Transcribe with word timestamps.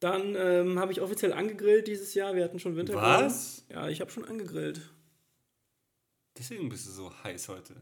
Dann 0.00 0.34
ähm, 0.34 0.78
habe 0.78 0.92
ich 0.92 1.00
offiziell 1.00 1.32
angegrillt 1.32 1.88
dieses 1.88 2.12
Jahr. 2.14 2.34
Wir 2.34 2.44
hatten 2.44 2.58
schon 2.58 2.76
Wintergrillen. 2.76 3.26
Was? 3.26 3.64
Ja, 3.70 3.88
ich 3.88 4.00
habe 4.00 4.10
schon 4.10 4.26
angegrillt. 4.26 4.80
Deswegen 6.36 6.68
bist 6.68 6.86
du 6.86 6.90
so 6.90 7.10
heiß 7.24 7.48
heute. 7.48 7.76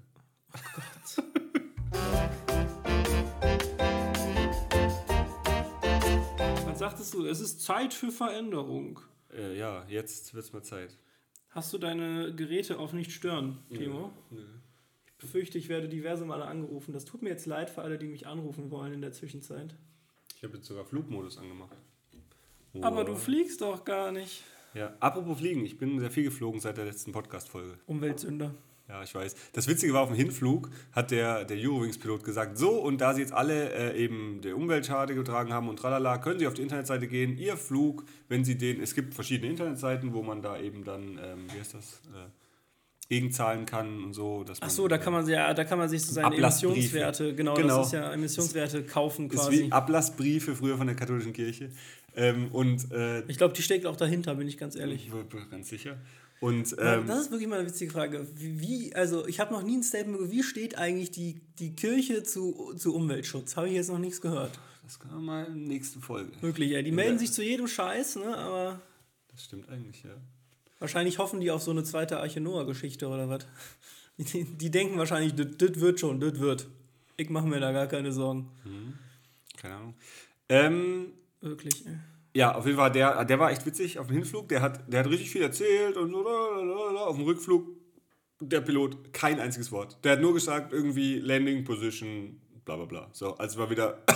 Was 6.66 6.78
sagtest 6.78 7.14
du? 7.14 7.26
Es 7.26 7.40
ist 7.40 7.62
Zeit 7.62 7.92
für 7.92 8.12
Veränderung. 8.12 9.00
Äh, 9.32 9.58
ja, 9.58 9.84
jetzt 9.88 10.34
wird's 10.34 10.52
mal 10.52 10.62
Zeit. 10.62 10.96
Hast 11.50 11.72
du 11.72 11.78
deine 11.78 12.32
Geräte 12.34 12.78
auf 12.78 12.92
nicht 12.92 13.10
stören, 13.10 13.58
Timo? 13.70 14.12
Nö. 14.30 14.44
Ich 15.06 15.14
befürchte, 15.14 15.58
ich 15.58 15.68
werde 15.68 15.88
diverse 15.88 16.24
Male 16.24 16.44
angerufen. 16.44 16.92
Das 16.92 17.04
tut 17.04 17.22
mir 17.22 17.30
jetzt 17.30 17.46
leid 17.46 17.70
für 17.70 17.82
alle, 17.82 17.98
die 17.98 18.06
mich 18.06 18.28
anrufen 18.28 18.70
wollen 18.70 18.92
in 18.92 19.00
der 19.00 19.12
Zwischenzeit. 19.12 19.74
Ich 20.36 20.44
habe 20.44 20.56
jetzt 20.56 20.66
sogar 20.66 20.84
Flugmodus 20.84 21.38
angemacht. 21.38 21.76
Aber 22.82 23.04
du 23.04 23.14
fliegst 23.14 23.60
doch 23.60 23.84
gar 23.84 24.12
nicht. 24.12 24.42
Ja, 24.74 24.92
apropos 25.00 25.38
Fliegen, 25.38 25.64
ich 25.64 25.78
bin 25.78 26.00
sehr 26.00 26.10
viel 26.10 26.24
geflogen 26.24 26.60
seit 26.60 26.76
der 26.76 26.84
letzten 26.84 27.12
Podcast-Folge. 27.12 27.78
Umweltsünder. 27.86 28.54
Ja, 28.88 29.02
ich 29.02 29.14
weiß. 29.14 29.34
Das 29.54 29.66
Witzige 29.66 29.94
war, 29.94 30.02
auf 30.02 30.08
dem 30.08 30.16
Hinflug 30.16 30.68
hat 30.92 31.10
der, 31.10 31.44
der 31.44 31.56
Eurowings-Pilot 31.56 32.22
gesagt, 32.22 32.58
so, 32.58 32.72
und 32.82 33.00
da 33.00 33.14
Sie 33.14 33.22
jetzt 33.22 33.32
alle 33.32 33.72
äh, 33.72 33.96
eben 33.96 34.40
der 34.42 34.56
Umweltschade 34.56 35.14
getragen 35.14 35.52
haben 35.54 35.68
und 35.70 35.78
tralala, 35.78 36.18
können 36.18 36.38
Sie 36.38 36.46
auf 36.46 36.54
die 36.54 36.62
Internetseite 36.62 37.06
gehen, 37.08 37.38
Ihr 37.38 37.56
Flug, 37.56 38.04
wenn 38.28 38.44
Sie 38.44 38.58
den, 38.58 38.82
es 38.82 38.94
gibt 38.94 39.14
verschiedene 39.14 39.50
Internetseiten, 39.50 40.12
wo 40.12 40.22
man 40.22 40.42
da 40.42 40.58
eben 40.58 40.84
dann, 40.84 41.18
ähm, 41.22 41.46
wie 41.54 41.60
heißt 41.60 41.74
das, 41.74 42.02
äh, 42.14 42.28
gegenzahlen 43.08 43.64
kann 43.64 44.02
und 44.04 44.12
so. 44.12 44.44
Dass 44.44 44.58
Ach 44.60 44.66
man, 44.66 44.70
so, 44.70 44.88
da 44.88 44.98
kann 44.98 45.12
man, 45.12 45.26
ja, 45.28 45.54
da 45.54 45.64
kann 45.64 45.78
man 45.78 45.88
sich 45.88 46.02
so 46.04 46.12
seine. 46.12 46.36
Emissionswerte, 46.36 47.34
genau, 47.34 47.54
Genau. 47.54 47.78
das 47.78 47.86
ist 47.88 47.92
ja 47.92 48.12
Emissionswerte 48.12 48.82
kaufen 48.84 49.30
ist 49.30 49.36
quasi. 49.36 49.64
wie 49.66 49.72
Ablassbriefe 49.72 50.54
früher 50.54 50.76
von 50.76 50.86
der 50.86 50.96
katholischen 50.96 51.32
Kirche. 51.32 51.70
Ähm, 52.16 52.48
und 52.52 52.90
äh, 52.92 53.22
Ich 53.26 53.38
glaube, 53.38 53.54
die 53.54 53.62
steckt 53.62 53.86
auch 53.86 53.96
dahinter, 53.96 54.34
bin 54.34 54.46
ich 54.48 54.56
ganz 54.58 54.76
ehrlich. 54.76 55.10
ganz 55.50 55.68
sicher. 55.68 55.98
Und 56.40 56.72
Ja, 56.72 56.96
ähm, 56.96 57.06
das 57.06 57.22
ist 57.22 57.30
wirklich 57.30 57.48
mal 57.48 57.58
eine 57.60 57.68
witzige 57.68 57.90
Frage. 57.92 58.26
Wie, 58.34 58.94
also 58.94 59.26
ich 59.26 59.40
habe 59.40 59.52
noch 59.52 59.62
nie 59.62 59.76
ein 59.78 59.82
Statement 59.82 60.30
wie 60.30 60.42
steht 60.42 60.76
eigentlich 60.76 61.10
die, 61.10 61.40
die 61.58 61.74
Kirche 61.74 62.22
zu, 62.22 62.74
zu 62.76 62.94
Umweltschutz? 62.94 63.56
Habe 63.56 63.68
ich 63.68 63.74
jetzt 63.74 63.88
noch 63.88 63.98
nichts 63.98 64.20
gehört. 64.20 64.58
das 64.84 64.98
können 64.98 65.14
wir 65.14 65.20
mal 65.20 65.44
in 65.46 65.60
der 65.66 65.68
nächsten 65.68 66.00
Folge. 66.02 66.30
Wirklich, 66.40 66.70
ja. 66.70 66.82
Die 66.82 66.92
melden 66.92 67.18
sich 67.18 67.32
zu 67.32 67.42
jedem 67.42 67.66
Scheiß, 67.66 68.16
ne? 68.16 68.36
Aber 68.36 68.80
Das 69.32 69.44
stimmt 69.44 69.68
eigentlich, 69.70 70.02
ja. 70.02 70.10
wahrscheinlich 70.80 71.18
hoffen 71.18 71.40
die 71.40 71.50
auf 71.50 71.62
so 71.62 71.70
eine 71.70 71.82
zweite 71.84 72.18
Arche 72.20 72.40
Noah-Geschichte 72.40 73.08
oder 73.08 73.28
was. 73.28 73.46
Die, 74.16 74.44
die 74.44 74.70
denken 74.70 74.96
wahrscheinlich, 74.96 75.34
das 75.34 75.80
wird 75.80 75.98
schon, 75.98 76.20
das 76.20 76.38
wird. 76.38 76.68
Ich 77.16 77.30
mache 77.30 77.48
mir 77.48 77.58
da 77.58 77.72
gar 77.72 77.88
keine 77.88 78.12
Sorgen. 78.12 78.48
Keine 79.56 79.74
Ahnung. 79.74 79.94
Ähm, 80.48 81.06
Wirklich. 81.40 81.84
ey. 81.84 81.96
Ja, 82.34 82.56
auf 82.56 82.66
jeden 82.66 82.76
Fall, 82.76 82.90
der, 82.90 83.24
der 83.24 83.38
war 83.38 83.52
echt 83.52 83.64
witzig 83.64 83.98
auf 84.00 84.08
dem 84.08 84.16
Hinflug. 84.16 84.48
Der 84.48 84.60
hat, 84.60 84.92
der 84.92 85.00
hat 85.00 85.10
richtig 85.10 85.30
viel 85.30 85.42
erzählt 85.42 85.96
und 85.96 86.10
so. 86.10 86.22
lalalala. 86.22 87.04
Auf 87.04 87.16
dem 87.16 87.24
Rückflug, 87.24 87.68
der 88.40 88.60
Pilot, 88.60 89.12
kein 89.12 89.38
einziges 89.38 89.70
Wort. 89.70 89.98
Der 90.04 90.12
hat 90.12 90.20
nur 90.20 90.34
gesagt, 90.34 90.72
irgendwie 90.72 91.20
Landing 91.20 91.64
Position, 91.64 92.40
bla 92.64 92.76
bla 92.76 92.86
bla. 92.86 93.08
So, 93.12 93.36
als 93.36 93.56
wir 93.56 93.70
wieder. 93.70 94.02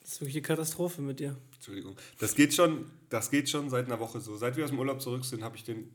Das 0.00 0.14
ist 0.14 0.20
wirklich 0.22 0.36
eine 0.36 0.42
Katastrophe 0.42 1.02
mit 1.02 1.20
dir. 1.20 1.36
Entschuldigung. 1.54 1.94
Das 2.18 2.34
geht 2.34 2.54
schon, 2.54 2.90
das 3.10 3.30
geht 3.30 3.50
schon 3.50 3.68
seit 3.68 3.84
einer 3.84 4.00
Woche 4.00 4.20
so. 4.20 4.38
Seit 4.38 4.56
wir 4.56 4.64
aus 4.64 4.70
dem 4.70 4.78
Urlaub 4.78 5.02
zurück 5.02 5.22
sind, 5.22 5.44
habe 5.44 5.56
ich 5.56 5.64
den 5.64 5.92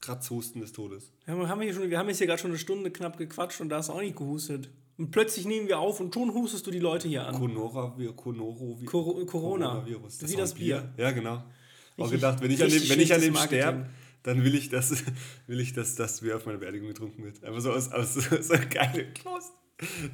Kratzhusten 0.00 0.60
des 0.60 0.72
Todes. 0.72 1.12
Wir 1.24 1.34
haben, 1.34 1.48
haben 1.48 1.60
hier 1.60 1.72
schon, 1.72 1.88
wir 1.88 1.96
haben 1.96 2.08
jetzt 2.08 2.18
hier 2.18 2.26
gerade 2.26 2.40
schon 2.40 2.50
eine 2.50 2.58
Stunde 2.58 2.90
knapp 2.90 3.16
gequatscht 3.16 3.60
und 3.60 3.68
da 3.68 3.76
hast 3.76 3.88
du 3.88 3.92
auch 3.92 4.00
nicht 4.00 4.16
gehustet. 4.16 4.68
Und 4.98 5.10
plötzlich 5.10 5.44
nehmen 5.46 5.68
wir 5.68 5.78
auf 5.78 6.00
und 6.00 6.14
schon 6.14 6.32
hustest 6.32 6.66
du 6.66 6.70
die 6.70 6.78
Leute 6.78 7.06
hier 7.08 7.26
an. 7.26 7.34
Conora, 7.34 7.94
Conoro, 8.16 8.78
Coro- 8.86 9.24
Corona. 9.26 9.26
Coronavirus. 9.26 10.20
Wie 10.22 10.34
auch 10.34 10.38
das 10.38 10.52
ein 10.52 10.58
Bier. 10.58 10.94
Ja, 10.96 11.10
genau. 11.10 11.34
auch 11.34 11.44
Richtig- 11.98 12.12
gedacht, 12.12 12.42
wenn 12.42 12.50
ich 12.50 12.62
an 12.62 12.70
dem, 12.70 12.88
wenn 12.88 13.00
ich 13.00 13.12
an 13.14 13.20
dem 13.20 13.36
sterbe, 13.36 13.86
dann 14.22 14.42
will 14.42 14.54
ich, 14.54 14.70
dass, 14.70 14.90
will 15.46 15.60
ich 15.60 15.72
dass 15.74 15.96
das 15.96 16.20
Bier 16.22 16.36
auf 16.36 16.46
meiner 16.46 16.58
Beerdigung 16.58 16.88
getrunken 16.88 17.24
wird. 17.24 17.44
Einfach 17.44 17.60
so 17.60 17.72
aus, 17.72 17.92
aus 17.92 18.14
so, 18.14 18.54
geile 18.70 19.06
Kloß. 19.12 19.52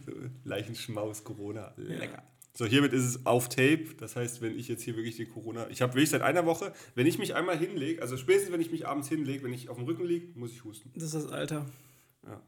So, 0.04 0.12
Leichenschmaus, 0.44 1.22
Corona. 1.22 1.72
Lecker. 1.76 2.22
So, 2.54 2.66
hiermit 2.66 2.92
ist 2.92 3.04
es 3.04 3.24
auf 3.24 3.48
Tape. 3.48 3.86
Das 3.98 4.16
heißt, 4.16 4.42
wenn 4.42 4.58
ich 4.58 4.68
jetzt 4.68 4.82
hier 4.82 4.96
wirklich 4.96 5.16
die 5.16 5.24
Corona. 5.26 5.68
Ich 5.70 5.80
habe 5.80 5.94
wirklich 5.94 6.10
seit 6.10 6.20
einer 6.22 6.44
Woche, 6.44 6.72
wenn 6.94 7.06
ich 7.06 7.18
mich 7.18 7.34
einmal 7.34 7.56
hinlege, 7.56 8.02
also 8.02 8.16
spätestens 8.16 8.52
wenn 8.52 8.60
ich 8.60 8.70
mich 8.72 8.86
abends 8.86 9.08
hinlege, 9.08 9.44
wenn 9.44 9.52
ich 9.54 9.68
auf 9.70 9.76
dem 9.78 9.86
Rücken 9.86 10.04
liege, 10.04 10.26
muss 10.38 10.50
ich 10.52 10.64
husten. 10.64 10.90
Das 10.94 11.04
ist 11.04 11.14
das 11.14 11.26
Alter. 11.28 11.64
Ja. 12.26 12.42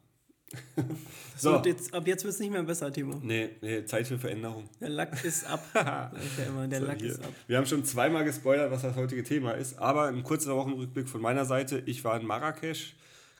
So. 1.36 1.52
wird 1.52 1.66
jetzt, 1.66 1.92
ab 1.92 2.06
jetzt 2.06 2.22
wird 2.24 2.34
es 2.34 2.40
nicht 2.40 2.52
mehr 2.52 2.62
besser, 2.62 2.92
Timo. 2.92 3.20
Nee, 3.22 3.50
nee, 3.60 3.84
Zeit 3.84 4.06
für 4.06 4.18
Veränderung. 4.18 4.68
Der 4.80 4.88
Lack 4.88 5.24
ist 5.24 5.44
ab. 5.46 5.64
Ja 5.74 6.10
immer, 6.46 6.68
der 6.68 6.80
So, 6.80 6.86
Lack 6.86 7.00
hier. 7.00 7.10
ist 7.10 7.24
ab. 7.24 7.32
Wir 7.48 7.56
haben 7.56 7.66
schon 7.66 7.84
zweimal 7.84 8.24
gespoilert, 8.24 8.70
was 8.70 8.82
das 8.82 8.94
heutige 8.96 9.24
Thema 9.24 9.52
ist, 9.52 9.78
aber 9.78 10.04
ein 10.06 10.22
kurzer 10.22 10.54
Wochenrückblick 10.54 11.08
von 11.08 11.20
meiner 11.20 11.44
Seite. 11.44 11.82
Ich 11.86 12.04
war 12.04 12.18
in 12.20 12.26
Marrakesch, 12.26 12.94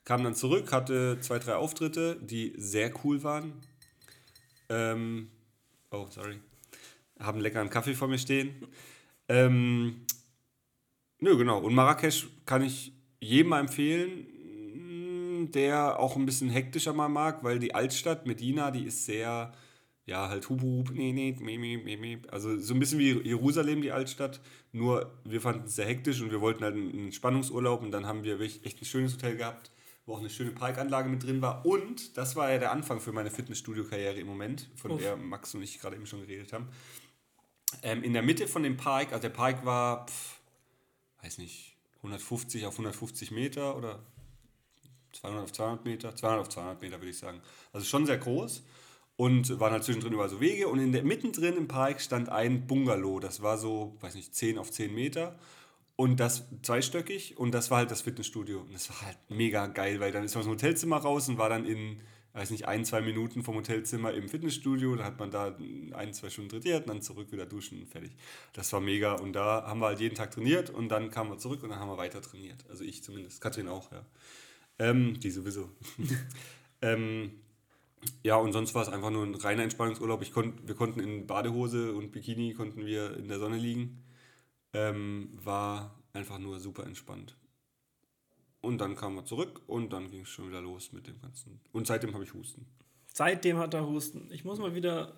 kam 0.05 0.25
dann 0.25 0.35
zurück, 0.35 0.73
hatte 0.73 1.19
zwei, 1.21 1.39
drei 1.39 1.55
Auftritte, 1.55 2.17
die 2.21 2.53
sehr 2.57 2.93
cool 3.05 3.23
waren. 3.23 3.53
Ähm, 4.69 5.31
oh, 5.91 6.07
sorry. 6.11 6.41
Haben 7.21 7.41
leckeren 7.41 7.71
Kaffee 7.71 7.95
vor 7.95 8.09
mir 8.09 8.19
stehen. 8.19 8.67
Ähm, 9.29 10.05
nö, 11.21 11.37
genau. 11.37 11.61
Und 11.61 11.75
Marrakesch 11.75 12.27
kann 12.45 12.63
ich 12.63 12.93
jedem 13.21 13.53
empfehlen, 13.53 14.27
der 15.55 15.99
auch 15.99 16.17
ein 16.17 16.27
bisschen 16.27 16.51
hektischer 16.51 16.93
mal 16.93 17.09
mag, 17.09 17.45
weil 17.45 17.59
die 17.59 17.75
Altstadt 17.75 18.27
Medina, 18.27 18.71
die 18.71 18.85
ist 18.85 19.07
sehr, 19.07 19.53
ja, 20.07 20.29
halt 20.29 20.49
hub, 20.49 20.61
hub, 20.61 20.91
nee, 20.91 21.13
nee, 21.13 21.37
meh, 21.39 21.59
meh, 21.59 21.97
meh. 21.97 22.19
Also 22.31 22.59
so 22.59 22.75
ein 22.75 22.81
bisschen 22.81 22.99
wie 22.99 23.21
Jerusalem, 23.23 23.83
die 23.83 23.93
Altstadt. 23.93 24.41
Nur 24.73 25.13
wir 25.25 25.41
fanden 25.41 25.67
es 25.67 25.77
sehr 25.77 25.87
hektisch 25.87 26.21
und 26.21 26.31
wir 26.31 26.41
wollten 26.41 26.65
halt 26.65 26.75
einen 26.75 27.13
Spannungsurlaub 27.13 27.83
und 27.83 27.91
dann 27.91 28.07
haben 28.07 28.25
wir 28.25 28.41
echt 28.41 28.83
ein 28.83 28.85
schönes 28.85 29.15
Hotel 29.15 29.37
gehabt, 29.37 29.71
wo 30.07 30.15
auch 30.15 30.21
eine 30.21 30.31
schöne 30.31 30.51
Parkanlage 30.51 31.09
mit 31.09 31.23
drin 31.23 31.41
war. 31.41 31.65
Und 31.65 32.17
das 32.17 32.37
war 32.37 32.51
ja 32.51 32.59
der 32.59 32.73
Anfang 32.73 33.01
für 33.01 33.13
meine 33.13 33.31
Fitnessstudio-Karriere 33.31 34.19
im 34.19 34.27
Moment, 34.27 34.69
von 34.75 34.93
Uff. 34.93 35.01
der 35.01 35.17
Max 35.17 35.55
und 35.55 35.63
ich 35.63 35.81
gerade 35.81 35.97
eben 35.97 36.07
schon 36.07 36.21
geredet 36.21 36.53
haben. 36.53 36.69
Ähm, 37.83 38.03
in 38.03 38.13
der 38.13 38.23
Mitte 38.23 38.47
von 38.49 38.63
dem 38.63 38.77
Park, 38.77 39.13
also 39.13 39.23
der 39.23 39.31
Park 39.31 39.65
war, 39.65 40.07
pff, 40.07 40.41
weiß 41.23 41.39
nicht, 41.39 41.77
150 41.99 42.67
auf 42.67 42.75
150 42.75 43.31
Meter 43.31 43.77
oder 43.77 44.01
200 45.15 45.45
auf 45.45 45.53
200 45.53 45.85
Meter, 45.85 46.15
200 46.17 46.41
auf 46.41 46.49
200 46.49 46.83
Meter 46.83 47.01
würde 47.01 47.11
ich 47.11 47.19
sagen. 47.19 47.41
Also 47.73 47.87
schon 47.87 48.07
sehr 48.07 48.19
groß 48.19 48.63
und 49.17 49.61
waren 49.61 49.73
halt 49.73 49.85
zwischendrin 49.85 50.13
überall 50.13 50.29
so 50.29 50.41
Wege 50.41 50.69
und 50.69 50.79
in 50.79 50.93
der, 50.93 51.05
mittendrin 51.05 51.57
im 51.57 51.69
Park 51.69 52.01
stand 52.01 52.29
ein 52.29 52.67
Bungalow, 52.67 53.21
das 53.21 53.43
war 53.43 53.59
so, 53.59 53.97
weiß 54.01 54.15
nicht, 54.15 54.35
10 54.35 54.59
auf 54.59 54.71
10 54.71 54.95
Meter 54.95 55.39
und 55.97 56.19
das 56.19 56.45
zweistöckig 56.63 57.39
und 57.39 57.53
das 57.53 57.71
war 57.71 57.79
halt 57.79 57.91
das 57.91 58.03
Fitnessstudio 58.03 58.61
und 58.61 58.75
das 58.75 58.91
war 58.91 59.03
halt 59.03 59.19
mega 59.29 59.67
geil, 59.67 60.01
weil 60.01 60.11
dann 60.11 60.25
ist 60.25 60.35
man 60.35 60.41
aus 60.41 60.47
dem 60.47 60.55
Hotelzimmer 60.55 60.97
raus 60.97 61.29
und 61.29 61.39
war 61.39 61.49
dann 61.49 61.65
in, 61.65 62.01
weiß 62.33 62.51
nicht, 62.51 62.67
ein, 62.67 62.85
zwei 62.85 63.01
Minuten 63.01 63.45
vom 63.45 63.55
Hotelzimmer 63.55 64.13
im 64.13 64.29
Fitnessstudio, 64.29 64.97
da 64.97 65.05
hat 65.05 65.21
man 65.21 65.31
da 65.31 65.57
ein, 65.93 66.13
zwei 66.13 66.31
Stunden 66.31 66.51
trainiert 66.51 66.83
und 66.83 66.89
dann 66.89 67.03
zurück 67.03 67.31
wieder 67.31 67.47
duschen 67.47 67.83
und 67.83 67.89
fertig. 67.89 68.11
Das 68.53 68.73
war 68.73 68.81
mega 68.81 69.13
und 69.13 69.35
da 69.35 69.65
haben 69.65 69.79
wir 69.79 69.87
halt 69.87 70.01
jeden 70.01 70.17
Tag 70.17 70.33
trainiert 70.33 70.71
und 70.71 70.89
dann 70.89 71.11
kamen 71.11 71.31
wir 71.31 71.39
zurück 71.39 71.63
und 71.63 71.69
dann 71.69 71.79
haben 71.79 71.89
wir 71.89 71.99
weiter 71.99 72.21
trainiert. 72.21 72.65
Also 72.69 72.83
ich 72.83 73.05
zumindest, 73.05 73.41
Katrin 73.41 73.69
auch, 73.69 73.93
ja. 73.93 74.05
Ähm, 74.79 75.19
die 75.21 75.31
sowieso. 75.31 75.71
ähm, 76.83 77.31
ja, 78.23 78.37
und 78.37 78.53
sonst 78.53 78.75
war 78.75 78.83
es 78.83 78.89
einfach 78.89 79.11
nur 79.11 79.25
ein 79.25 79.35
reiner 79.35 79.63
Entspannungsurlaub. 79.63 80.23
Ich 80.23 80.33
konnt, 80.33 80.67
wir 80.67 80.75
konnten 80.75 81.01
in 81.01 81.27
Badehose 81.27 81.95
und 81.95 82.13
Bikini 82.13 82.55
konnten 82.55 82.85
wir 82.85 83.17
in 83.17 83.29
der 83.29 83.39
Sonne 83.39 83.57
liegen. 83.57 84.03
Ähm, 84.73 85.31
war 85.43 85.95
einfach 86.13 86.39
nur 86.39 86.61
super 86.61 86.85
entspannt. 86.85 87.37
Und 88.61 88.79
dann 88.79 88.97
kamen 88.97 89.17
wir 89.17 89.25
zurück 89.25 89.61
und 89.67 89.93
dann 89.93 90.11
ging 90.11 90.23
es 90.23 90.31
schon 90.31 90.49
wieder 90.49 90.61
los 90.61 90.93
mit 90.93 91.07
dem 91.07 91.21
Ganzen. 91.21 91.61
Und 91.73 91.87
seitdem 91.87 92.15
habe 92.15 92.25
ich 92.25 92.33
Husten. 92.33 92.67
Seitdem 93.13 93.59
hat 93.59 93.75
er 93.75 93.87
Husten. 93.87 94.29
Ich 94.33 94.45
muss 94.45 94.59
mal 94.59 94.75
wieder 94.75 95.15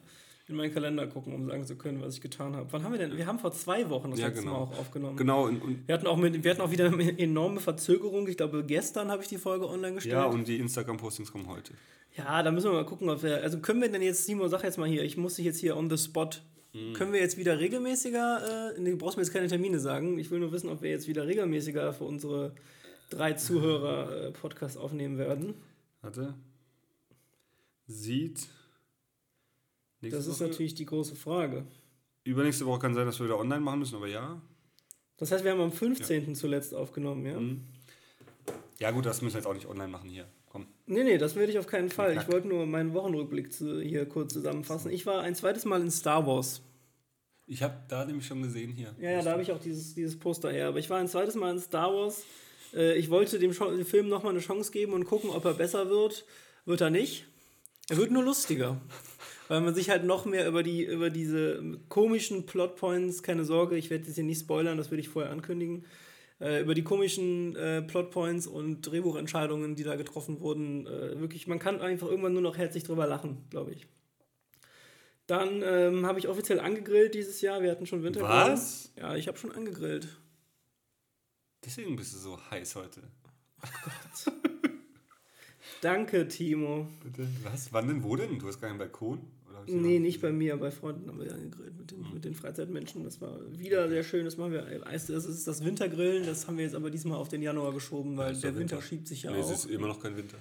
in 0.49 0.55
meinen 0.57 0.73
Kalender 0.73 1.07
gucken, 1.09 1.35
um 1.35 1.47
sagen 1.47 1.65
zu 1.67 1.77
können, 1.77 2.01
was 2.01 2.15
ich 2.15 2.21
getan 2.21 2.55
habe. 2.55 2.69
Wann 2.73 2.85
haben 2.85 2.93
wir 2.93 2.99
denn? 2.99 3.17
Wir 3.17 3.27
haben 3.27 3.39
vor 3.39 3.53
zwei 3.53 3.89
Wochen 3.91 4.11
das 4.13 4.21
Ja, 4.21 4.29
letzte 4.29 4.43
genau. 4.45 4.55
Mal 4.55 4.63
auch 4.63 4.79
aufgenommen. 4.79 5.17
Genau, 5.17 5.47
und, 5.47 5.61
und, 5.61 5.89
Wir 5.89 5.95
hatten 5.95 6.07
auch 6.07 6.17
mit, 6.17 6.45
wir 6.45 6.51
hatten 6.53 6.61
auch 6.61 6.71
wieder 6.71 6.87
eine 6.87 7.19
enorme 7.19 7.61
Verzögerung. 7.61 8.29
Ich 8.29 8.37
glaube, 8.37 8.65
gestern 8.65 9.11
habe 9.11 9.23
ich 9.23 9.29
die 9.29 9.39
Folge 9.39 9.69
online 9.69 9.95
gestellt. 9.95 10.15
ja, 10.15 10.25
und 10.25 10.47
die 10.47 10.59
Instagram-Postings 10.59 11.33
kommen 11.33 11.49
heute. 11.49 11.73
Ja, 12.17 12.43
da 12.43 12.51
müssen 12.53 12.71
wir 12.71 12.75
mal 12.75 12.87
gucken, 12.87 13.11
ob 13.11 13.23
wir. 13.23 13.43
Also 13.43 13.59
können 13.59 13.83
wir 13.83 13.91
denn 13.91 14.03
jetzt, 14.03 14.25
Simon, 14.25 14.49
sag 14.49 14.63
jetzt 14.63 14.79
mal 14.79 14.89
hier, 14.89 15.03
ich 15.03 15.17
muss 15.17 15.35
dich 15.35 15.45
jetzt 15.45 15.59
hier 15.59 15.77
on 15.77 15.91
the 15.91 15.99
spot. 15.99 16.31
Mhm. 16.73 16.93
Können 16.93 17.13
wir 17.13 17.21
jetzt 17.21 17.39
wieder 17.39 17.59
regelmäßiger, 17.59 18.75
äh, 18.77 18.81
nee, 18.81 18.91
du 18.91 18.99
brauchst 18.99 19.17
mir 19.17 19.23
jetzt 19.25 19.33
keine 19.33 19.49
Termine 19.49 19.81
sagen. 19.81 20.19
Ich 20.19 20.31
will 20.31 20.39
nur 20.39 20.53
wissen, 20.53 20.71
ob 20.71 20.81
wir 20.81 20.91
jetzt 20.91 21.09
wieder 21.09 21.27
regelmäßiger 21.27 21.93
für 21.93 22.05
unsere 22.05 22.55
drei 23.11 23.33
Zuhörer 23.33 24.29
äh, 24.29 24.31
Podcast 24.31 24.79
aufnehmen 24.79 25.19
werden. 25.19 25.55
Warte. 26.03 26.35
Sieht. 27.87 28.49
Nächste 30.01 30.19
Das 30.19 30.27
ist 30.27 30.41
Woche- 30.41 30.49
natürlich 30.51 30.75
die 30.75 30.87
große 30.87 31.17
Frage. 31.17 31.65
Übernächste 32.25 32.67
Woche 32.67 32.81
kann 32.81 32.95
sein, 32.95 33.07
dass 33.07 33.19
wir 33.21 33.27
wieder 33.27 33.39
online 33.39 33.61
machen 33.61 33.79
müssen, 33.81 33.97
aber 33.97 34.09
ja. 34.09 34.41
Das 35.17 35.31
heißt, 35.33 35.45
wir 35.45 35.53
haben 35.53 35.61
am 35.61 35.73
15. 35.73 36.35
zuletzt 36.35 36.75
aufgenommen, 36.75 37.25
ja? 37.25 37.39
Mhm. 37.39 37.63
Ja, 38.79 38.91
gut, 38.91 39.07
das 39.07 39.23
müssen 39.23 39.35
wir 39.35 39.39
jetzt 39.41 39.47
auch 39.47 39.55
nicht 39.55 39.67
online 39.67 39.89
machen 39.89 40.11
hier. 40.11 40.27
Komm. 40.51 40.67
Nee, 40.87 41.05
nee, 41.05 41.19
das 41.19 41.35
werde 41.37 41.51
ich 41.53 41.59
auf 41.59 41.67
keinen 41.67 41.89
Fall. 41.89 42.17
Ich 42.17 42.29
wollte 42.31 42.49
nur 42.49 42.67
meinen 42.67 42.93
Wochenrückblick 42.95 43.53
zu, 43.53 43.81
hier 43.81 44.07
kurz 44.07 44.33
zusammenfassen. 44.35 44.91
Ich 44.91 45.07
war 45.07 45.23
ein 45.23 45.35
zweites 45.35 45.65
Mal 45.65 45.81
in 45.81 45.91
Star 45.91 46.27
Wars. 46.27 46.61
Ich 47.47 47.63
habe 47.63 47.75
da 47.89 48.05
nämlich 48.05 48.27
schon 48.27 48.43
gesehen 48.43 48.73
hier. 48.73 48.95
Ja, 49.01 49.11
ja, 49.13 49.23
da 49.23 49.33
habe 49.33 49.43
ich 49.43 49.53
auch 49.53 49.61
dieses, 49.61 49.95
dieses 49.95 50.19
Poster 50.19 50.51
her. 50.51 50.69
Aber 50.69 50.79
ich 50.79 50.91
war 50.91 50.99
ein 50.99 51.09
zweites 51.09 51.35
Mal 51.37 51.53
in 51.53 51.61
Star 51.61 51.93
Wars. 51.95 52.25
Äh, 52.75 52.97
ich 52.99 53.09
wollte 53.09 53.39
dem, 53.39 53.53
dem 53.53 53.87
Film 53.87 54.09
nochmal 54.09 54.33
eine 54.33 54.41
Chance 54.41 54.73
geben 54.73 54.93
und 54.93 55.05
gucken, 55.05 55.31
ob 55.31 55.45
er 55.45 55.55
besser 55.55 55.89
wird. 55.89 56.25
Wird 56.65 56.81
er 56.81 56.91
nicht. 56.91 57.27
Er 57.89 57.97
wird 57.97 58.11
nur 58.11 58.25
lustiger. 58.25 58.81
Weil 59.49 59.61
man 59.61 59.75
sich 59.75 59.91
halt 59.91 60.05
noch 60.05 60.25
mehr 60.25 60.47
über, 60.49 60.63
die, 60.63 60.85
über 60.85 61.11
diese 61.11 61.63
komischen 61.89 62.47
Plotpoints, 62.47 63.23
keine 63.23 63.45
Sorge, 63.45 63.77
ich 63.77 63.91
werde 63.91 64.05
das 64.05 64.17
hier 64.17 64.25
nicht 64.25 64.41
spoilern, 64.41 64.77
das 64.77 64.91
will 64.91 64.99
ich 64.99 65.09
vorher 65.09 65.31
ankündigen, 65.31 65.85
äh, 66.41 66.61
über 66.61 66.75
die 66.75 66.83
komischen 66.83 67.55
äh, 67.57 67.83
Plotpoints 67.83 68.47
und 68.47 68.83
Drehbuchentscheidungen, 68.83 69.77
die 69.77 69.85
da 69.85 69.97
getroffen 69.97 70.41
wurden, 70.41 70.87
äh, 70.87 71.19
wirklich, 71.21 71.47
man 71.47 71.59
kann 71.59 71.81
einfach 71.81 72.09
irgendwann 72.09 72.33
nur 72.33 72.43
noch 72.43 72.59
herzlich 72.59 72.83
drüber 72.85 73.07
lachen, 73.07 73.45
glaube 73.51 73.73
ich. 73.73 73.87
Dann 75.27 75.63
ähm, 75.65 76.07
habe 76.07 76.19
ich 76.19 76.29
offiziell 76.29 76.61
angegrillt 76.61 77.15
dieses 77.15 77.41
Jahr. 77.41 77.61
Wir 77.61 77.73
hatten 77.73 77.87
schon 77.87 78.05
Wintergrillen. 78.05 78.53
Was? 78.53 78.93
Ja, 78.97 79.17
ich 79.17 79.27
habe 79.27 79.37
schon 79.39 79.51
angegrillt. 79.51 80.21
Deswegen 81.65 81.97
bist 81.97 82.15
du 82.15 82.19
so 82.19 82.39
heiß 82.51 82.77
heute. 82.77 83.03
Danke, 85.81 86.29
Timo. 86.29 86.87
Bitte? 87.03 87.29
Was? 87.43 87.73
Wann 87.73 87.89
denn? 87.89 88.05
Wo 88.05 88.15
denn? 88.15 88.39
Du 88.39 88.47
hast 88.47 88.61
keinen 88.61 88.79
Balkon? 88.79 89.21
Ich 89.67 89.73
Nee, 89.75 89.99
noch- 89.99 90.03
nicht 90.07 90.21
bei 90.21 90.33
mir, 90.33 90.57
bei 90.57 90.71
Freunden 90.71 91.09
haben 91.09 91.21
wir 91.21 91.33
angegrillt 91.33 91.77
mit 91.77 91.91
den, 91.91 92.07
mit 92.15 92.25
den 92.25 92.35
Freizeitmenschen. 92.35 93.05
Das 93.05 93.21
war 93.21 93.39
wieder 93.59 93.89
sehr 93.89 94.05
schön. 94.05 94.25
Das 94.25 94.37
machen 94.37 94.53
wir. 94.53 94.63
Das 94.91 95.09
ist 95.09 95.47
das 95.47 95.65
Wintergrillen. 95.65 96.25
Das 96.25 96.47
haben 96.47 96.57
wir 96.57 96.65
jetzt 96.65 96.75
aber 96.75 96.91
diesmal 96.91 97.19
auf 97.19 97.29
den 97.29 97.43
Januar 97.43 97.73
geschoben, 97.73 98.17
weil 98.17 98.33
ist 98.33 98.45
der 98.45 98.55
Winter 98.57 98.77
Winter. 98.77 98.83
schiebt 98.87 99.09
sich 99.09 99.25
ja 99.25 99.33
Nee, 99.33 99.41
es 99.41 99.47
auch. 99.47 99.53
ist 99.53 99.65
immer 99.67 99.89
noch 99.89 100.01
kein 100.01 100.17
Winter. 100.17 100.39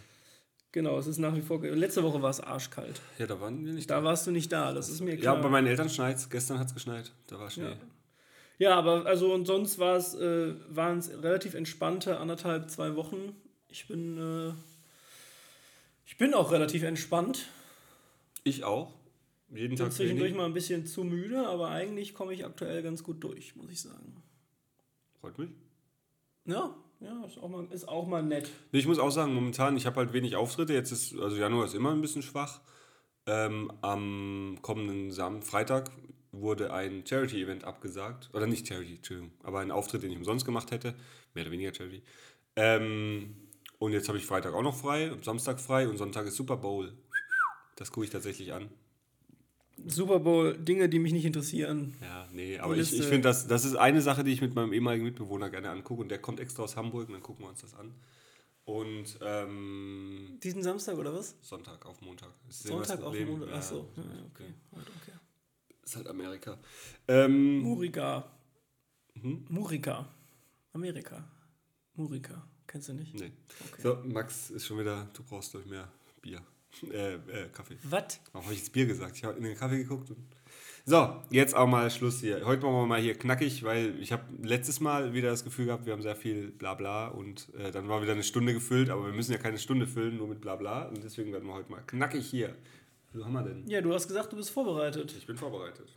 Genau, 0.71 0.97
es 0.99 1.07
ist 1.07 1.19
nach 1.19 1.33
wie 1.35 1.41
vor. 1.41 1.61
Letzte 1.63 2.03
Woche 2.03 2.21
war 2.21 2.29
es 2.29 2.41
arschkalt. 2.41 2.99
Ja, 3.17 3.27
da 3.27 3.39
waren 3.39 3.65
wir 3.65 3.71
nicht. 3.73 3.89
Da 3.89 4.03
warst 4.03 4.27
du 4.27 4.31
nicht 4.31 4.51
da, 4.51 4.73
das 4.73 4.89
ist 4.89 4.99
mir 5.01 5.11
ja, 5.15 5.21
klar. 5.21 5.41
bei 5.41 5.49
meinen 5.49 5.67
Eltern 5.67 5.89
schneit 5.89 6.29
Gestern 6.29 6.59
hat 6.59 6.67
es 6.67 6.73
geschneit. 6.73 7.11
Da 7.27 7.39
war 7.39 7.49
Schnee. 7.49 7.63
Ja. 7.63 7.77
Ja, 8.57 8.75
aber 8.75 9.05
also 9.05 9.33
und 9.33 9.45
sonst 9.45 9.79
war 9.79 9.95
es, 9.97 10.13
äh, 10.15 10.53
waren 10.69 10.99
es 10.99 11.09
relativ 11.21 11.53
entspannte 11.55 12.17
anderthalb, 12.19 12.69
zwei 12.69 12.95
Wochen. 12.95 13.35
Ich 13.69 13.87
bin, 13.87 14.17
äh, 14.17 14.53
ich 16.05 16.17
bin 16.17 16.33
auch 16.33 16.51
relativ 16.51 16.83
entspannt. 16.83 17.47
Ich 18.43 18.63
auch. 18.63 18.93
Jeden 19.49 19.69
Bin 19.69 19.77
Tag 19.77 19.93
zwischendurch 19.93 20.29
Training. 20.31 20.37
mal 20.37 20.45
ein 20.45 20.53
bisschen 20.53 20.85
zu 20.85 21.03
müde, 21.03 21.47
aber 21.47 21.69
eigentlich 21.69 22.13
komme 22.13 22.33
ich 22.33 22.45
aktuell 22.45 22.81
ganz 22.81 23.03
gut 23.03 23.23
durch, 23.23 23.55
muss 23.55 23.71
ich 23.71 23.81
sagen. 23.81 24.23
Freut 25.21 25.37
mich. 25.37 25.49
Ja, 26.45 26.75
ja, 26.99 27.23
ist 27.25 27.37
auch 27.37 27.49
mal, 27.49 27.65
ist 27.71 27.87
auch 27.87 28.07
mal 28.07 28.23
nett. 28.23 28.49
Nee, 28.71 28.79
ich 28.79 28.87
muss 28.87 28.99
auch 28.99 29.11
sagen, 29.11 29.33
momentan, 29.33 29.77
ich 29.77 29.85
habe 29.85 29.97
halt 29.97 30.13
wenig 30.13 30.35
Auftritte. 30.35 30.73
Jetzt 30.73 30.91
ist, 30.91 31.17
also 31.17 31.35
Januar 31.35 31.65
ist 31.65 31.75
immer 31.75 31.91
ein 31.91 32.01
bisschen 32.01 32.21
schwach. 32.21 32.61
Ähm, 33.27 33.71
am 33.81 34.59
kommenden 34.61 35.11
Sam 35.11 35.41
Freitag 35.41 35.91
wurde 36.31 36.73
ein 36.73 37.05
Charity-Event 37.05 37.63
abgesagt. 37.63 38.29
Oder 38.33 38.47
nicht 38.47 38.67
Charity, 38.67 38.95
Entschuldigung, 38.95 39.31
aber 39.43 39.59
ein 39.59 39.71
Auftritt, 39.71 40.03
den 40.03 40.11
ich 40.11 40.17
umsonst 40.17 40.45
gemacht 40.45 40.71
hätte. 40.71 40.95
Mehr 41.33 41.43
oder 41.43 41.51
weniger 41.51 41.73
Charity. 41.73 42.03
Ähm, 42.55 43.35
und 43.79 43.91
jetzt 43.91 44.07
habe 44.07 44.17
ich 44.17 44.25
Freitag 44.25 44.53
auch 44.53 44.61
noch 44.61 44.75
frei, 44.75 45.11
Samstag 45.21 45.59
frei 45.59 45.87
und 45.87 45.97
Sonntag 45.97 46.25
ist 46.27 46.35
Super 46.35 46.57
Bowl. 46.57 46.93
Das 47.75 47.91
gucke 47.91 48.05
ich 48.05 48.11
tatsächlich 48.11 48.53
an. 48.53 48.69
Super 49.87 50.19
Bowl, 50.19 50.57
Dinge, 50.57 50.87
die 50.89 50.99
mich 50.99 51.13
nicht 51.13 51.25
interessieren. 51.25 51.95
Ja, 52.01 52.27
nee, 52.31 52.57
aber 52.57 52.77
ich, 52.77 52.93
ich 52.93 53.05
finde, 53.05 53.21
das, 53.21 53.47
das 53.47 53.65
ist 53.65 53.75
eine 53.75 54.01
Sache, 54.01 54.23
die 54.23 54.31
ich 54.31 54.41
mit 54.41 54.55
meinem 54.55 54.73
ehemaligen 54.73 55.03
Mitbewohner 55.05 55.49
gerne 55.49 55.69
angucke 55.69 56.01
und 56.01 56.09
der 56.09 56.19
kommt 56.19 56.39
extra 56.39 56.63
aus 56.63 56.75
Hamburg 56.75 57.07
und 57.07 57.13
dann 57.13 57.23
gucken 57.23 57.45
wir 57.45 57.49
uns 57.49 57.61
das 57.61 57.73
an. 57.75 57.93
Und 58.63 59.19
ähm, 59.21 60.39
Diesen 60.41 60.63
Samstag 60.63 60.97
oder 60.97 61.13
was? 61.13 61.35
Sonntag 61.41 61.85
auf 61.85 62.01
Montag. 62.01 62.29
Sonntag 62.49 63.01
auf. 63.03 63.13
Montag. 63.19 63.49
Ja, 63.49 63.55
Achso, 63.55 63.89
ja, 63.95 64.03
okay. 64.33 64.53
Okay. 64.71 65.11
Ist 65.83 65.95
halt 65.97 66.07
Amerika. 66.07 66.57
Ähm, 67.07 67.59
Murika. 67.59 68.31
Mhm. 69.13 69.45
Murika. 69.49 70.07
Amerika. 70.73 71.23
Murika. 71.93 72.47
Kennst 72.65 72.89
du 72.89 72.93
nicht? 72.93 73.13
nee. 73.13 73.31
Okay. 73.71 73.81
So, 73.83 73.97
Max 74.03 74.49
ist 74.49 74.65
schon 74.65 74.79
wieder, 74.79 75.07
du 75.13 75.21
brauchst 75.23 75.53
durch 75.53 75.65
mehr 75.67 75.87
Bier. 76.21 76.41
Äh, 76.83 77.15
äh, 77.15 77.19
Kaffee. 77.51 77.77
Was? 77.83 78.19
Warum 78.31 78.45
habe 78.45 78.53
ich 78.53 78.61
jetzt 78.61 78.73
Bier 78.73 78.85
gesagt? 78.85 79.15
Ich 79.17 79.23
habe 79.23 79.37
in 79.37 79.43
den 79.43 79.57
Kaffee 79.57 79.77
geguckt. 79.77 80.09
Und 80.11 80.17
so, 80.87 81.15
jetzt 81.31 81.55
auch 81.55 81.65
mal 81.65 81.89
Schluss 81.89 82.19
hier. 82.19 82.45
Heute 82.45 82.63
machen 82.63 82.75
wir 82.75 82.85
mal 82.85 83.01
hier 83.01 83.15
knackig, 83.15 83.63
weil 83.63 83.99
ich 83.99 84.11
habe 84.11 84.23
letztes 84.43 84.79
Mal 84.79 85.13
wieder 85.13 85.31
das 85.31 85.43
Gefühl 85.43 85.65
gehabt, 85.65 85.87
wir 85.87 85.93
haben 85.93 86.03
sehr 86.03 86.15
viel 86.15 86.51
Blabla 86.51 87.07
und 87.07 87.51
äh, 87.55 87.71
dann 87.71 87.89
war 87.89 88.03
wieder 88.03 88.11
eine 88.11 88.21
Stunde 88.21 88.53
gefüllt, 88.53 88.91
aber 88.91 89.07
wir 89.07 89.13
müssen 89.13 89.31
ja 89.31 89.39
keine 89.39 89.57
Stunde 89.57 89.87
füllen, 89.87 90.17
nur 90.17 90.27
mit 90.27 90.41
Blabla 90.41 90.83
und 90.89 91.03
deswegen 91.03 91.31
werden 91.33 91.47
wir 91.47 91.55
heute 91.55 91.71
mal 91.71 91.81
knackig 91.87 92.27
hier. 92.27 92.55
Wie 93.13 93.23
haben 93.23 93.33
wir 93.33 93.41
denn? 93.41 93.67
Ja, 93.67 93.81
du 93.81 93.93
hast 93.95 94.07
gesagt, 94.07 94.31
du 94.31 94.37
bist 94.37 94.51
vorbereitet. 94.51 95.15
Ich 95.17 95.25
bin 95.25 95.37
vorbereitet. 95.37 95.87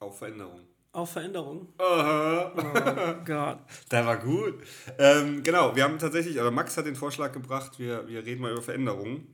Auf 0.00 0.18
Veränderung. 0.18 0.60
Auf 0.92 1.12
Veränderung. 1.12 1.72
Aha. 1.78 2.52
Oh 2.56 3.24
Gott. 3.24 3.58
Der 3.92 4.06
war 4.06 4.16
gut. 4.18 4.54
Ähm, 4.98 5.42
genau, 5.42 5.76
wir 5.76 5.84
haben 5.84 5.98
tatsächlich, 5.98 6.38
oder 6.40 6.50
Max 6.50 6.76
hat 6.76 6.86
den 6.86 6.96
Vorschlag 6.96 7.32
gebracht, 7.32 7.78
wir, 7.78 8.08
wir 8.08 8.24
reden 8.24 8.42
mal 8.42 8.50
über 8.52 8.62
Veränderungen. 8.62 9.26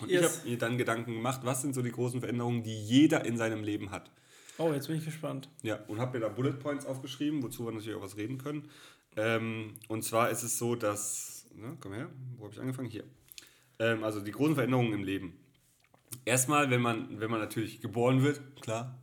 Und 0.00 0.10
ich 0.10 0.20
Yes. 0.20 0.38
habe 0.40 0.48
mir 0.48 0.58
dann 0.58 0.78
Gedanken 0.78 1.14
gemacht, 1.14 1.40
was 1.44 1.62
sind 1.62 1.74
so 1.74 1.82
die 1.82 1.92
großen 1.92 2.20
Veränderungen, 2.20 2.62
die 2.64 2.74
jeder 2.74 3.24
in 3.24 3.36
seinem 3.36 3.62
Leben 3.62 3.90
hat. 3.92 4.10
Oh, 4.58 4.72
jetzt 4.72 4.88
bin 4.88 4.96
ich 4.98 5.04
gespannt. 5.04 5.48
Ja, 5.62 5.78
und 5.86 6.00
habe 6.00 6.18
mir 6.18 6.26
da 6.26 6.28
Bullet 6.28 6.52
Points 6.54 6.84
aufgeschrieben, 6.86 7.42
wozu 7.42 7.64
wir 7.66 7.72
natürlich 7.72 7.96
auch 7.96 8.02
was 8.02 8.16
reden 8.16 8.38
können. 8.38 8.68
Ähm, 9.16 9.74
und 9.88 10.02
zwar 10.02 10.30
ist 10.30 10.42
es 10.42 10.58
so, 10.58 10.74
dass, 10.74 11.46
ne, 11.54 11.76
komm 11.80 11.92
her, 11.92 12.08
wo 12.36 12.44
habe 12.44 12.52
ich 12.54 12.60
angefangen? 12.60 12.88
Hier. 12.90 13.04
Ähm, 13.78 14.02
also 14.04 14.20
die 14.20 14.32
großen 14.32 14.54
Veränderungen 14.54 14.92
im 14.92 15.04
Leben. 15.04 15.38
Erstmal, 16.24 16.70
wenn 16.70 16.80
man, 16.80 17.20
wenn 17.20 17.30
man 17.30 17.40
natürlich 17.40 17.80
geboren 17.80 18.22
wird, 18.22 18.40
klar. 18.60 18.99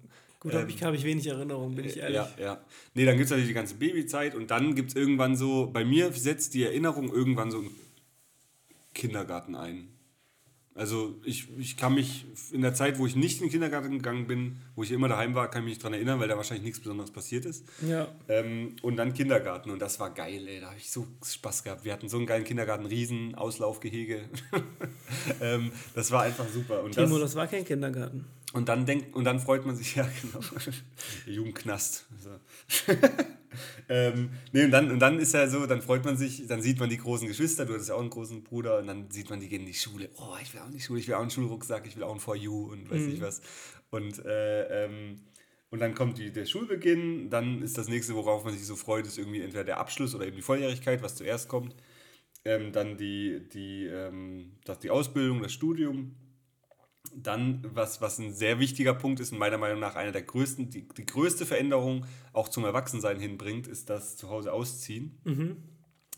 Gut, 0.51 0.61
habe 0.61 0.71
ich, 0.71 0.83
hab 0.83 0.93
ich 0.93 1.03
wenig 1.03 1.27
Erinnerung, 1.27 1.75
bin 1.75 1.85
ich 1.85 1.97
ehrlich. 1.97 2.15
Ja, 2.15 2.29
ja. 2.39 2.61
Nee, 2.93 3.05
dann 3.05 3.15
gibt 3.15 3.25
es 3.25 3.31
natürlich 3.31 3.49
die 3.49 3.53
ganze 3.53 3.75
Babyzeit 3.75 4.35
und 4.35 4.51
dann 4.51 4.75
gibt 4.75 4.89
es 4.89 4.95
irgendwann 4.95 5.35
so, 5.35 5.69
bei 5.71 5.83
mir 5.83 6.11
setzt 6.13 6.53
die 6.53 6.63
Erinnerung 6.63 7.11
irgendwann 7.11 7.51
so 7.51 7.59
im 7.59 7.71
Kindergarten 8.93 9.55
ein. 9.55 9.89
Also 10.77 11.15
ich, 11.23 11.47
ich 11.57 11.75
kann 11.75 11.95
mich 11.95 12.25
in 12.51 12.61
der 12.61 12.75
Zeit, 12.75 12.99
wo 12.99 13.07
ich 13.07 13.15
nicht 13.15 13.39
in 13.39 13.47
den 13.47 13.51
Kindergarten 13.51 13.89
gegangen 13.89 14.27
bin, 14.27 14.57
wo 14.75 14.83
ich 14.83 14.91
immer 14.91 15.07
daheim 15.07 15.33
war, 15.33 15.49
kann 15.49 15.63
ich 15.63 15.65
mich 15.65 15.73
nicht 15.73 15.83
dran 15.83 15.93
erinnern, 15.93 16.19
weil 16.19 16.27
da 16.27 16.37
wahrscheinlich 16.37 16.65
nichts 16.65 16.79
Besonderes 16.79 17.09
passiert 17.09 17.45
ist. 17.45 17.65
Ja. 17.81 18.07
Ähm, 18.27 18.75
und 18.83 18.95
dann 18.95 19.11
Kindergarten 19.15 19.71
und 19.71 19.81
das 19.81 19.99
war 19.99 20.13
geil, 20.13 20.47
ey. 20.47 20.59
Da 20.59 20.67
habe 20.67 20.77
ich 20.77 20.91
so 20.91 21.07
Spaß 21.25 21.63
gehabt. 21.63 21.83
Wir 21.83 21.93
hatten 21.93 22.09
so 22.09 22.17
einen 22.17 22.27
geilen 22.27 22.43
Kindergarten, 22.43 22.85
riesen 22.85 23.33
Auslaufgehege. 23.33 24.25
ähm, 25.41 25.71
das 25.95 26.11
war 26.11 26.21
einfach 26.21 26.47
super. 26.47 26.83
Und 26.83 26.93
Timo, 26.93 27.15
das, 27.15 27.31
das 27.31 27.35
war 27.35 27.47
kein 27.47 27.65
Kindergarten. 27.65 28.25
Und 28.53 28.69
dann 28.69 28.85
denkt 28.85 29.13
und 29.15 29.25
dann 29.25 29.39
freut 29.39 29.65
man 29.65 29.75
sich, 29.75 29.95
ja 29.95 30.07
genau. 30.21 30.39
Jugendknast. 31.25 32.07
So. 32.17 32.29
ähm, 33.89 34.29
nee, 34.53 34.63
und 34.65 34.71
dann, 34.71 34.91
und 34.91 34.99
dann 34.99 35.19
ist 35.19 35.33
ja 35.33 35.47
so, 35.47 35.65
dann 35.65 35.81
freut 35.81 36.05
man 36.05 36.17
sich, 36.17 36.47
dann 36.47 36.61
sieht 36.61 36.79
man 36.79 36.89
die 36.89 36.97
großen 36.97 37.27
Geschwister, 37.27 37.65
du 37.65 37.73
hattest 37.73 37.89
ja 37.89 37.95
auch 37.95 38.01
einen 38.01 38.09
großen 38.09 38.43
Bruder, 38.43 38.79
und 38.79 38.87
dann 38.87 39.11
sieht 39.11 39.29
man, 39.29 39.39
die 39.39 39.49
gehen 39.49 39.61
in 39.61 39.67
die 39.67 39.73
Schule. 39.73 40.09
Oh, 40.15 40.35
ich 40.41 40.53
will 40.53 40.61
auch 40.61 40.67
in 40.67 40.73
die 40.73 40.79
Schule, 40.79 40.99
ich 40.99 41.07
will 41.07 41.15
auch 41.15 41.21
einen 41.21 41.29
Schulrucksack, 41.29 41.85
ich 41.85 41.95
will 41.95 42.03
auch 42.03 42.11
einen 42.11 42.19
For 42.19 42.35
You 42.35 42.71
und 42.71 42.89
weiß 42.89 43.01
nicht 43.01 43.21
was. 43.21 43.41
Und, 43.89 44.25
äh, 44.25 44.85
ähm, 44.85 45.21
und 45.69 45.79
dann 45.79 45.93
kommt 45.93 46.17
die, 46.17 46.31
der 46.31 46.45
Schulbeginn, 46.45 47.29
dann 47.29 47.61
ist 47.61 47.77
das 47.77 47.89
nächste, 47.89 48.15
worauf 48.15 48.45
man 48.45 48.53
sich 48.53 48.65
so 48.65 48.77
freut, 48.77 49.05
ist 49.05 49.17
irgendwie 49.17 49.41
entweder 49.41 49.65
der 49.65 49.77
Abschluss 49.79 50.15
oder 50.15 50.25
eben 50.25 50.37
die 50.37 50.41
Volljährigkeit, 50.41 51.01
was 51.01 51.15
zuerst 51.15 51.49
kommt. 51.49 51.75
Ähm, 52.45 52.71
dann 52.71 52.97
die, 52.97 53.41
die, 53.49 53.85
ähm, 53.87 54.53
das, 54.63 54.79
die 54.79 54.89
Ausbildung, 54.89 55.41
das 55.41 55.51
Studium. 55.51 56.15
Dann, 57.15 57.63
was, 57.73 58.01
was 58.01 58.19
ein 58.19 58.33
sehr 58.33 58.59
wichtiger 58.59 58.93
Punkt 58.93 59.19
ist 59.19 59.31
und 59.31 59.37
meiner 59.37 59.57
Meinung 59.57 59.79
nach 59.79 59.95
einer 59.95 60.11
der 60.11 60.23
größten, 60.23 60.69
die, 60.69 60.87
die 60.87 61.05
größte 61.05 61.45
Veränderung 61.45 62.05
auch 62.33 62.49
zum 62.49 62.65
Erwachsensein 62.65 63.19
hinbringt, 63.19 63.67
ist 63.67 63.89
das 63.89 64.17
Zuhause 64.17 64.51
ausziehen. 64.53 65.17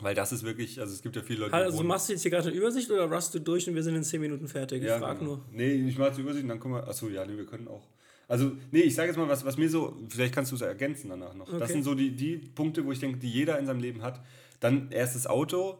Weil 0.01 0.15
das 0.15 0.31
ist 0.31 0.43
wirklich, 0.43 0.79
also 0.79 0.93
es 0.93 1.01
gibt 1.01 1.15
ja 1.17 1.21
viele 1.21 1.39
Leute, 1.41 1.51
die 1.51 1.57
Also 1.57 1.83
machst 1.83 2.07
du 2.07 2.13
jetzt 2.13 2.21
hier 2.21 2.31
gerade 2.31 2.47
eine 2.47 2.57
Übersicht 2.57 2.89
oder 2.89 3.11
rust 3.11 3.33
du 3.35 3.39
durch 3.39 3.67
und 3.67 3.75
wir 3.75 3.83
sind 3.83 3.95
in 3.95 4.03
10 4.03 4.21
Minuten 4.21 4.47
fertig? 4.47 4.81
Ich 4.81 4.87
ja, 4.87 4.97
frag 4.97 5.19
genau. 5.19 5.35
nur. 5.35 5.45
Nee, 5.51 5.71
ich 5.73 5.97
mache 5.97 6.13
die 6.15 6.21
Übersicht 6.21 6.43
und 6.43 6.49
dann 6.49 6.59
kommen 6.59 6.75
wir. 6.75 6.87
Achso, 6.87 7.09
ja, 7.09 7.25
nee, 7.25 7.35
wir 7.35 7.45
können 7.45 7.67
auch. 7.67 7.85
Also, 8.29 8.51
nee, 8.71 8.81
ich 8.81 8.95
sage 8.95 9.09
jetzt 9.09 9.17
mal, 9.17 9.27
was, 9.27 9.43
was 9.43 9.57
mir 9.57 9.69
so, 9.69 9.97
vielleicht 10.07 10.33
kannst 10.33 10.51
du 10.51 10.55
es 10.55 10.61
ergänzen 10.61 11.09
danach 11.09 11.33
noch. 11.33 11.47
Das 11.47 11.63
Okay. 11.63 11.73
sind 11.73 11.83
so 11.83 11.95
die, 11.95 12.15
die 12.15 12.37
Punkte, 12.37 12.85
wo 12.85 12.91
ich 12.91 12.99
denke, 12.99 13.17
die 13.17 13.29
jeder 13.29 13.59
in 13.59 13.65
seinem 13.65 13.81
Leben 13.81 14.01
hat. 14.01 14.23
Dann 14.59 14.91
erstes 14.91 15.27
Auto 15.27 15.79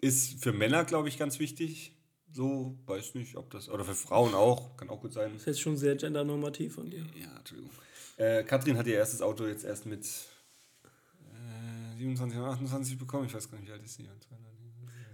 ist 0.00 0.42
für 0.42 0.52
Männer, 0.52 0.84
glaube 0.84 1.08
ich, 1.08 1.18
ganz 1.18 1.38
wichtig. 1.38 1.95
So, 2.36 2.76
weiß 2.84 3.14
nicht, 3.14 3.34
ob 3.36 3.50
das, 3.50 3.70
oder 3.70 3.82
für 3.82 3.94
Frauen 3.94 4.34
auch, 4.34 4.76
kann 4.76 4.90
auch 4.90 5.00
gut 5.00 5.14
sein. 5.14 5.30
Das 5.32 5.40
ist 5.42 5.46
jetzt 5.46 5.60
schon 5.62 5.78
sehr 5.78 5.96
gendernormativ 5.96 6.74
von 6.74 6.90
dir. 6.90 7.06
Ja, 7.18 7.34
Entschuldigung. 7.38 7.70
Äh, 8.18 8.44
Katrin 8.44 8.76
hat 8.76 8.86
ihr 8.86 8.94
erstes 8.96 9.22
Auto 9.22 9.46
jetzt 9.46 9.64
erst 9.64 9.86
mit 9.86 10.04
äh, 10.04 11.96
27 11.98 12.38
oder 12.38 12.48
28 12.48 12.98
bekommen. 12.98 13.24
Ich 13.26 13.32
weiß 13.34 13.50
gar 13.50 13.58
nicht, 13.58 13.68
wie 13.68 13.72
alt 13.72 13.82
ist 13.82 13.94
sie? 13.96 14.06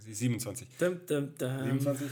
Sie 0.00 0.10
ist 0.10 0.18
27. 0.18 0.66
Dum, 0.80 1.00
dum, 1.06 1.32
dum. 1.38 1.58
27. 1.62 2.08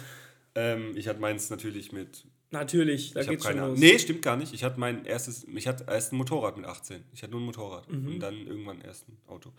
Ähm, 0.55 0.93
ich 0.97 1.09
hatte 1.09 1.19
meins 1.19 1.51
natürlich 1.51 1.91
mit 1.91 2.25
Natürlich, 2.53 3.13
da 3.13 3.23
geht's 3.25 3.45
schon 3.45 3.59
los. 3.59 3.79
Nee, 3.79 3.99
stimmt 3.99 4.23
gar 4.23 4.37
nicht. 4.37 4.53
Ich 4.55 4.63
hatte 4.65 4.79
mein 4.79 5.05
erstes, 5.05 5.45
ich 5.45 5.67
hatte 5.69 5.85
erst 5.89 6.13
ein 6.13 6.17
Motorrad 6.17 6.57
mit 6.57 6.67
18. 6.67 7.03
Ich 7.13 7.23
hatte 7.23 7.33
nur 7.33 7.41
ein 7.41 7.47
Motorrad 7.47 7.89
Mhm. 7.91 8.07
und 8.07 8.21
dann 8.21 8.35
irgendwann 8.47 8.81
erst 8.81 9.09
ein 9.09 9.17
Auto. 9.27 9.53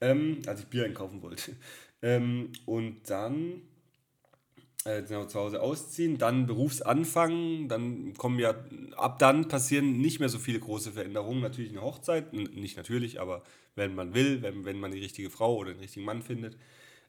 Ähm, 0.00 0.38
als 0.46 0.60
ich 0.60 0.66
Bier 0.66 0.84
einkaufen 0.86 1.20
wollte. 1.20 1.52
Ähm, 2.06 2.52
und 2.66 3.08
dann 3.08 3.62
äh, 4.84 5.02
genau, 5.02 5.24
zu 5.24 5.40
Hause 5.40 5.62
ausziehen, 5.62 6.18
dann 6.18 6.46
Berufsanfang, 6.46 7.68
dann 7.68 8.14
kommen 8.14 8.38
ja, 8.38 8.54
ab 8.96 9.18
dann 9.18 9.48
passieren 9.48 9.98
nicht 9.98 10.20
mehr 10.20 10.28
so 10.28 10.38
viele 10.38 10.60
große 10.60 10.92
Veränderungen. 10.92 11.40
Natürlich 11.40 11.70
eine 11.70 11.82
Hochzeit, 11.82 12.32
nicht 12.32 12.76
natürlich, 12.76 13.20
aber 13.20 13.42
wenn 13.74 13.94
man 13.94 14.14
will, 14.14 14.42
wenn, 14.42 14.64
wenn 14.64 14.78
man 14.78 14.92
die 14.92 15.00
richtige 15.00 15.30
Frau 15.30 15.56
oder 15.56 15.72
den 15.72 15.80
richtigen 15.80 16.04
Mann 16.04 16.22
findet. 16.22 16.56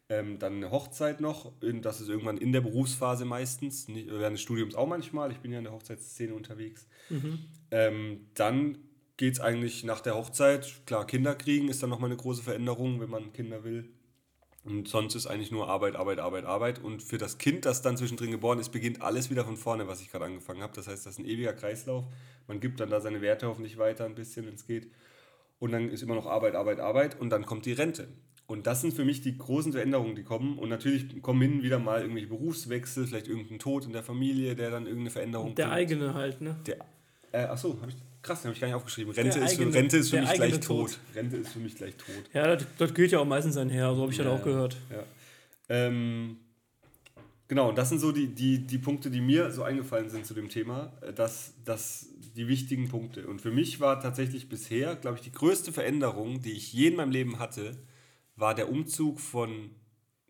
Ähm, 0.07 0.37
dann 0.37 0.57
eine 0.57 0.69
Hochzeit 0.69 1.19
noch, 1.19 1.51
das 1.81 1.99
ist 1.99 2.09
irgendwann 2.09 2.37
in 2.37 2.51
der 2.51 2.61
Berufsphase 2.61 3.25
meistens, 3.25 3.87
nicht, 3.87 4.07
während 4.07 4.35
des 4.35 4.41
Studiums 4.41 4.75
auch 4.75 4.87
manchmal, 4.87 5.31
ich 5.31 5.39
bin 5.39 5.51
ja 5.51 5.57
in 5.57 5.63
der 5.63 5.73
Hochzeitsszene 5.73 6.35
unterwegs. 6.35 6.87
Mhm. 7.09 7.39
Ähm, 7.71 8.27
dann 8.35 8.77
geht 9.17 9.33
es 9.33 9.39
eigentlich 9.39 9.83
nach 9.83 10.01
der 10.01 10.15
Hochzeit, 10.15 10.81
klar, 10.85 11.07
Kinder 11.07 11.33
kriegen 11.33 11.69
ist 11.69 11.81
dann 11.81 11.89
nochmal 11.89 12.11
eine 12.11 12.17
große 12.17 12.43
Veränderung, 12.43 13.01
wenn 13.01 13.09
man 13.09 13.33
Kinder 13.33 13.63
will. 13.63 13.89
Und 14.65 14.87
sonst 14.87 15.13
ist 15.13 15.27
eigentlich 15.27 15.51
nur 15.51 15.67
Arbeit, 15.69 15.95
Arbeit, 15.95 16.17
Arbeit, 16.19 16.45
Arbeit. 16.45 16.83
Und 16.83 17.03
für 17.03 17.19
das 17.19 17.37
Kind, 17.37 17.65
das 17.65 17.83
dann 17.83 17.97
zwischendrin 17.97 18.31
geboren 18.31 18.57
ist, 18.57 18.69
beginnt 18.69 19.01
alles 19.01 19.29
wieder 19.29 19.45
von 19.45 19.57
vorne, 19.57 19.87
was 19.87 20.01
ich 20.01 20.11
gerade 20.11 20.25
angefangen 20.25 20.63
habe. 20.63 20.73
Das 20.75 20.87
heißt, 20.87 21.05
das 21.05 21.13
ist 21.13 21.19
ein 21.19 21.25
ewiger 21.25 21.53
Kreislauf. 21.53 22.05
Man 22.47 22.59
gibt 22.59 22.79
dann 22.79 22.89
da 22.89 22.99
seine 22.99 23.21
Werte 23.21 23.47
hoffentlich 23.47 23.77
weiter 23.77 24.05
ein 24.05 24.15
bisschen, 24.15 24.47
wenn 24.47 24.55
es 24.55 24.65
geht. 24.65 24.89
Und 25.59 25.71
dann 25.71 25.89
ist 25.89 26.01
immer 26.01 26.15
noch 26.15 26.25
Arbeit, 26.25 26.55
Arbeit, 26.55 26.79
Arbeit. 26.79 27.19
Und 27.19 27.29
dann 27.29 27.45
kommt 27.45 27.67
die 27.67 27.73
Rente. 27.73 28.07
Und 28.47 28.65
das 28.67 28.81
sind 28.81 28.93
für 28.93 29.05
mich 29.05 29.21
die 29.21 29.37
großen 29.37 29.71
Veränderungen, 29.71 30.15
die 30.15 30.23
kommen. 30.23 30.57
Und 30.57 30.69
natürlich 30.69 31.21
kommen 31.21 31.41
hin 31.41 31.61
wieder 31.63 31.77
mal 31.77 32.01
irgendwelche 32.01 32.27
Berufswechsel, 32.27 33.05
vielleicht 33.05 33.27
irgendein 33.27 33.59
Tod 33.59 33.85
in 33.85 33.93
der 33.93 34.03
Familie, 34.03 34.55
der 34.55 34.71
dann 34.71 34.85
irgendeine 34.85 35.11
Veränderung 35.11 35.53
Der 35.55 35.65
bringt. 35.65 35.77
eigene 35.77 36.13
halt, 36.15 36.41
ne? 36.41 36.55
Der, 36.65 36.77
äh, 37.31 37.45
achso, 37.45 37.79
habe 37.81 37.91
ich 37.91 37.97
Krass, 38.25 38.41
den 38.41 38.47
habe 38.47 38.55
ich 38.55 38.59
gar 38.59 38.67
nicht 38.67 38.75
aufgeschrieben. 38.75 39.13
Rente, 39.13 39.37
ist, 39.37 39.51
eigene, 39.51 39.71
für, 39.71 39.77
Rente 39.77 39.97
ist 39.97 40.09
für 40.09 40.19
mich 40.19 40.33
gleich 40.33 40.59
tot. 40.59 40.89
tot. 40.89 40.99
Rente 41.13 41.37
ist 41.37 41.49
für 41.49 41.59
mich 41.59 41.75
gleich 41.75 41.95
tot. 41.95 42.23
Ja, 42.33 42.55
das, 42.55 42.65
das 42.79 42.91
geht 42.95 43.11
ja 43.11 43.19
auch 43.19 43.25
meistens 43.25 43.55
einher, 43.55 43.93
so 43.93 44.01
habe 44.01 44.11
ich 44.11 44.17
ja, 44.17 44.25
halt 44.25 44.39
auch 44.39 44.43
gehört. 44.43 44.77
Ja. 44.89 45.03
Ähm, 45.69 46.37
genau, 47.47 47.69
und 47.69 47.77
das 47.77 47.89
sind 47.89 47.99
so 47.99 48.11
die, 48.11 48.25
die, 48.25 48.65
die 48.65 48.79
Punkte, 48.79 49.11
die 49.11 49.21
mir 49.21 49.51
so 49.51 49.61
eingefallen 49.61 50.09
sind 50.09 50.25
zu 50.25 50.33
dem 50.33 50.49
Thema. 50.49 50.91
Äh, 51.01 51.13
das, 51.13 51.53
das, 51.65 52.07
die 52.35 52.47
wichtigen 52.47 52.89
Punkte. 52.89 53.27
Und 53.27 53.41
für 53.41 53.51
mich 53.51 53.79
war 53.79 53.99
tatsächlich 53.99 54.49
bisher, 54.49 54.95
glaube 54.95 55.17
ich, 55.17 55.23
die 55.23 55.31
größte 55.31 55.71
Veränderung, 55.71 56.41
die 56.41 56.53
ich 56.53 56.73
je 56.73 56.87
in 56.87 56.95
meinem 56.95 57.11
Leben 57.11 57.37
hatte, 57.37 57.77
war 58.35 58.55
der 58.55 58.71
Umzug 58.71 59.19
von 59.19 59.69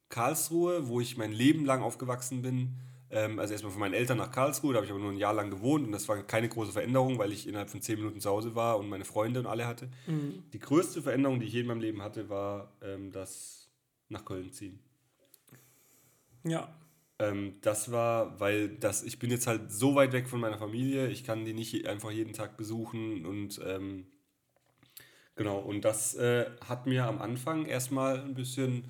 Karlsruhe, 0.10 0.90
wo 0.90 1.00
ich 1.00 1.16
mein 1.16 1.32
Leben 1.32 1.64
lang 1.64 1.82
aufgewachsen 1.82 2.42
bin, 2.42 2.74
ähm, 3.12 3.40
also 3.40 3.54
erstmal 3.54 3.72
von 3.72 3.80
meinen 3.80 3.94
Eltern 3.94 4.18
nach 4.18 4.32
Karlsruhe, 4.32 4.74
da 4.74 4.78
habe 4.78 4.86
ich 4.86 4.92
aber 4.92 5.02
nur 5.02 5.12
ein 5.12 5.18
Jahr 5.18 5.34
lang 5.34 5.50
gewohnt 5.50 5.86
und 5.86 5.92
das 5.92 6.08
war 6.08 6.22
keine 6.24 6.50
große 6.50 6.72
Veränderung, 6.72 7.18
weil 7.18 7.32
ich 7.32 7.48
innerhalb 7.48 7.70
von 7.70 7.82
zehn 7.82 7.98
Minuten 7.98 8.20
zu 8.20 8.30
Hause 8.30 8.56
war 8.56 8.80
und 8.80 8.90
meine 8.90 9.06
Freunde 9.06 9.40
und 9.40 9.46
alle 9.46 9.68
hatte. 9.68 9.90
Mhm. 10.08 10.44
Die 10.54 10.60
größte 10.60 11.02
Veränderung, 11.02 11.40
die 11.40 11.46
ich 11.46 11.54
je 11.54 11.62
in 11.62 11.68
meinem 11.68 11.82
Leben 11.82 12.02
hatte, 12.02 12.30
war 12.30 12.74
ähm, 12.82 13.12
das 13.12 13.70
nach 14.10 14.26
Köln 14.26 14.52
ziehen. 14.52 14.80
Ja. 16.44 16.74
Ähm, 17.18 17.56
das 17.62 17.92
war, 17.92 18.40
weil 18.40 18.70
das, 18.70 19.04
ich 19.04 19.20
bin 19.20 19.32
jetzt 19.32 19.48
halt 19.48 19.72
so 19.72 19.96
weit 19.96 20.12
weg 20.12 20.28
von 20.28 20.40
meiner 20.40 20.58
Familie, 20.58 21.08
ich 21.08 21.24
kann 21.24 21.46
die 21.46 21.54
nicht 21.54 21.88
einfach 21.88 22.12
jeden 22.12 22.34
Tag 22.34 22.58
besuchen 22.58 23.26
und 23.26 23.62
ähm, 23.66 24.08
genau, 25.36 25.60
und 25.60 25.86
das 25.86 26.16
äh, 26.16 26.46
hat 26.68 26.88
mir 26.88 27.06
am 27.06 27.22
Anfang 27.22 27.66
erstmal 27.66 28.20
ein 28.20 28.34
bisschen 28.34 28.90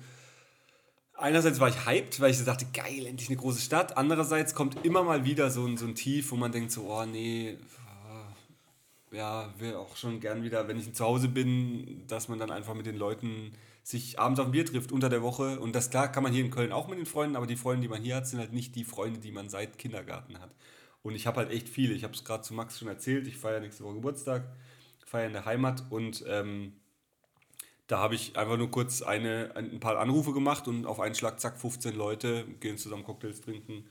einerseits 1.18 1.60
war 1.60 1.68
ich 1.68 1.86
hyped, 1.86 2.20
weil 2.20 2.30
ich 2.30 2.44
dachte, 2.44 2.66
geil, 2.72 3.06
endlich 3.06 3.28
eine 3.28 3.38
große 3.38 3.60
Stadt. 3.60 3.96
Andererseits 3.96 4.54
kommt 4.54 4.84
immer 4.84 5.02
mal 5.02 5.24
wieder 5.24 5.50
so 5.50 5.66
ein, 5.66 5.76
so 5.76 5.86
ein 5.86 5.94
Tief, 5.94 6.30
wo 6.30 6.36
man 6.36 6.52
denkt 6.52 6.72
so, 6.72 6.90
oh 6.90 7.04
nee, 7.04 7.58
ja, 9.12 9.52
will 9.58 9.74
auch 9.74 9.96
schon 9.96 10.20
gern 10.20 10.42
wieder, 10.42 10.68
wenn 10.68 10.78
ich 10.78 10.92
zu 10.92 11.04
Hause 11.04 11.28
bin, 11.28 12.06
dass 12.06 12.28
man 12.28 12.38
dann 12.38 12.50
einfach 12.50 12.74
mit 12.74 12.86
den 12.86 12.96
Leuten 12.96 13.52
sich 13.82 14.18
abends 14.18 14.40
auf 14.40 14.46
ein 14.46 14.52
Bier 14.52 14.66
trifft 14.66 14.92
unter 14.92 15.08
der 15.08 15.22
Woche. 15.22 15.60
Und 15.60 15.74
das 15.74 15.90
klar 15.90 16.10
kann 16.10 16.22
man 16.22 16.32
hier 16.32 16.44
in 16.44 16.50
Köln 16.50 16.72
auch 16.72 16.88
mit 16.88 16.98
den 16.98 17.06
Freunden, 17.06 17.36
aber 17.36 17.46
die 17.46 17.56
Freunde, 17.56 17.82
die 17.82 17.88
man 17.88 18.02
hier 18.02 18.16
hat, 18.16 18.26
sind 18.26 18.40
halt 18.40 18.52
nicht 18.52 18.74
die 18.74 18.84
Freunde, 18.84 19.20
die 19.20 19.32
man 19.32 19.48
seit 19.48 19.78
Kindergarten 19.78 20.40
hat. 20.40 20.54
Und 21.02 21.14
ich 21.14 21.26
habe 21.26 21.38
halt 21.38 21.50
echt 21.50 21.68
viele. 21.68 21.94
Ich 21.94 22.02
habe 22.02 22.14
es 22.14 22.24
gerade 22.24 22.42
zu 22.42 22.52
Max 22.52 22.78
schon 22.78 22.88
erzählt. 22.88 23.26
Ich 23.28 23.36
feiere 23.36 23.60
nächste 23.60 23.84
Woche 23.84 23.94
Geburtstag, 23.94 24.52
feiere 25.04 25.28
in 25.28 25.32
der 25.34 25.44
Heimat 25.44 25.84
und 25.90 26.24
ähm, 26.28 26.72
da 27.86 27.98
habe 27.98 28.14
ich 28.14 28.36
einfach 28.36 28.56
nur 28.56 28.70
kurz 28.70 29.02
eine, 29.02 29.52
ein 29.54 29.80
paar 29.80 29.98
Anrufe 29.98 30.32
gemacht 30.32 30.66
und 30.66 30.86
auf 30.86 31.00
einen 31.00 31.14
Schlag, 31.14 31.40
zack, 31.40 31.60
15 31.60 31.94
Leute 31.94 32.44
gehen 32.60 32.78
zusammen 32.78 33.04
Cocktails 33.04 33.40
trinken. 33.40 33.84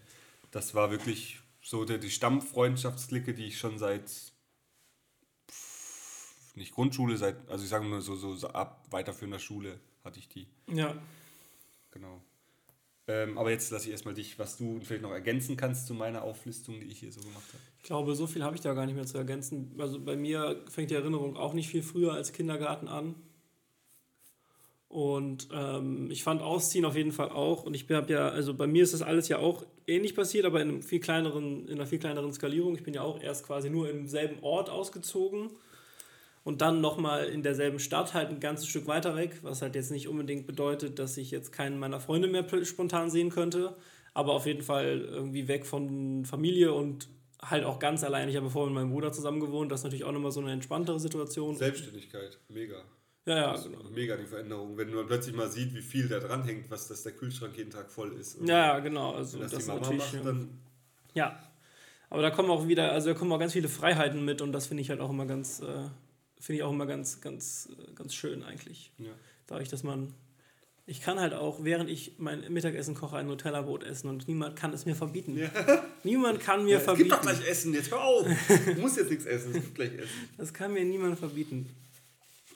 Das 0.52 0.76
war 0.76 0.92
wirklich 0.92 1.40
so 1.62 1.86
die, 1.86 2.00
die 2.00 2.12
Stammfreundschaftsklicke, 2.12 3.34
die 3.34 3.46
ich 3.46 3.58
schon 3.58 3.78
seit 3.78 4.12
nicht 6.56 6.74
Grundschule, 6.74 7.18
seit, 7.18 7.50
also 7.50 7.64
ich 7.64 7.70
sage 7.70 7.86
nur 7.86 8.02
so, 8.02 8.16
so, 8.16 8.36
so 8.36 8.48
ab 8.50 8.86
weiterführender 8.92 9.40
Schule 9.40 9.80
hatte 10.04 10.20
ich 10.20 10.30
die. 10.30 10.48
Ja. 10.72 10.96
Genau. 11.92 12.22
Ähm, 13.08 13.38
aber 13.38 13.52
jetzt 13.52 13.70
lasse 13.72 13.86
ich 13.86 13.92
erstmal 13.92 14.14
dich, 14.14 14.40
was 14.40 14.58
du 14.58 14.80
vielleicht 14.82 15.04
noch 15.04 15.12
ergänzen 15.12 15.58
kannst 15.58 15.86
zu 15.88 15.94
meiner 15.94 16.24
Auflistung, 16.24 16.80
die 16.80 16.88
ich 16.88 17.00
hier 17.00 17.12
so 17.12 17.22
gemacht 17.22 17.48
habe. 17.50 17.64
Ich 17.78 17.84
glaube, 17.84 18.16
so 18.16 18.26
viel 18.26 18.44
habe 18.44 18.56
ich 18.56 18.62
da 18.62 18.74
gar 18.74 18.86
nicht 18.86 18.96
mehr 18.96 19.06
zu 19.06 19.18
ergänzen. 19.18 19.76
Also 19.78 20.00
bei 20.00 20.16
mir 20.16 20.64
fängt 20.70 20.90
die 20.90 20.96
Erinnerung 20.96 21.38
auch 21.38 21.54
nicht 21.54 21.70
viel 21.70 21.84
früher 21.84 22.14
als 22.14 22.34
Kindergarten 22.34 22.88
an. 22.88 23.16
Und 24.96 25.50
ähm, 25.52 26.10
ich 26.10 26.24
fand 26.24 26.42
Ausziehen 26.42 26.86
auf 26.86 26.96
jeden 26.96 27.12
Fall 27.12 27.28
auch. 27.28 27.64
Und 27.64 27.74
ich 27.74 27.86
habe 27.92 28.14
ja, 28.14 28.30
also 28.30 28.54
bei 28.54 28.66
mir 28.66 28.82
ist 28.82 28.94
das 28.94 29.02
alles 29.02 29.28
ja 29.28 29.40
auch 29.40 29.66
ähnlich 29.88 30.16
passiert, 30.16 30.46
aber 30.46 30.62
in, 30.62 30.70
einem 30.70 30.82
viel 30.82 31.02
kleineren, 31.02 31.68
in 31.68 31.74
einer 31.74 31.86
viel 31.86 32.00
kleineren 32.00 32.32
Skalierung. 32.32 32.76
Ich 32.76 32.84
bin 32.84 32.94
ja 32.94 33.02
auch 33.02 33.22
erst 33.22 33.46
quasi 33.46 33.70
nur 33.70 33.90
im 33.90 34.08
selben 34.08 34.42
Ort 34.42 34.70
ausgezogen 34.70 35.50
und 36.46 36.62
dann 36.62 36.80
nochmal 36.80 37.26
in 37.26 37.44
derselben 37.44 37.80
Stadt 37.80 38.14
halt 38.14 38.30
ein 38.30 38.40
ganzes 38.40 38.70
Stück 38.70 38.88
weiter 38.88 39.18
weg, 39.18 39.40
was 39.42 39.62
halt 39.62 39.76
jetzt 39.76 39.92
nicht 39.92 40.08
unbedingt 40.08 40.48
bedeutet, 40.48 40.98
dass 40.98 41.18
ich 41.18 41.30
jetzt 41.30 41.52
keinen 41.52 41.78
meiner 41.78 42.00
Freunde 42.00 42.30
mehr 42.30 42.46
spontan 42.64 43.10
sehen 43.10 43.32
könnte, 43.32 43.76
aber 44.14 44.32
auf 44.32 44.46
jeden 44.46 44.64
Fall 44.64 45.02
irgendwie 45.02 45.50
weg 45.50 45.66
von 45.66 46.24
Familie 46.24 46.72
und 46.72 47.10
halt 47.42 47.66
auch 47.66 47.80
ganz 47.80 48.06
allein. 48.06 48.30
Ich 48.30 48.38
habe 48.38 48.50
vorher 48.50 48.74
mit 48.74 48.82
meinem 48.82 48.94
Bruder 48.94 49.12
zusammen 49.12 49.42
gewohnt, 49.42 49.74
das 49.74 49.82
ist 49.82 49.84
natürlich 49.84 50.06
auch 50.06 50.14
nochmal 50.14 50.32
so 50.32 50.40
eine 50.40 50.54
entspanntere 50.54 51.02
Situation. 51.02 51.58
Selbstständigkeit, 51.58 52.40
mega. 52.48 52.78
Ja, 53.26 53.38
ja, 53.38 53.56
genau. 53.56 53.80
Mega 53.90 54.16
die 54.18 54.26
Veränderung, 54.26 54.78
wenn 54.78 54.94
man 54.94 55.08
plötzlich 55.08 55.36
mal 55.36 55.50
sieht, 55.50 55.74
wie 55.74 55.82
viel 55.82 56.08
da 56.08 56.20
dran 56.20 56.44
hängt, 56.44 56.70
was 56.70 56.88
dass 56.88 57.02
der 57.04 57.14
Kühlschrank 57.14 57.58
jeden 57.58 57.72
Tag 57.72 57.90
voll 57.90 58.14
ist. 58.14 58.38
ja, 58.46 58.80
genau. 58.80 59.14
Also 59.14 59.40
das, 59.40 59.52
das 59.52 59.66
natürlich. 59.66 60.14
Macht, 60.14 60.26
dann 60.26 60.50
ja, 61.16 61.40
aber 62.10 62.22
da 62.22 62.30
kommen 62.30 62.52
auch 62.52 62.68
wieder, 62.68 62.92
also 62.92 63.10
da 63.10 63.18
kommen 63.18 63.32
auch 63.32 63.40
ganz 63.40 63.54
viele 63.54 63.68
Freiheiten 63.68 64.24
mit 64.24 64.42
und 64.42 64.52
das 64.52 64.68
finde 64.68 64.82
ich 64.82 64.90
halt 64.90 65.00
auch 65.00 65.10
immer 65.10 65.26
ganz, 65.26 65.62
äh, 65.62 65.90
finde 66.40 66.58
ich 66.58 66.64
auch 66.64 66.72
immer 66.72 66.86
ganz, 66.86 67.22
ganz, 67.22 67.70
äh, 67.72 67.94
ganz 67.94 68.14
schön 68.14 68.44
eigentlich. 68.44 68.92
Ja. 69.00 69.12
Dadurch, 69.48 69.70
dass 69.70 69.84
man, 69.84 70.14
ich 70.86 71.02
kann 71.02 71.20
halt 71.20 71.34
auch, 71.34 71.64
während 71.64 71.90
ich 71.90 72.14
mein 72.18 72.52
Mittagessen 72.54 72.94
koche, 72.94 73.18
ein 73.18 73.28
Nutella-Brot 73.28 73.84
essen 73.84 74.10
und 74.10 74.28
niemand 74.28 74.56
kann 74.56 74.72
es 74.74 74.86
mir 74.86 74.96
verbieten. 74.96 75.36
Ja. 75.38 75.50
Niemand 76.04 76.40
kann 76.40 76.64
mir 76.64 76.74
ja, 76.74 76.78
es 76.78 76.84
verbieten. 76.84 77.12
Es 77.12 77.20
gibt 77.22 77.28
doch 77.28 77.34
gleich 77.34 77.50
Essen, 77.50 77.74
jetzt 77.74 77.90
hör 77.90 78.04
auf! 78.04 78.28
Du 78.66 78.82
musst 78.82 78.98
jetzt 78.98 79.10
nichts 79.10 79.26
essen, 79.26 79.56
es 79.56 79.64
gibt 79.64 79.76
gleich 79.76 79.94
Essen. 79.94 80.30
Das 80.38 80.54
kann 80.54 80.74
mir 80.74 80.86
niemand 80.86 81.18
verbieten. 81.18 81.68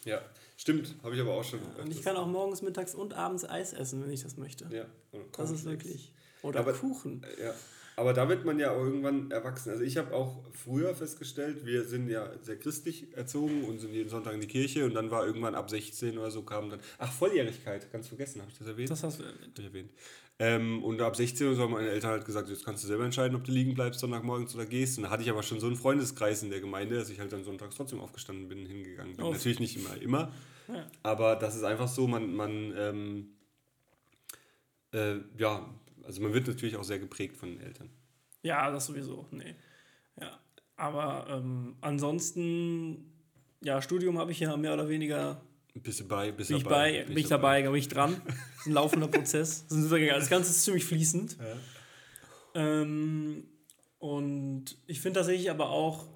Ja. 0.05 0.21
Stimmt, 0.59 0.93
habe 1.03 1.15
ich 1.15 1.21
aber 1.21 1.35
auch 1.35 1.43
schon. 1.45 1.61
Ja, 1.77 1.83
und 1.83 1.89
ich 1.89 2.03
kann 2.03 2.17
auch 2.17 2.27
morgens, 2.27 2.61
mittags 2.61 2.93
und 2.93 3.13
abends 3.13 3.45
Eis 3.45 3.71
essen, 3.71 4.03
wenn 4.03 4.11
ich 4.11 4.23
das 4.23 4.35
möchte. 4.35 4.67
Ja. 4.69 4.83
Das 5.37 5.51
ist 5.51 5.63
wirklich. 5.63 6.11
Oder 6.41 6.59
aber, 6.59 6.73
Kuchen. 6.73 7.25
Ja. 7.41 7.53
Aber 7.95 8.11
da 8.11 8.27
wird 8.27 8.43
man 8.43 8.59
ja 8.59 8.71
auch 8.71 8.83
irgendwann 8.83 9.31
erwachsen. 9.31 9.69
Also 9.69 9.83
ich 9.83 9.95
habe 9.95 10.13
auch 10.13 10.43
früher 10.51 10.93
festgestellt, 10.93 11.65
wir 11.65 11.85
sind 11.85 12.09
ja 12.09 12.29
sehr 12.41 12.57
christlich 12.59 13.15
erzogen 13.15 13.63
und 13.63 13.79
sind 13.79 13.93
jeden 13.93 14.09
Sonntag 14.09 14.33
in 14.33 14.41
die 14.41 14.47
Kirche 14.47 14.83
und 14.83 14.95
dann 14.95 15.09
war 15.11 15.25
irgendwann 15.25 15.55
ab 15.55 15.69
16 15.69 16.17
oder 16.17 16.29
so 16.29 16.43
kam 16.43 16.69
dann, 16.69 16.81
ach 16.97 17.13
Volljährigkeit, 17.13 17.89
ganz 17.89 18.09
vergessen, 18.09 18.41
habe 18.41 18.51
ich 18.51 18.57
das 18.57 18.67
erwähnt? 18.67 18.89
Das 18.89 19.01
hast 19.01 19.21
du 19.53 19.61
erwähnt. 19.61 19.91
Ähm, 20.41 20.83
und 20.85 21.01
ab 21.01 21.17
16 21.17 21.47
oder 21.47 21.55
so 21.57 21.63
haben 21.63 21.73
meine 21.73 21.89
Eltern 21.89 22.11
halt 22.11 22.25
gesagt, 22.25 22.47
jetzt 22.49 22.63
kannst 22.63 22.83
du 22.83 22.87
selber 22.87 23.03
entscheiden, 23.03 23.35
ob 23.35 23.43
du 23.43 23.51
liegen 23.51 23.73
bleibst 23.73 23.99
Sonntagmorgens 23.99 24.55
oder 24.55 24.65
gehst. 24.65 24.97
Und 24.97 25.03
da 25.03 25.09
hatte 25.09 25.21
ich 25.21 25.29
aber 25.29 25.43
schon 25.43 25.59
so 25.59 25.67
einen 25.67 25.75
Freundeskreis 25.75 26.43
in 26.43 26.49
der 26.49 26.61
Gemeinde, 26.61 26.95
dass 26.95 27.09
ich 27.09 27.19
halt 27.19 27.33
dann 27.33 27.43
sonntags 27.43 27.75
trotzdem 27.75 27.99
aufgestanden 27.99 28.47
bin, 28.47 28.65
hingegangen 28.65 29.17
bin. 29.17 29.25
Oh. 29.25 29.33
Natürlich 29.33 29.59
nicht 29.59 29.75
immer, 29.75 30.01
immer. 30.01 30.31
Ja. 30.69 30.85
Aber 31.03 31.35
das 31.35 31.55
ist 31.55 31.63
einfach 31.63 31.89
so, 31.89 32.07
man, 32.07 32.33
man 32.33 32.73
ähm, 32.77 33.27
äh, 34.93 35.17
ja, 35.37 35.69
also 36.03 36.21
man 36.21 36.33
wird 36.33 36.47
natürlich 36.47 36.77
auch 36.77 36.83
sehr 36.83 36.99
geprägt 36.99 37.37
von 37.37 37.49
den 37.49 37.61
Eltern. 37.61 37.89
Ja, 38.41 38.71
das 38.71 38.85
sowieso, 38.85 39.27
nee. 39.31 39.55
Ja, 40.19 40.39
aber 40.77 41.27
ähm, 41.29 41.75
ansonsten, 41.81 43.11
ja, 43.61 43.81
Studium 43.81 44.17
habe 44.17 44.31
ich 44.31 44.39
ja 44.39 44.55
mehr 44.55 44.73
oder 44.73 44.89
weniger 44.89 45.41
bist 45.75 45.99
du 45.99 46.07
bei? 46.07 46.31
Bist 46.31 46.49
bin 46.49 46.57
ich 46.57 46.63
dabei? 46.63 47.03
Bin 47.03 47.17
ich 47.17 47.27
dabei, 47.27 47.63
bin 47.63 47.75
ich 47.75 47.87
dran. 47.87 48.21
Das 48.59 48.65
ist 48.65 48.71
ein 48.71 48.73
laufender 48.73 49.07
Prozess. 49.07 49.65
Das 49.69 50.29
Ganze 50.29 50.51
ist 50.51 50.63
ziemlich 50.65 50.83
fließend. 50.83 51.37
Ja. 51.39 51.55
Ähm, 52.55 53.45
und 53.99 54.77
ich 54.85 54.99
finde 54.99 55.19
tatsächlich 55.19 55.49
aber 55.49 55.69
auch, 55.69 56.07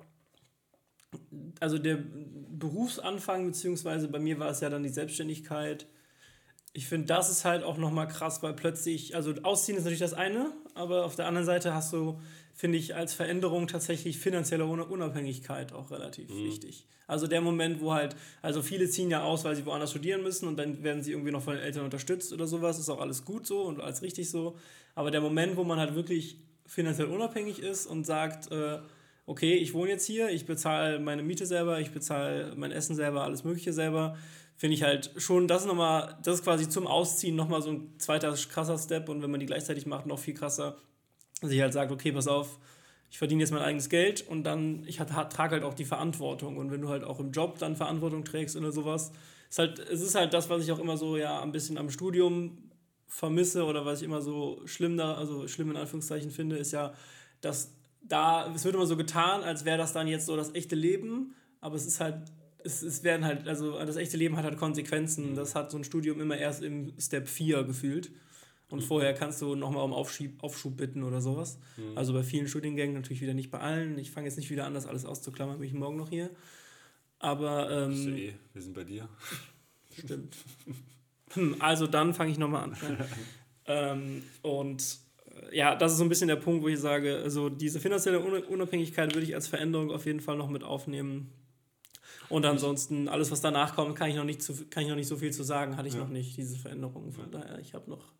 also 1.62 1.78
der 1.78 2.00
Berufsanfang, 2.50 3.46
beziehungsweise 3.46 4.10
bei 4.10 4.20
mir 4.20 4.40
war 4.40 4.50
es 4.50 4.60
ja 4.60 4.70
dann 4.70 4.84
die 4.84 4.90
Selbstständigkeit. 4.90 5.88
Ich 6.74 6.88
finde, 6.88 7.08
das 7.08 7.30
ist 7.30 7.46
halt 7.46 7.64
auch 7.64 7.78
nochmal 7.78 8.08
krass, 8.08 8.44
weil 8.44 8.54
plötzlich, 8.54 9.16
also 9.16 9.34
ausziehen 9.44 9.78
ist 9.78 9.84
natürlich 9.84 10.00
das 10.00 10.14
eine, 10.14 10.52
aber 10.74 11.06
auf 11.06 11.16
der 11.16 11.28
anderen 11.28 11.46
Seite 11.46 11.74
hast 11.74 11.94
du 11.94 12.20
finde 12.54 12.78
ich 12.78 12.96
als 12.96 13.14
Veränderung 13.14 13.68
tatsächlich 13.68 14.18
finanzielle 14.18 14.66
Unabhängigkeit 14.66 15.74
auch 15.74 15.92
relativ 15.92 16.30
mhm. 16.30 16.46
wichtig. 16.46 16.86
Also 17.08 17.28
der 17.28 17.42
Moment, 17.42 17.82
wo 17.82 17.94
halt, 17.94 18.16
also 18.42 18.62
viele 18.62 18.88
ziehen 18.90 19.10
ja 19.10 19.24
aus, 19.24 19.44
weil 19.44 19.56
sie 19.56 19.66
woanders 19.66 19.92
studieren 19.92 20.24
müssen 20.24 20.48
und 20.48 20.58
dann 20.58 20.84
werden 20.84 21.04
sie 21.04 21.12
irgendwie 21.12 21.32
noch 21.32 21.44
von 21.44 21.56
den 21.56 21.64
Eltern 21.64 21.84
unterstützt 21.84 22.32
oder 22.32 22.48
sowas, 22.48 22.80
ist 22.80 22.90
auch 22.90 23.02
alles 23.02 23.26
gut 23.26 23.46
so 23.46 23.64
und 23.64 23.82
alles 23.82 24.02
richtig 24.02 24.30
so. 24.30 24.58
Aber 24.96 25.12
der 25.12 25.22
Moment, 25.22 25.58
wo 25.58 25.64
man 25.64 25.80
halt 25.80 25.96
wirklich 25.96 26.38
finanziell 26.66 27.08
unabhängig 27.08 27.60
ist 27.60 27.88
und 27.88 28.06
sagt, 28.06 28.52
äh, 28.52 28.80
okay, 29.26 29.56
ich 29.56 29.74
wohne 29.74 29.92
jetzt 29.92 30.06
hier, 30.06 30.30
ich 30.30 30.46
bezahle 30.46 31.00
meine 31.00 31.24
Miete 31.24 31.46
selber, 31.46 31.80
ich 31.80 31.92
bezahle 31.92 32.54
mein 32.56 32.72
Essen 32.72 32.96
selber, 32.96 33.24
alles 33.24 33.44
Mögliche 33.44 33.74
selber, 33.74 34.18
finde 34.56 34.76
ich 34.76 34.84
halt 34.84 35.12
schon, 35.18 35.48
das 35.48 35.64
ist 35.64 35.68
nochmal, 35.68 36.18
das 36.24 36.36
ist 36.36 36.44
quasi 36.44 36.70
zum 36.70 36.88
Ausziehen 36.88 37.36
nochmal 37.36 37.62
so 37.62 37.72
ein 37.72 38.00
zweiter 38.00 38.34
krasser 38.34 38.78
Step 38.78 39.10
und 39.10 39.22
wenn 39.22 39.32
man 39.32 39.40
die 39.40 39.46
gleichzeitig 39.46 39.86
macht, 39.86 40.06
noch 40.06 40.20
viel 40.20 40.34
krasser, 40.34 40.78
sich 41.50 41.62
halt 41.62 41.74
sagt, 41.74 41.92
okay, 41.92 42.12
pass 42.12 42.28
auf, 42.28 42.60
ich 43.10 43.18
verdiene 43.18 43.42
jetzt 43.42 43.52
mein 43.52 43.62
eigenes 43.62 43.90
Geld 43.90 44.28
und 44.28 44.44
dann, 44.44 44.84
ich 44.88 44.98
trage 44.98 45.56
halt 45.56 45.64
auch 45.64 45.74
die 45.74 45.86
Verantwortung. 45.86 46.58
Und 46.58 46.72
wenn 46.72 46.82
du 46.82 46.90
halt 46.90 47.04
auch 47.04 47.20
im 47.20 47.32
Job 47.32 47.60
dann 47.60 47.76
Verantwortung 47.76 48.26
trägst 48.26 48.56
oder 48.56 48.72
sowas, 48.72 49.12
ist 49.50 49.60
halt, 49.60 49.80
es 49.80 50.02
ist 50.02 50.16
halt 50.16 50.34
das, 50.34 50.50
was 50.50 50.64
ich 50.64 50.72
auch 50.72 50.80
immer 50.80 50.98
so 50.98 51.16
ja 51.16 51.42
ein 51.42 51.52
bisschen 51.52 51.78
am 51.78 51.90
Studium 51.90 52.58
vermisse 53.08 53.66
oder 53.66 53.86
was 53.86 54.02
ich 54.02 54.06
immer 54.06 54.22
so 54.22 54.62
schlimm 54.66 54.98
da, 54.98 55.14
also 55.14 55.48
schlimm 55.48 55.70
in 55.70 55.78
Anführungszeichen 55.78 56.32
finde, 56.32 56.58
ist 56.58 56.72
ja, 56.72 56.94
dass 57.42 57.76
da, 58.02 58.52
es 58.54 58.66
wird 58.66 58.76
immer 58.76 58.88
so 58.88 58.98
getan, 58.98 59.44
als 59.44 59.66
wäre 59.66 59.78
das 59.78 59.94
dann 59.94 60.08
jetzt 60.08 60.26
so 60.26 60.36
das 60.36 60.56
echte 60.56 60.76
Leben, 60.76 61.36
aber 61.62 61.76
es 61.76 61.86
ist 61.86 62.00
halt, 62.00 62.16
es, 62.64 62.82
es 62.82 63.04
werden 63.04 63.26
halt, 63.26 63.48
also 63.48 63.78
das 63.78 63.96
echte 63.96 64.18
Leben 64.18 64.38
hat 64.38 64.46
halt 64.46 64.58
Konsequenzen. 64.58 65.36
Das 65.36 65.56
hat 65.56 65.72
so 65.72 65.78
ein 65.78 65.84
Studium 65.84 66.20
immer 66.22 66.38
erst 66.38 66.64
im 66.64 66.94
Step 67.00 67.28
4 67.28 67.64
gefühlt. 67.64 68.12
Und 68.74 68.80
mhm. 68.80 68.86
vorher 68.86 69.14
kannst 69.14 69.40
du 69.40 69.54
nochmal 69.54 69.84
um 69.84 69.94
Aufschieb, 69.94 70.44
Aufschub 70.44 70.76
bitten 70.76 71.04
oder 71.04 71.22
sowas. 71.22 71.60
Mhm. 71.78 71.96
Also 71.96 72.12
bei 72.12 72.24
vielen 72.24 72.48
Studiengängen, 72.48 72.96
natürlich 72.96 73.22
wieder 73.22 73.36
nicht 73.36 73.52
bei 73.52 73.60
allen. 73.60 74.00
Ich 74.00 74.10
fange 74.10 74.26
jetzt 74.26 74.36
nicht 74.36 74.50
wieder 74.50 74.66
an, 74.66 74.74
das 74.74 74.88
alles 74.88 75.06
auszuklammern, 75.06 75.60
bin 75.60 75.68
ich 75.68 75.76
morgen 75.76 75.96
noch 75.96 76.10
hier. 76.10 76.32
Aber. 77.20 77.70
Ähm, 77.70 78.18
eh, 78.18 78.34
wir 78.52 78.62
sind 78.64 78.74
bei 78.74 78.84
dir. 78.84 79.08
Stimmt. 80.00 80.36
Hm, 81.34 81.58
also 81.60 81.86
dann 81.86 82.16
fange 82.16 82.32
ich 82.32 82.40
nochmal 82.40 82.64
an. 82.64 82.78
ähm, 83.68 84.24
und 84.42 84.98
äh, 85.52 85.56
ja, 85.56 85.76
das 85.76 85.92
ist 85.92 86.00
so 86.00 86.04
ein 86.04 86.10
bisschen 86.10 86.30
der 86.30 86.38
Punkt, 86.38 86.64
wo 86.64 86.68
ich 86.68 86.80
sage, 86.80 87.18
also 87.18 87.50
diese 87.50 87.80
finanzielle 87.80 88.22
Unabhängigkeit 88.22 89.14
würde 89.14 89.28
ich 89.28 89.36
als 89.36 89.48
Veränderung 89.48 89.92
auf 89.92 90.08
jeden 90.08 90.20
Fall 90.20 90.36
noch 90.36 90.50
mit 90.50 90.64
aufnehmen. 90.64 91.30
Und 92.28 92.44
ansonsten, 92.48 93.08
alles, 93.08 93.30
was 93.30 93.42
danach 93.42 93.76
kommt, 93.76 93.96
kann 93.96 94.10
ich 94.10 94.16
noch 94.16 94.24
nicht, 94.24 94.42
zu, 94.42 94.66
kann 94.72 94.82
ich 94.82 94.90
noch 94.90 94.96
nicht 94.96 95.08
so 95.08 95.18
viel 95.18 95.32
zu 95.32 95.44
sagen, 95.44 95.78
hatte 95.78 95.88
ich 95.88 95.94
ja. 95.94 96.00
noch 96.00 96.10
nicht, 96.10 96.36
diese 96.38 96.58
Veränderungen. 96.58 97.12
Von 97.12 97.32
ja. 97.32 97.40
daher, 97.40 97.60
ich 97.60 97.76
habe 97.76 97.88
noch 97.88 98.12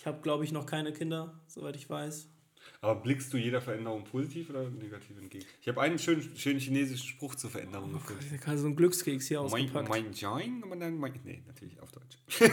ich 0.00 0.06
habe, 0.06 0.22
glaube 0.22 0.44
ich, 0.44 0.52
noch 0.52 0.64
keine 0.64 0.94
Kinder, 0.94 1.38
soweit 1.46 1.76
ich 1.76 1.90
weiß. 1.90 2.26
Aber 2.80 3.02
blickst 3.02 3.30
du 3.34 3.36
jeder 3.36 3.60
Veränderung 3.60 4.02
positiv 4.04 4.48
oder 4.48 4.70
negativ 4.70 5.18
entgegen? 5.18 5.44
Ich 5.60 5.68
habe 5.68 5.82
einen 5.82 5.98
schönen, 5.98 6.22
schönen 6.38 6.58
chinesischen 6.58 7.06
Spruch 7.06 7.34
zur 7.34 7.50
Veränderung 7.50 7.90
oh, 7.90 7.98
gefunden. 7.98 8.34
Ich 8.34 8.40
kann 8.40 8.56
so 8.56 8.64
einen 8.64 8.76
Glückskeks 8.76 9.28
hier 9.28 9.42
ausgepackt. 9.42 9.90
Mein, 9.90 10.06
mein, 10.96 11.20
nee, 11.24 11.42
natürlich 11.46 11.78
auf 11.82 11.92
Deutsch. 11.92 12.16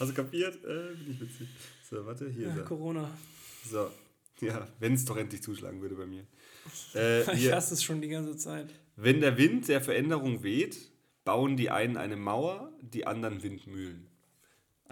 Hast 0.00 0.10
du 0.10 0.14
kapiert? 0.14 0.54
Äh, 0.64 0.94
bin 0.94 1.10
ich 1.10 1.20
witzig. 1.20 1.48
So, 1.90 2.06
warte, 2.06 2.30
hier. 2.30 2.48
Ja, 2.48 2.62
Corona. 2.62 3.10
So, 3.70 3.90
ja, 4.40 4.66
wenn 4.78 4.94
es 4.94 5.04
doch 5.04 5.18
endlich 5.18 5.42
zuschlagen 5.42 5.82
würde 5.82 5.96
bei 5.96 6.06
mir. 6.06 6.26
Äh, 6.94 7.30
ich 7.36 7.52
hasse 7.52 7.74
es 7.74 7.82
schon 7.82 8.00
die 8.00 8.08
ganze 8.08 8.38
Zeit. 8.38 8.70
Wenn 8.96 9.20
der 9.20 9.36
Wind 9.36 9.68
der 9.68 9.82
Veränderung 9.82 10.42
weht, 10.42 10.78
bauen 11.26 11.58
die 11.58 11.68
einen 11.68 11.98
eine 11.98 12.16
Mauer, 12.16 12.72
die 12.80 13.06
anderen 13.06 13.42
Windmühlen. 13.42 14.08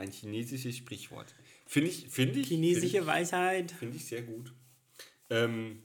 Ein 0.00 0.12
chinesisches 0.12 0.76
Sprichwort. 0.76 1.35
Finde 1.66 1.90
ich, 1.90 2.09
find 2.09 2.35
ich. 2.35 2.49
Chinesische 2.49 2.88
find 2.88 3.02
ich, 3.02 3.07
Weisheit. 3.07 3.71
Finde 3.73 3.97
ich 3.97 4.07
sehr 4.07 4.23
gut. 4.23 4.52
Ähm, 5.28 5.83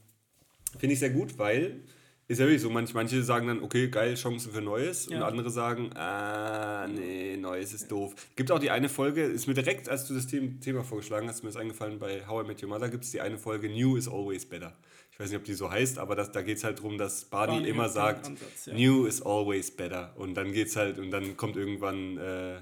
Finde 0.80 0.94
ich 0.94 1.00
sehr 1.00 1.10
gut, 1.10 1.38
weil 1.38 1.82
ist 2.28 2.40
ja 2.40 2.46
wirklich 2.46 2.62
so, 2.62 2.72
manch, 2.72 2.94
manche 2.94 3.22
sagen 3.22 3.48
dann, 3.48 3.62
okay, 3.62 3.88
geil, 3.90 4.16
Chancen 4.16 4.52
für 4.52 4.62
Neues. 4.62 5.08
Ja. 5.08 5.18
Und 5.18 5.24
andere 5.24 5.52
sagen, 5.52 5.92
ah, 5.96 6.88
nee, 6.88 7.38
Neues 7.38 7.74
ist 7.74 7.92
doof. 7.92 8.16
Gibt 8.36 8.52
auch 8.52 8.58
die 8.58 8.72
eine 8.72 8.90
Folge, 8.90 9.24
ist 9.24 9.46
mir 9.48 9.54
direkt, 9.54 9.90
als 9.90 10.08
du 10.08 10.16
das 10.16 10.26
Thema 10.26 10.84
vorgeschlagen 10.84 11.28
hast, 11.28 11.44
mir 11.44 11.50
ist 11.50 11.58
eingefallen, 11.58 12.00
bei 12.00 12.26
How 12.26 12.44
I 12.44 12.48
Met 12.48 12.64
Your 12.64 12.70
Mother 12.70 12.90
gibt 12.90 13.04
es 13.04 13.12
die 13.12 13.22
eine 13.22 13.38
Folge, 13.38 13.70
New 13.70 13.96
is 13.96 14.08
always 14.08 14.46
better. 14.46 14.76
Ich 15.12 15.20
weiß 15.20 15.30
nicht, 15.30 15.38
ob 15.38 15.46
die 15.46 15.54
so 15.54 15.70
heißt, 15.70 16.00
aber 16.00 16.16
das, 16.16 16.32
da 16.32 16.42
geht 16.42 16.58
es 16.58 16.64
halt 16.64 16.80
darum, 16.80 16.98
dass 16.98 17.26
Barney, 17.26 17.54
Barney 17.54 17.70
immer 17.70 17.90
sagt, 17.90 18.26
Ansatz, 18.26 18.66
ja. 18.66 18.74
New 18.74 19.06
is 19.06 19.22
always 19.22 19.70
better. 19.70 20.14
Und 20.18 20.34
dann 20.34 20.52
geht's 20.52 20.76
halt, 20.76 20.98
und 20.98 21.12
dann 21.12 21.38
kommt 21.38 21.56
irgendwann 21.58 22.18
äh, 22.18 22.56
äh, 22.56 22.62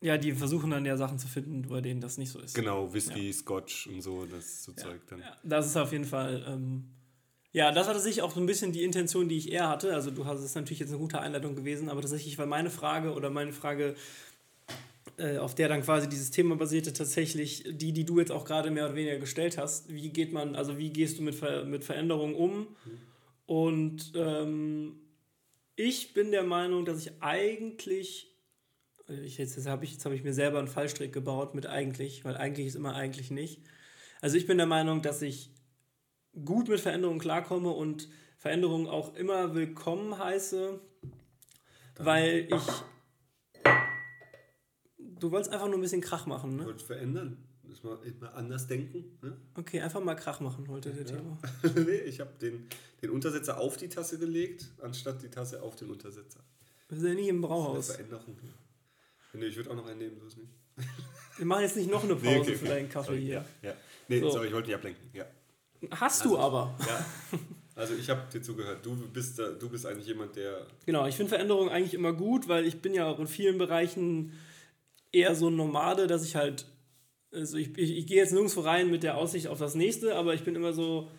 ja, 0.00 0.18
die 0.18 0.32
versuchen 0.32 0.70
dann 0.70 0.84
ja 0.84 0.96
Sachen 0.96 1.18
zu 1.18 1.26
finden, 1.26 1.62
bei 1.62 1.80
denen 1.80 2.00
das 2.00 2.18
nicht 2.18 2.30
so 2.30 2.38
ist. 2.38 2.54
Genau, 2.54 2.92
Whisky, 2.92 3.28
ja. 3.28 3.32
Scotch 3.32 3.86
und 3.86 4.02
so, 4.02 4.26
das 4.26 4.64
so 4.64 4.72
ja. 4.72 4.78
Zeug 4.78 5.00
dann. 5.08 5.20
Ja, 5.20 5.36
das 5.42 5.66
ist 5.66 5.76
auf 5.76 5.92
jeden 5.92 6.04
Fall. 6.04 6.44
Ähm, 6.46 6.84
ja, 7.52 7.72
das 7.72 7.86
war 7.86 7.94
tatsächlich 7.94 8.22
auch 8.22 8.32
so 8.32 8.40
ein 8.40 8.46
bisschen 8.46 8.72
die 8.72 8.82
Intention, 8.82 9.28
die 9.28 9.38
ich 9.38 9.50
eher 9.50 9.68
hatte. 9.68 9.94
Also, 9.94 10.10
du 10.10 10.26
hast 10.26 10.40
es 10.40 10.54
natürlich 10.54 10.80
jetzt 10.80 10.90
eine 10.90 10.98
gute 10.98 11.20
Einleitung 11.20 11.56
gewesen, 11.56 11.88
aber 11.88 12.02
tatsächlich 12.02 12.36
war 12.36 12.44
meine 12.46 12.68
Frage 12.68 13.14
oder 13.14 13.30
meine 13.30 13.52
Frage, 13.52 13.94
äh, 15.16 15.38
auf 15.38 15.54
der 15.54 15.68
dann 15.68 15.80
quasi 15.80 16.08
dieses 16.08 16.30
Thema 16.30 16.56
basierte, 16.56 16.92
tatsächlich 16.92 17.64
die, 17.66 17.92
die 17.92 18.04
du 18.04 18.18
jetzt 18.18 18.30
auch 18.30 18.44
gerade 18.44 18.70
mehr 18.70 18.84
oder 18.84 18.96
weniger 18.96 19.16
gestellt 19.16 19.56
hast. 19.56 19.88
Wie 19.88 20.10
geht 20.10 20.34
man, 20.34 20.54
also 20.54 20.76
wie 20.76 20.90
gehst 20.90 21.18
du 21.18 21.22
mit, 21.22 21.34
Ver 21.34 21.64
mit 21.64 21.84
Veränderungen 21.84 22.34
um? 22.34 22.58
Mhm. 22.58 22.66
Und 23.46 24.12
ähm, 24.14 24.96
ich 25.76 26.12
bin 26.12 26.32
der 26.32 26.42
Meinung, 26.42 26.84
dass 26.84 26.98
ich 26.98 27.12
eigentlich 27.20 28.35
ich, 29.08 29.38
jetzt, 29.38 29.56
jetzt 29.56 29.66
habe 29.66 29.84
ich, 29.84 29.98
hab 30.04 30.12
ich 30.12 30.24
mir 30.24 30.34
selber 30.34 30.58
einen 30.58 30.68
Fallstrick 30.68 31.12
gebaut 31.12 31.54
mit 31.54 31.66
eigentlich, 31.66 32.24
weil 32.24 32.36
eigentlich 32.36 32.66
ist 32.66 32.74
immer 32.74 32.94
eigentlich 32.94 33.30
nicht. 33.30 33.62
Also 34.20 34.36
ich 34.36 34.46
bin 34.46 34.58
der 34.58 34.66
Meinung, 34.66 35.02
dass 35.02 35.22
ich 35.22 35.52
gut 36.44 36.68
mit 36.68 36.80
Veränderungen 36.80 37.20
klarkomme 37.20 37.70
und 37.70 38.08
Veränderungen 38.38 38.86
auch 38.86 39.14
immer 39.14 39.54
willkommen 39.54 40.18
heiße, 40.18 40.80
Dann. 41.94 42.06
weil 42.06 42.48
ich. 42.50 43.74
Du 44.98 45.30
wolltest 45.30 45.52
einfach 45.52 45.66
nur 45.66 45.78
ein 45.78 45.80
bisschen 45.80 46.02
Krach 46.02 46.26
machen, 46.26 46.56
ne? 46.56 46.62
Ich 46.62 46.66
wollte 46.66 46.84
verändern. 46.84 47.42
Das 47.62 47.82
mal, 47.82 47.98
mal 48.20 48.28
anders 48.28 48.66
denken. 48.66 49.18
Ne? 49.22 49.36
Okay, 49.54 49.80
einfach 49.80 50.02
mal 50.02 50.14
Krach 50.14 50.40
machen 50.40 50.68
heute 50.68 50.92
der 50.92 51.04
ja. 51.04 51.16
Thema. 51.16 51.38
nee, 51.86 51.98
ich 52.00 52.20
habe 52.20 52.30
den, 52.40 52.68
den 53.02 53.10
Untersetzer 53.10 53.58
auf 53.58 53.76
die 53.76 53.88
Tasse 53.88 54.18
gelegt, 54.18 54.70
anstatt 54.80 55.22
die 55.22 55.28
Tasse 55.28 55.62
auf 55.62 55.74
den 55.74 55.90
Untersetzer. 55.90 56.40
Wir 56.88 56.98
sind 56.98 57.08
ja 57.08 57.14
nicht 57.14 57.28
im 57.28 57.40
Brauhaus. 57.40 57.88
Das 57.88 57.88
ist 57.88 57.98
eine 57.98 58.08
Veränderung. 58.08 58.36
Nee, 59.38 59.46
ich 59.46 59.56
würde 59.56 59.70
auch 59.70 59.76
noch 59.76 59.86
einen 59.86 59.98
nehmen, 59.98 60.20
ist 60.26 60.38
nicht. 60.38 60.50
Wir 61.36 61.46
machen 61.46 61.62
jetzt 61.62 61.76
nicht 61.76 61.90
noch 61.90 62.02
eine 62.02 62.14
Pause 62.16 62.28
nee, 62.28 62.38
okay, 62.38 62.54
für 62.54 62.66
deinen 62.66 62.88
Kaffee 62.88 63.06
sorry, 63.06 63.22
hier. 63.22 63.44
Ja, 63.62 63.70
ja. 63.70 63.76
Nee, 64.08 64.20
so. 64.20 64.30
sorry, 64.30 64.46
ich 64.46 64.52
wollte 64.52 64.66
dich 64.66 64.74
ablenken. 64.74 65.10
Ja. 65.12 65.26
Hast 65.90 66.22
also, 66.22 66.36
du 66.36 66.40
aber. 66.40 66.78
Ja. 66.80 67.38
Also 67.76 67.92
ich 67.92 68.08
habe 68.08 68.22
dir 68.32 68.40
zugehört. 68.40 68.78
Du 68.86 68.96
bist, 69.12 69.38
du 69.38 69.68
bist 69.68 69.84
eigentlich 69.84 70.06
jemand, 70.06 70.34
der... 70.34 70.66
Genau, 70.86 71.06
ich 71.06 71.14
finde 71.14 71.28
Veränderungen 71.28 71.68
eigentlich 71.68 71.92
immer 71.92 72.14
gut, 72.14 72.48
weil 72.48 72.64
ich 72.64 72.80
bin 72.80 72.94
ja 72.94 73.06
auch 73.06 73.18
in 73.18 73.26
vielen 73.26 73.58
Bereichen 73.58 74.32
eher 75.12 75.34
so 75.34 75.48
ein 75.48 75.56
Nomade, 75.56 76.06
dass 76.06 76.24
ich 76.24 76.36
halt... 76.36 76.64
Also 77.32 77.58
ich, 77.58 77.76
ich, 77.76 77.98
ich 77.98 78.06
gehe 78.06 78.16
jetzt 78.16 78.32
nirgendwo 78.32 78.62
rein 78.62 78.90
mit 78.90 79.02
der 79.02 79.18
Aussicht 79.18 79.48
auf 79.48 79.58
das 79.58 79.74
nächste, 79.74 80.16
aber 80.16 80.32
ich 80.32 80.42
bin 80.42 80.54
immer 80.54 80.72
so 80.72 81.10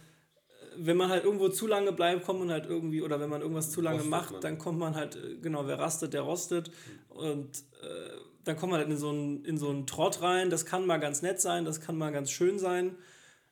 wenn 0.80 0.98
man 0.98 1.10
halt 1.10 1.24
irgendwo 1.24 1.50
zu 1.50 1.68
lange 1.68 1.92
bleibt, 1.92 2.26
kommt 2.26 2.40
man 2.40 2.52
halt 2.52 2.66
irgendwie, 2.66 3.02
oder 3.02 3.20
wenn 3.20 3.30
man 3.30 3.42
irgendwas 3.42 3.72
zu 3.72 3.82
lange 3.82 4.04
macht, 4.04 4.34
man. 4.34 4.42
dann 4.42 4.58
kommt 4.58 4.80
man 4.80 4.96
halt, 4.96 5.18
genau, 5.42 5.68
wer 5.68 5.80
rastet, 5.80 6.14
der 6.14 6.22
rostet. 6.22 6.72
Und 7.10 7.64
äh, 7.82 8.10
dann 8.44 8.56
kommt 8.58 8.72
man 8.72 8.80
halt 8.80 8.90
in 8.90 8.98
so, 8.98 9.10
einen, 9.10 9.44
in 9.46 9.58
so 9.58 9.70
einen 9.70 9.88
Trott 9.88 10.22
rein. 10.22 10.50
Das 10.50 10.66
kann 10.66 10.86
mal 10.86 10.98
ganz 10.98 11.22
nett 11.22 11.42
sein, 11.42 11.66
das 11.66 11.82
kann 11.82 11.98
mal 11.98 12.12
ganz 12.12 12.32
schön 12.32 12.60
sein. 12.60 12.96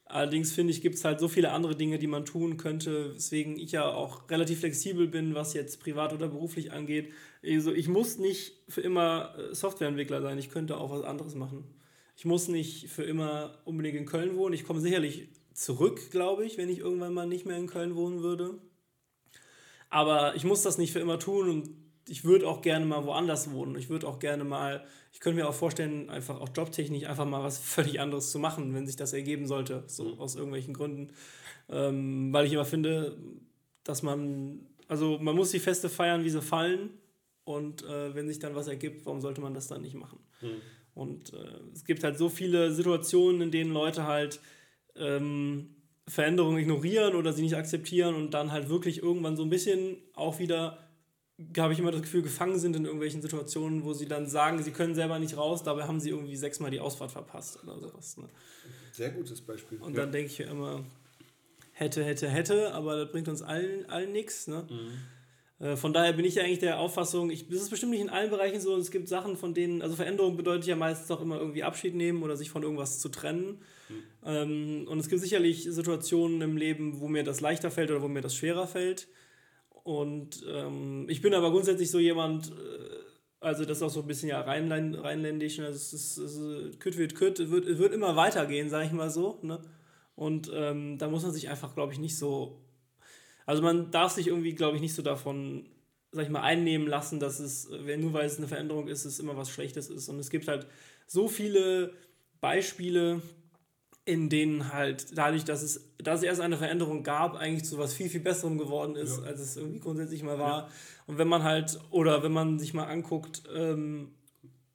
Allerdings 0.07 0.51
finde 0.51 0.71
ich, 0.71 0.81
gibt 0.81 0.95
es 0.95 1.03
halt 1.03 1.19
so 1.19 1.27
viele 1.27 1.51
andere 1.51 1.75
Dinge, 1.75 1.97
die 1.97 2.07
man 2.07 2.25
tun 2.25 2.57
könnte, 2.57 3.15
weswegen 3.15 3.57
ich 3.57 3.71
ja 3.71 3.87
auch 3.91 4.29
relativ 4.29 4.59
flexibel 4.59 5.07
bin, 5.07 5.33
was 5.33 5.55
jetzt 5.55 5.79
privat 5.79 6.13
oder 6.13 6.27
beruflich 6.27 6.71
angeht. 6.71 7.11
Also 7.43 7.73
ich 7.73 7.87
muss 7.87 8.19
nicht 8.19 8.53
für 8.69 8.81
immer 8.81 9.33
äh, 9.37 9.55
Softwareentwickler 9.55 10.21
sein, 10.21 10.37
ich 10.37 10.51
könnte 10.51 10.77
auch 10.77 10.91
was 10.91 11.03
anderes 11.03 11.33
machen. 11.33 11.63
Ich 12.15 12.23
muss 12.23 12.47
nicht 12.47 12.87
für 12.89 13.03
immer 13.03 13.57
unbedingt 13.65 13.97
in 13.97 14.05
Köln 14.05 14.37
wohnen. 14.37 14.53
Ich 14.53 14.63
komme 14.63 14.79
sicherlich 14.79 15.27
zurück, 15.55 16.11
glaube 16.11 16.45
ich, 16.45 16.57
wenn 16.57 16.69
ich 16.69 16.79
irgendwann 16.79 17.13
mal 17.13 17.25
nicht 17.25 17.45
mehr 17.45 17.57
in 17.57 17.67
Köln 17.67 17.95
wohnen 17.95 18.21
würde. 18.21 18.59
Aber 19.89 20.35
ich 20.35 20.43
muss 20.43 20.61
das 20.61 20.77
nicht 20.77 20.91
für 20.91 20.99
immer 20.99 21.17
tun 21.17 21.49
und 21.49 21.69
ich 22.07 22.23
würde 22.25 22.47
auch 22.47 22.61
gerne 22.61 22.85
mal 22.85 23.05
woanders 23.05 23.51
wohnen. 23.51 23.75
Ich 23.77 23.89
würde 23.89 24.07
auch 24.07 24.19
gerne 24.19 24.43
mal, 24.43 24.85
ich 25.11 25.21
könnte 25.21 25.39
mir 25.39 25.47
auch 25.47 25.55
vorstellen, 25.55 26.09
einfach 26.09 26.39
auch 26.39 26.49
jobtechnisch 26.53 27.05
einfach 27.05 27.25
mal 27.25 27.41
was 27.41 27.57
völlig 27.75 27.99
anderes 27.99 28.31
zu 28.31 28.37
machen, 28.37 28.73
wenn 28.73 28.85
sich 28.85 28.97
das 28.97 29.13
ergeben 29.13 29.47
sollte, 29.47 29.83
so 29.87 30.03
mhm. 30.03 30.19
aus 30.19 30.35
irgendwelchen 30.35 30.73
Gründen. 30.73 31.13
Ähm, 31.69 32.31
weil 32.31 32.45
ich 32.45 32.53
immer 32.53 32.65
finde, 32.65 33.17
dass 33.83 34.03
man, 34.03 34.67
also 34.87 35.17
man 35.19 35.35
muss 35.35 35.51
die 35.51 35.59
Feste 35.59 35.89
feiern, 35.89 36.23
wie 36.23 36.29
sie 36.29 36.41
fallen. 36.41 36.89
Und 37.45 37.83
äh, 37.83 38.13
wenn 38.13 38.27
sich 38.27 38.39
dann 38.39 38.55
was 38.55 38.67
ergibt, 38.67 39.05
warum 39.05 39.21
sollte 39.21 39.39
man 39.39 39.53
das 39.53 39.67
dann 39.67 39.81
nicht 39.81 39.95
machen? 39.95 40.19
Mhm. 40.41 40.61
Und 40.95 41.33
äh, 41.33 41.59
es 41.73 41.85
gibt 41.85 42.03
halt 42.03 42.17
so 42.17 42.27
viele 42.27 42.71
Situationen, 42.71 43.41
in 43.41 43.51
denen 43.51 43.71
Leute 43.71 44.05
halt 44.05 44.39
ähm, 44.97 45.75
Veränderungen 46.07 46.59
ignorieren 46.59 47.15
oder 47.15 47.33
sie 47.33 47.41
nicht 47.41 47.55
akzeptieren 47.55 48.15
und 48.15 48.33
dann 48.33 48.51
halt 48.51 48.69
wirklich 48.69 49.01
irgendwann 49.01 49.35
so 49.35 49.43
ein 49.43 49.49
bisschen 49.49 49.97
auch 50.13 50.39
wieder 50.39 50.79
habe 51.57 51.73
ich 51.73 51.79
immer 51.79 51.91
das 51.91 52.01
Gefühl, 52.01 52.21
gefangen 52.21 52.59
sind 52.59 52.75
in 52.75 52.85
irgendwelchen 52.85 53.21
Situationen, 53.21 53.83
wo 53.83 53.93
sie 53.93 54.05
dann 54.05 54.25
sagen, 54.27 54.63
sie 54.63 54.71
können 54.71 54.95
selber 54.95 55.19
nicht 55.19 55.35
raus, 55.35 55.63
dabei 55.63 55.83
haben 55.83 55.99
sie 55.99 56.11
irgendwie 56.11 56.35
sechsmal 56.35 56.71
die 56.71 56.79
Ausfahrt 56.79 57.11
verpasst 57.11 57.61
oder 57.61 57.77
sowas. 57.77 58.17
Ne? 58.17 58.29
Sehr 58.93 59.09
gutes 59.09 59.41
Beispiel. 59.41 59.79
Und 59.79 59.95
ja. 59.95 60.01
dann 60.01 60.13
denke 60.13 60.31
ich 60.31 60.39
mir 60.39 60.45
immer, 60.45 60.85
hätte, 61.73 62.03
hätte, 62.05 62.29
hätte, 62.29 62.73
aber 62.73 62.95
das 62.97 63.11
bringt 63.11 63.27
uns 63.27 63.41
allen, 63.41 63.89
allen 63.89 64.13
nichts. 64.13 64.47
Ne? 64.47 64.65
Mhm. 64.69 64.91
Äh, 65.59 65.75
von 65.75 65.93
daher 65.93 66.13
bin 66.13 66.25
ich 66.25 66.35
ja 66.35 66.43
eigentlich 66.43 66.59
der 66.59 66.79
Auffassung, 66.79 67.29
ich, 67.29 67.47
das 67.47 67.61
ist 67.61 67.69
bestimmt 67.69 67.91
nicht 67.91 68.01
in 68.01 68.09
allen 68.09 68.29
Bereichen 68.29 68.59
so, 68.59 68.75
es 68.75 68.91
gibt 68.91 69.07
Sachen, 69.07 69.37
von 69.37 69.53
denen, 69.53 69.81
also 69.81 69.95
Veränderung 69.95 70.35
bedeutet 70.35 70.67
ja 70.67 70.75
meistens 70.75 71.09
auch 71.11 71.21
immer 71.21 71.39
irgendwie 71.39 71.63
Abschied 71.63 71.95
nehmen 71.95 72.23
oder 72.23 72.35
sich 72.35 72.49
von 72.49 72.63
irgendwas 72.63 72.99
zu 72.99 73.09
trennen. 73.09 73.61
Mhm. 73.89 74.87
Und 74.87 74.99
es 74.99 75.07
gibt 75.07 75.21
sicherlich 75.21 75.63
Situationen 75.63 76.41
im 76.41 76.57
Leben, 76.57 76.99
wo 76.99 77.07
mir 77.07 77.23
das 77.23 77.41
leichter 77.41 77.69
fällt 77.69 77.91
oder 77.91 78.01
wo 78.01 78.07
mir 78.07 78.21
das 78.21 78.35
schwerer 78.35 78.67
fällt. 78.67 79.07
Und 79.83 80.43
ähm, 80.49 81.05
ich 81.09 81.21
bin 81.21 81.35
aber 81.35 81.51
grundsätzlich 81.51 81.91
so 81.91 81.99
jemand, 81.99 82.49
äh, 82.49 82.53
also 83.39 83.65
das 83.65 83.77
ist 83.77 83.83
auch 83.83 83.91
so 83.91 84.01
ein 84.01 84.07
bisschen 84.07 84.29
ja 84.29 84.41
rheinländ, 84.41 84.97
rheinländisch, 84.97 85.59
also 85.59 85.75
es 85.75 85.93
ist, 85.93 86.17
es 86.17 86.37
ist 86.37 86.79
kütt 86.79 86.97
wird 86.97 87.13
kütt, 87.13 87.51
wird, 87.51 87.77
wird 87.77 87.93
immer 87.93 88.15
weitergehen, 88.15 88.69
sage 88.69 88.87
ich 88.87 88.91
mal 88.91 89.11
so. 89.11 89.37
Ne? 89.43 89.61
Und 90.15 90.49
ähm, 90.53 90.97
da 90.97 91.07
muss 91.07 91.21
man 91.21 91.31
sich 91.31 91.49
einfach, 91.49 91.75
glaube 91.75 91.93
ich, 91.93 91.99
nicht 91.99 92.17
so, 92.17 92.64
also 93.45 93.61
man 93.61 93.91
darf 93.91 94.11
sich 94.11 94.27
irgendwie, 94.27 94.53
glaube 94.53 94.75
ich, 94.75 94.81
nicht 94.81 94.95
so 94.95 95.01
davon, 95.01 95.69
sag 96.11 96.23
ich 96.23 96.31
mal, 96.31 96.41
einnehmen 96.41 96.87
lassen, 96.87 97.19
dass 97.19 97.39
es, 97.39 97.69
nur 97.69 98.13
weil 98.13 98.25
es 98.25 98.37
eine 98.37 98.47
Veränderung 98.47 98.87
ist, 98.87 99.05
es 99.05 99.19
immer 99.19 99.37
was 99.37 99.49
Schlechtes 99.49 99.89
ist. 99.89 100.09
Und 100.09 100.19
es 100.19 100.29
gibt 100.29 100.47
halt 100.47 100.67
so 101.07 101.27
viele 101.27 101.93
Beispiele, 102.41 103.21
in 104.05 104.29
denen 104.29 104.71
halt 104.71 105.17
dadurch, 105.17 105.45
dass 105.45 105.63
es, 105.63 105.93
dass 105.97 106.19
es 106.19 106.23
erst 106.23 106.41
eine 106.41 106.57
Veränderung 106.57 107.03
gab, 107.03 107.35
eigentlich 107.35 107.65
zu 107.65 107.77
was 107.77 107.93
viel, 107.93 108.09
viel 108.09 108.19
Besserem 108.19 108.57
geworden 108.57 108.95
ist, 108.95 109.17
ja. 109.17 109.23
als 109.23 109.39
es 109.39 109.57
irgendwie 109.57 109.79
grundsätzlich 109.79 110.21
mal 110.21 110.37
war. 110.37 110.67
Ja. 110.67 110.69
Und 111.07 111.17
wenn 111.17 111.27
man 111.27 111.43
halt, 111.43 111.79
oder 111.89 112.23
wenn 112.23 112.31
man 112.31 112.59
sich 112.59 112.73
mal 112.73 112.85
anguckt, 112.85 113.43
ähm, 113.53 114.11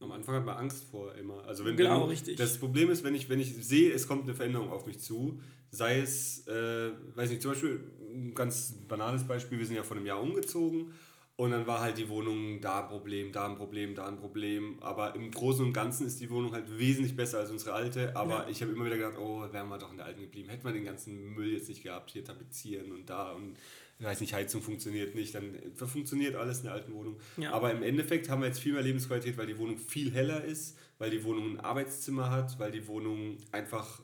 am 0.00 0.12
Anfang 0.12 0.34
hat 0.36 0.46
man 0.46 0.56
Angst 0.56 0.84
vor 0.84 1.14
immer. 1.14 1.44
Also 1.44 1.64
wenn, 1.64 1.76
genau, 1.76 2.02
wenn, 2.02 2.08
richtig. 2.08 2.36
Das 2.38 2.58
Problem 2.58 2.90
ist, 2.90 3.04
wenn 3.04 3.14
ich, 3.14 3.28
wenn 3.28 3.38
ich 3.38 3.54
sehe, 3.66 3.92
es 3.92 4.08
kommt 4.08 4.24
eine 4.24 4.34
Veränderung 4.34 4.70
auf 4.70 4.86
mich 4.86 4.98
zu, 4.98 5.40
sei 5.70 6.00
es, 6.00 6.46
äh, 6.46 6.90
weiß 7.14 7.30
nicht, 7.30 7.42
zum 7.42 7.52
Beispiel 7.52 7.80
ein 8.12 8.34
ganz 8.34 8.74
banales 8.88 9.24
Beispiel, 9.24 9.58
wir 9.58 9.66
sind 9.66 9.76
ja 9.76 9.82
vor 9.82 9.96
einem 9.96 10.06
Jahr 10.06 10.20
umgezogen 10.20 10.92
und 11.40 11.52
dann 11.52 11.66
war 11.66 11.80
halt 11.80 11.96
die 11.96 12.06
Wohnung 12.10 12.60
da 12.60 12.82
ein 12.82 12.88
Problem, 12.88 13.32
da 13.32 13.46
ein 13.46 13.56
Problem, 13.56 13.94
da 13.94 14.06
ein 14.06 14.18
Problem. 14.18 14.76
Aber 14.82 15.14
im 15.14 15.30
Großen 15.30 15.64
und 15.64 15.72
Ganzen 15.72 16.06
ist 16.06 16.20
die 16.20 16.28
Wohnung 16.28 16.52
halt 16.52 16.78
wesentlich 16.78 17.16
besser 17.16 17.38
als 17.38 17.50
unsere 17.50 17.72
alte. 17.72 18.14
Aber 18.14 18.42
ja. 18.44 18.48
ich 18.50 18.60
habe 18.60 18.72
immer 18.72 18.84
wieder 18.84 18.98
gedacht, 18.98 19.16
oh, 19.18 19.50
wären 19.50 19.70
wir 19.70 19.78
doch 19.78 19.90
in 19.90 19.96
der 19.96 20.04
alten 20.04 20.20
geblieben. 20.20 20.50
Hätten 20.50 20.64
wir 20.64 20.72
den 20.74 20.84
ganzen 20.84 21.32
Müll 21.32 21.54
jetzt 21.54 21.70
nicht 21.70 21.82
gehabt, 21.82 22.10
hier 22.10 22.22
tapezieren 22.22 22.92
und 22.92 23.08
da 23.08 23.32
und 23.32 23.56
weiß 24.00 24.20
nicht, 24.20 24.34
Heizung 24.34 24.60
funktioniert 24.60 25.14
nicht, 25.14 25.34
dann 25.34 25.54
funktioniert 25.74 26.34
alles 26.34 26.58
in 26.58 26.64
der 26.64 26.74
alten 26.74 26.92
Wohnung. 26.92 27.18
Ja. 27.38 27.52
Aber 27.52 27.70
im 27.70 27.82
Endeffekt 27.82 28.28
haben 28.28 28.42
wir 28.42 28.48
jetzt 28.48 28.60
viel 28.60 28.74
mehr 28.74 28.82
Lebensqualität, 28.82 29.38
weil 29.38 29.46
die 29.46 29.56
Wohnung 29.56 29.78
viel 29.78 30.12
heller 30.12 30.44
ist, 30.44 30.76
weil 30.98 31.10
die 31.10 31.24
Wohnung 31.24 31.52
ein 31.52 31.60
Arbeitszimmer 31.60 32.30
hat, 32.30 32.58
weil 32.58 32.70
die 32.70 32.86
Wohnung 32.86 33.38
einfach, 33.50 34.02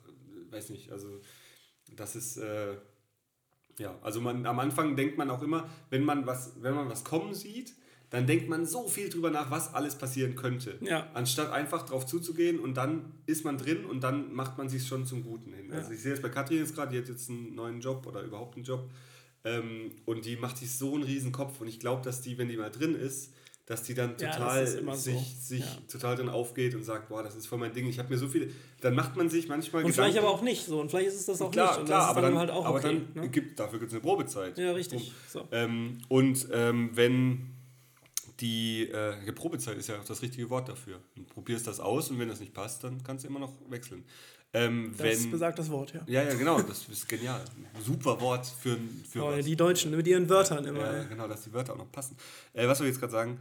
weiß 0.51 0.71
nicht, 0.71 0.91
also 0.91 1.21
das 1.95 2.17
ist. 2.17 2.39
Äh, 2.39 2.77
ja, 3.79 3.95
also 4.03 4.23
man, 4.23 4.47
am 4.47 4.59
Anfang 4.59 4.97
denkt 4.97 5.19
man 5.19 5.29
auch 5.29 5.43
immer, 5.43 5.69
wenn 5.91 6.03
man 6.03 6.27
was, 6.27 6.55
wenn 6.63 6.75
man 6.75 6.89
was 6.89 7.05
kommen 7.05 7.35
sieht, 7.35 7.75
dann 8.11 8.27
denkt 8.27 8.49
man 8.49 8.65
so 8.65 8.89
viel 8.89 9.11
drüber 9.11 9.31
nach, 9.31 9.51
was 9.51 9.75
alles 9.75 9.97
passieren 9.97 10.37
könnte. 10.37 10.79
Ja. 10.81 11.11
Anstatt 11.13 11.51
einfach 11.53 11.85
drauf 11.85 12.07
zuzugehen 12.07 12.59
und 12.59 12.75
dann 12.75 13.13
ist 13.27 13.45
man 13.45 13.59
drin 13.59 13.85
und 13.85 14.03
dann 14.03 14.33
macht 14.33 14.57
man 14.57 14.69
sich 14.69 14.87
schon 14.87 15.05
zum 15.05 15.23
Guten 15.23 15.53
hin. 15.53 15.69
Ja. 15.71 15.77
Also 15.77 15.93
ich 15.93 16.01
sehe 16.01 16.15
es 16.15 16.23
bei 16.23 16.29
Katrin 16.29 16.59
jetzt 16.59 16.75
gerade, 16.75 16.93
die 16.93 16.99
hat 16.99 17.09
jetzt 17.09 17.29
einen 17.29 17.55
neuen 17.55 17.81
Job 17.81 18.07
oder 18.07 18.23
überhaupt 18.23 18.57
einen 18.57 18.65
Job 18.65 18.89
ähm, 19.45 19.91
und 20.05 20.25
die 20.25 20.37
macht 20.37 20.57
sich 20.57 20.73
so 20.73 20.95
einen 20.95 21.03
riesen 21.03 21.33
Kopf 21.33 21.61
und 21.61 21.69
ich 21.69 21.81
glaube, 21.81 22.03
dass 22.03 22.23
die, 22.23 22.39
wenn 22.39 22.49
die 22.49 22.57
mal 22.57 22.71
drin 22.71 22.95
ist, 22.95 23.33
dass 23.67 23.83
die 23.83 23.95
dann 23.95 24.17
total 24.17 24.61
ja, 24.61 24.95
sich, 24.95 25.05
so. 25.05 25.23
sich 25.41 25.61
ja. 25.61 25.79
total 25.91 26.17
drin 26.17 26.29
aufgeht 26.29 26.75
und 26.77 26.85
sagt, 26.85 27.09
boah, 27.09 27.25
das 27.25 27.35
ist 27.35 27.47
voll 27.49 27.59
mein 27.59 27.73
Ding, 27.73 27.89
ich 27.89 27.99
habe 27.99 28.09
mir 28.09 28.17
so 28.17 28.29
viele, 28.29 28.49
dann 28.81 28.95
macht 28.95 29.17
man 29.17 29.29
sich 29.29 29.49
manchmal 29.49 29.83
Und 29.83 29.91
Gedanken, 29.91 30.13
vielleicht 30.13 30.25
aber 30.25 30.33
auch 30.33 30.43
nicht 30.43 30.65
so 30.65 30.81
und 30.81 30.89
vielleicht 30.89 31.09
ist 31.09 31.17
es 31.17 31.27
das 31.27 31.43
auch 31.43 31.51
klar, 31.51 31.71
nicht 31.71 31.81
und 31.81 31.87
klar, 31.87 32.09
aber 32.09 32.21
dann, 32.23 32.39
halt 32.39 32.51
auch 32.51 32.65
aber 32.65 32.79
okay, 32.79 33.03
dann 33.15 33.25
ne? 33.25 33.29
gibt, 33.29 33.59
dafür 33.59 33.81
gibt 33.81 33.91
es 33.91 33.95
eine 33.95 34.03
Probezeit. 34.03 34.57
Ja, 34.57 34.73
richtig. 34.73 35.13
So. 35.29 35.49
Ähm, 35.51 35.99
und 36.09 36.47
ähm, 36.53 36.91
wenn 36.95 37.57
die, 38.41 38.89
äh, 38.89 39.33
Probezeit 39.33 39.77
ist 39.79 39.89
ja 39.89 39.99
auch 39.99 40.05
das 40.05 40.23
richtige 40.23 40.49
Wort 40.51 40.69
dafür. 40.69 41.01
Du 41.15 41.25
probierst 41.25 41.67
das 41.67 41.81
aus 41.81 42.11
und 42.11 42.19
wenn 42.19 42.29
das 42.29 42.41
nicht 42.41 42.55
passt, 42.55 42.85
dann 42.85 43.03
kannst 43.03 43.25
du 43.25 43.29
immer 43.29 43.41
noch 43.41 43.53
wechseln. 43.69 44.05
Ähm, 44.53 44.95
das 44.97 45.25
wenn, 45.25 45.31
besagt 45.31 45.59
das 45.59 45.71
Wort, 45.71 45.93
ja. 45.93 46.01
Ja, 46.07 46.23
ja, 46.23 46.35
genau, 46.35 46.61
das 46.63 46.89
ist 46.89 47.09
genial. 47.09 47.43
Super 47.85 48.21
Wort 48.21 48.47
für, 48.47 48.79
für 49.11 49.25
oh, 49.25 49.43
Die 49.43 49.57
Deutschen 49.57 49.95
mit 49.95 50.07
ihren 50.07 50.29
Wörtern 50.29 50.65
immer. 50.65 50.97
Ja, 50.97 51.03
genau, 51.05 51.29
dass 51.29 51.43
die 51.43 51.53
Wörter 51.53 51.75
auch 51.75 51.79
noch 51.79 51.93
passen. 51.93 52.17
Äh, 52.55 52.67
was 52.67 52.79
soll 52.79 52.87
ich 52.87 52.93
jetzt 52.93 53.01
gerade 53.01 53.13
sagen? 53.13 53.39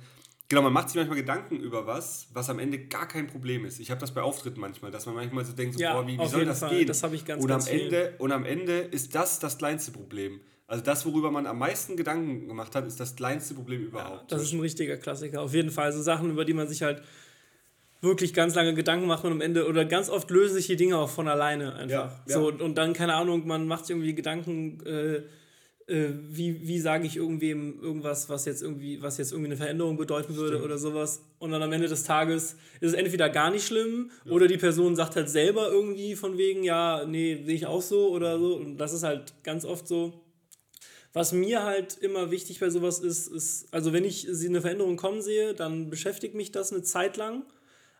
Genau, 0.48 0.62
man 0.62 0.74
macht 0.74 0.90
sich 0.90 0.98
manchmal 0.98 1.18
Gedanken 1.18 1.60
über 1.60 1.88
was, 1.88 2.28
was 2.34 2.50
am 2.50 2.60
Ende 2.60 2.78
gar 2.78 3.08
kein 3.08 3.28
Problem 3.28 3.66
ist. 3.66 3.80
Ich 3.80 3.90
habe 3.90 4.00
das 4.00 4.14
bei 4.14 4.22
Auftritten 4.22 4.60
manchmal, 4.60 4.92
dass 4.92 5.06
man 5.08 5.16
manchmal 5.16 5.44
so 5.44 5.54
denkt, 5.54 5.76
so, 5.76 5.82
ja, 5.82 5.94
boah, 5.94 6.06
wie, 6.06 6.20
wie 6.20 6.28
soll 6.28 6.46
das 6.46 6.60
Fall. 6.60 6.70
gehen? 6.70 6.88
Das 6.88 7.02
habe 7.02 7.16
ich 7.16 7.26
ganz, 7.26 7.42
und 7.42 7.50
ganz 7.50 7.68
am 7.68 7.74
Ende 7.74 8.14
Und 8.20 8.32
am 8.32 8.46
Ende 8.46 8.80
ist 8.80 9.16
das 9.16 9.40
das 9.40 9.58
kleinste 9.58 9.92
Problem. 9.92 10.42
Also 10.68 10.84
das, 10.84 11.06
worüber 11.06 11.32
man 11.32 11.48
am 11.48 11.60
meisten 11.60 11.96
Gedanken 11.96 12.48
gemacht 12.48 12.76
hat, 12.76 12.86
ist 12.86 13.00
das 13.00 13.16
kleinste 13.16 13.54
Problem 13.54 13.84
überhaupt. 13.86 14.32
Ja, 14.32 14.38
das 14.38 14.44
ist 14.44 14.54
ein 14.54 14.60
richtiger 14.60 14.98
Klassiker, 14.98 15.42
auf 15.42 15.54
jeden 15.54 15.72
Fall. 15.72 15.92
So 15.92 16.02
Sachen, 16.02 16.30
über 16.30 16.46
die 16.46 16.54
man 16.54 16.68
sich 16.68 16.82
halt 16.82 17.02
wirklich 18.06 18.34
ganz 18.34 18.56
lange 18.56 18.74
Gedanken 18.74 19.08
macht 19.08 19.26
und 19.26 19.34
am 19.34 19.42
Ende, 19.42 19.68
oder 19.68 19.84
ganz 19.84 20.10
oft 20.10 20.32
lösen 20.32 20.56
sich 20.56 20.68
die 20.68 20.78
Dinge 20.78 20.98
auch 20.98 21.10
von 21.10 21.28
alleine 21.28 21.76
einfach. 21.76 21.90
Ja, 21.90 22.24
ja. 22.28 22.34
So, 22.34 22.48
und 22.48 22.78
dann, 22.78 22.94
keine 22.94 23.16
Ahnung, 23.16 23.46
man 23.46 23.68
macht 23.68 23.86
sich 23.86 23.96
irgendwie 23.96 24.16
Gedanken, 24.16 24.80
äh, 24.86 25.24
äh, 25.88 26.14
wie, 26.30 26.68
wie 26.68 26.80
sage 26.80 27.06
ich 27.06 27.16
irgendwem 27.16 27.80
irgendwas, 27.82 28.28
was 28.28 28.46
jetzt 28.46 28.64
irgendwie, 28.64 29.02
was 29.04 29.18
jetzt 29.18 29.32
irgendwie 29.32 29.50
eine 29.50 29.58
Veränderung 29.58 29.98
bedeuten 29.98 30.36
würde 30.36 30.56
Stimmt. 30.56 30.66
oder 30.66 30.78
sowas. 30.78 31.24
Und 31.38 31.52
dann 31.52 31.62
am 31.62 31.72
Ende 31.72 31.88
des 31.88 32.04
Tages 32.04 32.56
ist 32.80 32.90
es 32.90 32.94
entweder 32.94 33.30
gar 33.30 33.52
nicht 33.52 33.68
schlimm 33.68 34.10
ja. 34.24 34.32
oder 34.32 34.48
die 34.48 34.58
Person 34.58 34.96
sagt 34.96 35.16
halt 35.16 35.30
selber 35.30 35.70
irgendwie 35.70 36.16
von 36.16 36.38
wegen, 36.38 36.64
ja, 36.64 37.06
nee, 37.06 37.44
sehe 37.46 37.56
ich 37.56 37.68
auch 37.68 37.84
so 37.84 38.10
oder 38.10 38.40
so. 38.40 38.56
Und 38.56 38.78
das 38.78 38.94
ist 38.94 39.04
halt 39.04 39.36
ganz 39.44 39.66
oft 39.66 39.88
so. 39.88 40.22
Was 41.14 41.32
mir 41.32 41.64
halt 41.64 41.98
immer 42.00 42.32
wichtig 42.32 42.60
bei 42.60 42.70
sowas 42.70 43.00
ist, 43.00 43.28
ist, 43.28 43.68
also 43.72 43.94
wenn 43.94 44.04
ich 44.04 44.28
eine 44.28 44.62
Veränderung 44.62 44.98
kommen 44.98 45.22
sehe, 45.22 45.54
dann 45.54 45.90
beschäftigt 45.90 46.36
mich 46.36 46.52
das 46.52 46.74
eine 46.74 46.82
Zeit 46.82 47.16
lang 47.16 47.44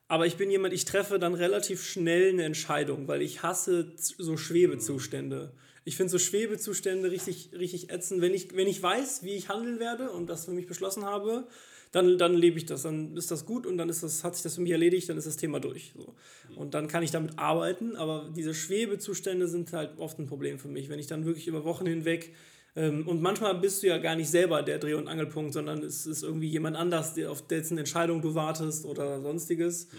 aber 0.08 0.28
ich 0.28 0.36
bin 0.36 0.52
jemand, 0.52 0.74
ich 0.74 0.86
treffe 0.86 1.18
dann 1.18 1.34
relativ 1.34 1.84
schnell 1.84 2.30
eine 2.30 2.44
Entscheidung, 2.44 3.08
weil 3.08 3.22
ich 3.22 3.44
hasse 3.44 3.92
so 3.98 4.38
Schwebezustände. 4.38 5.52
Ich 5.84 5.98
finde 5.98 6.12
so 6.12 6.20
Schwebezustände 6.20 7.12
richtig, 7.12 7.52
richtig 7.58 7.92
ätzend. 7.92 8.22
Wenn 8.22 8.34
ich, 8.34 8.56
wenn 8.56 8.68
ich 8.68 8.82
weiß, 8.82 9.24
wie 9.24 9.34
ich 9.34 9.50
handeln 9.50 9.80
werde 9.80 10.12
und 10.12 10.28
das 10.28 10.46
für 10.46 10.52
mich 10.52 10.68
beschlossen 10.68 11.06
habe, 11.06 11.48
dann, 11.92 12.18
dann 12.18 12.34
lebe 12.34 12.58
ich 12.58 12.66
das, 12.66 12.82
dann 12.82 13.16
ist 13.16 13.32
das 13.32 13.46
gut 13.46 13.66
und 13.66 13.78
dann 13.78 13.88
ist 13.88 14.04
das, 14.04 14.24
hat 14.24 14.36
sich 14.36 14.44
das 14.44 14.56
für 14.56 14.62
mich 14.62 14.72
erledigt, 14.72 15.08
dann 15.08 15.18
ist 15.18 15.28
das 15.28 15.38
Thema 15.38 15.60
durch. 15.60 15.94
So. 15.96 16.14
Und 16.56 16.74
dann 16.74 16.88
kann 16.88 17.04
ich 17.04 17.12
damit 17.12 17.40
arbeiten, 17.40 17.96
aber 17.96 18.30
diese 18.36 18.54
Schwebezustände 18.54 19.48
sind 19.48 19.72
halt 19.74 19.98
oft 19.98 20.20
ein 20.20 20.28
Problem 20.28 20.60
für 20.60 20.68
mich. 20.68 20.90
Wenn 20.90 21.00
ich 21.00 21.08
dann 21.08 21.26
wirklich 21.26 21.48
über 21.48 21.64
Wochen 21.64 21.86
hinweg 21.86 22.34
und 22.76 23.22
manchmal 23.22 23.56
bist 23.56 23.84
du 23.84 23.88
ja 23.88 23.98
gar 23.98 24.16
nicht 24.16 24.30
selber 24.30 24.62
der 24.62 24.80
Dreh- 24.80 24.96
und 24.96 25.08
Angelpunkt, 25.08 25.54
sondern 25.54 25.82
es 25.82 26.06
ist 26.06 26.24
irgendwie 26.24 26.50
jemand 26.50 26.76
anders, 26.76 27.14
der, 27.14 27.32
auf 27.32 27.48
dessen 27.48 27.78
Entscheidung 27.78 28.22
du 28.22 28.36
wartest 28.36 28.86
oder 28.86 29.22
sonstiges. 29.22 29.88
Mhm. 29.88 29.98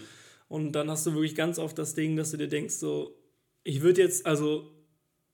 Und 0.49 0.71
dann 0.73 0.89
hast 0.89 1.05
du 1.05 1.13
wirklich 1.13 1.35
ganz 1.35 1.57
oft 1.57 1.77
das 1.77 1.95
Ding, 1.95 2.15
dass 2.15 2.31
du 2.31 2.37
dir 2.37 2.47
denkst, 2.47 2.75
so, 2.75 3.17
ich 3.63 3.81
würde 3.81 4.01
jetzt, 4.01 4.25
also, 4.25 4.71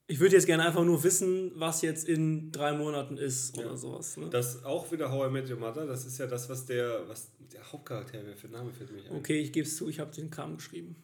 ich 0.08 0.20
würde 0.20 0.36
jetzt 0.36 0.46
gerne 0.46 0.64
einfach 0.66 0.86
nur 0.86 1.04
wissen, 1.04 1.52
was 1.56 1.82
jetzt 1.82 2.08
in 2.08 2.52
drei 2.52 2.72
Monaten 2.72 3.18
ist 3.18 3.58
ja. 3.58 3.66
oder 3.66 3.78
sowas. 3.78 4.18
Ne? 4.18 4.30
Das 4.30 4.64
auch 4.64 4.92
wieder 4.92 5.12
How 5.12 5.28
I 5.28 5.32
Met 5.32 5.50
Your 5.50 5.58
Mother, 5.58 5.86
das 5.86 6.06
ist 6.06 6.18
ja 6.18 6.28
das, 6.28 6.50
was 6.50 6.66
der, 6.66 7.08
was 7.08 7.30
der 7.52 7.72
Hauptcharakter, 7.72 8.20
wer 8.24 8.38
für 8.38 8.48
Name 8.48 8.72
fällt 8.72 8.92
mich 8.92 9.10
ein. 9.10 9.18
Okay, 9.18 9.40
ich 9.40 9.52
gebe 9.52 9.68
es 9.68 9.76
zu, 9.76 9.90
ich 9.90 10.00
habe 10.00 10.16
den 10.16 10.30
Kram 10.30 10.56
geschrieben. 10.56 10.96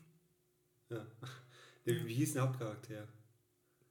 Ja. 0.89 1.05
Wie 1.85 2.13
hieß 2.13 2.33
der 2.33 2.43
Hauptcharakter? 2.43 3.07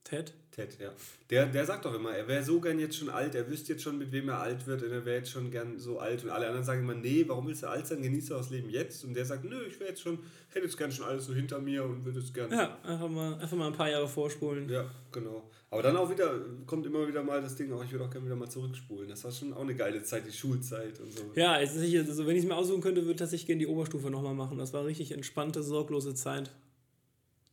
Ted? 0.08 0.32
Ted, 0.52 0.78
ja. 0.80 0.90
Der, 1.28 1.46
der 1.46 1.66
sagt 1.66 1.84
doch 1.84 1.94
immer, 1.94 2.12
er 2.12 2.26
wäre 2.26 2.42
so 2.42 2.60
gern 2.60 2.78
jetzt 2.78 2.96
schon 2.96 3.10
alt, 3.10 3.34
er 3.34 3.48
wüsste 3.48 3.74
jetzt 3.74 3.82
schon, 3.82 3.98
mit 3.98 4.10
wem 4.10 4.30
er 4.30 4.40
alt 4.40 4.66
wird 4.66 4.82
und 4.82 4.90
er 4.90 5.04
wäre 5.04 5.18
jetzt 5.18 5.30
schon 5.30 5.50
gern 5.50 5.78
so 5.78 5.98
alt. 5.98 6.24
Und 6.24 6.30
alle 6.30 6.46
anderen 6.46 6.64
sagen 6.64 6.80
immer, 6.80 6.94
nee, 6.94 7.24
warum 7.26 7.46
willst 7.46 7.62
du 7.62 7.68
alt 7.68 7.86
sein? 7.86 8.00
Genieße 8.00 8.30
das 8.30 8.48
Leben 8.48 8.70
jetzt. 8.70 9.04
Und 9.04 9.12
der 9.12 9.26
sagt, 9.26 9.44
nö, 9.44 9.62
ich 9.68 9.78
wäre 9.78 9.90
jetzt 9.90 10.00
schon, 10.00 10.18
hätte 10.48 10.64
jetzt 10.64 10.78
gern 10.78 10.90
schon 10.90 11.04
alles 11.04 11.26
so 11.26 11.34
hinter 11.34 11.58
mir 11.58 11.84
und 11.84 12.06
würde 12.06 12.20
es 12.20 12.32
gern. 12.32 12.50
Ja, 12.50 12.78
einfach 12.82 13.08
mal, 13.08 13.34
einfach 13.34 13.56
mal 13.56 13.66
ein 13.66 13.74
paar 13.74 13.90
Jahre 13.90 14.08
vorspulen. 14.08 14.66
Ja, 14.70 14.90
genau. 15.12 15.50
Aber 15.70 15.82
dann 15.82 15.94
auch 15.94 16.10
wieder, 16.10 16.40
kommt 16.64 16.86
immer 16.86 17.06
wieder 17.06 17.22
mal 17.22 17.42
das 17.42 17.54
Ding, 17.54 17.70
auch 17.70 17.84
ich 17.84 17.92
würde 17.92 18.06
auch 18.06 18.10
gerne 18.10 18.24
wieder 18.24 18.36
mal 18.36 18.48
zurückspulen. 18.48 19.10
Das 19.10 19.22
war 19.24 19.30
schon 19.30 19.52
auch 19.52 19.60
eine 19.60 19.74
geile 19.74 20.02
Zeit, 20.02 20.26
die 20.26 20.32
Schulzeit 20.32 20.98
und 21.00 21.12
so. 21.12 21.24
Ja, 21.34 21.52
also 21.52 21.78
wenn 22.26 22.36
ich 22.36 22.42
es 22.44 22.48
mir 22.48 22.56
aussuchen 22.56 22.80
könnte, 22.80 23.04
würde 23.04 23.28
ich 23.30 23.46
gerne 23.46 23.58
die 23.60 23.66
Oberstufe 23.66 24.08
nochmal 24.08 24.34
machen. 24.34 24.56
Das 24.56 24.72
war 24.72 24.86
richtig 24.86 25.12
entspannte, 25.12 25.62
sorglose 25.62 26.14
Zeit. 26.14 26.50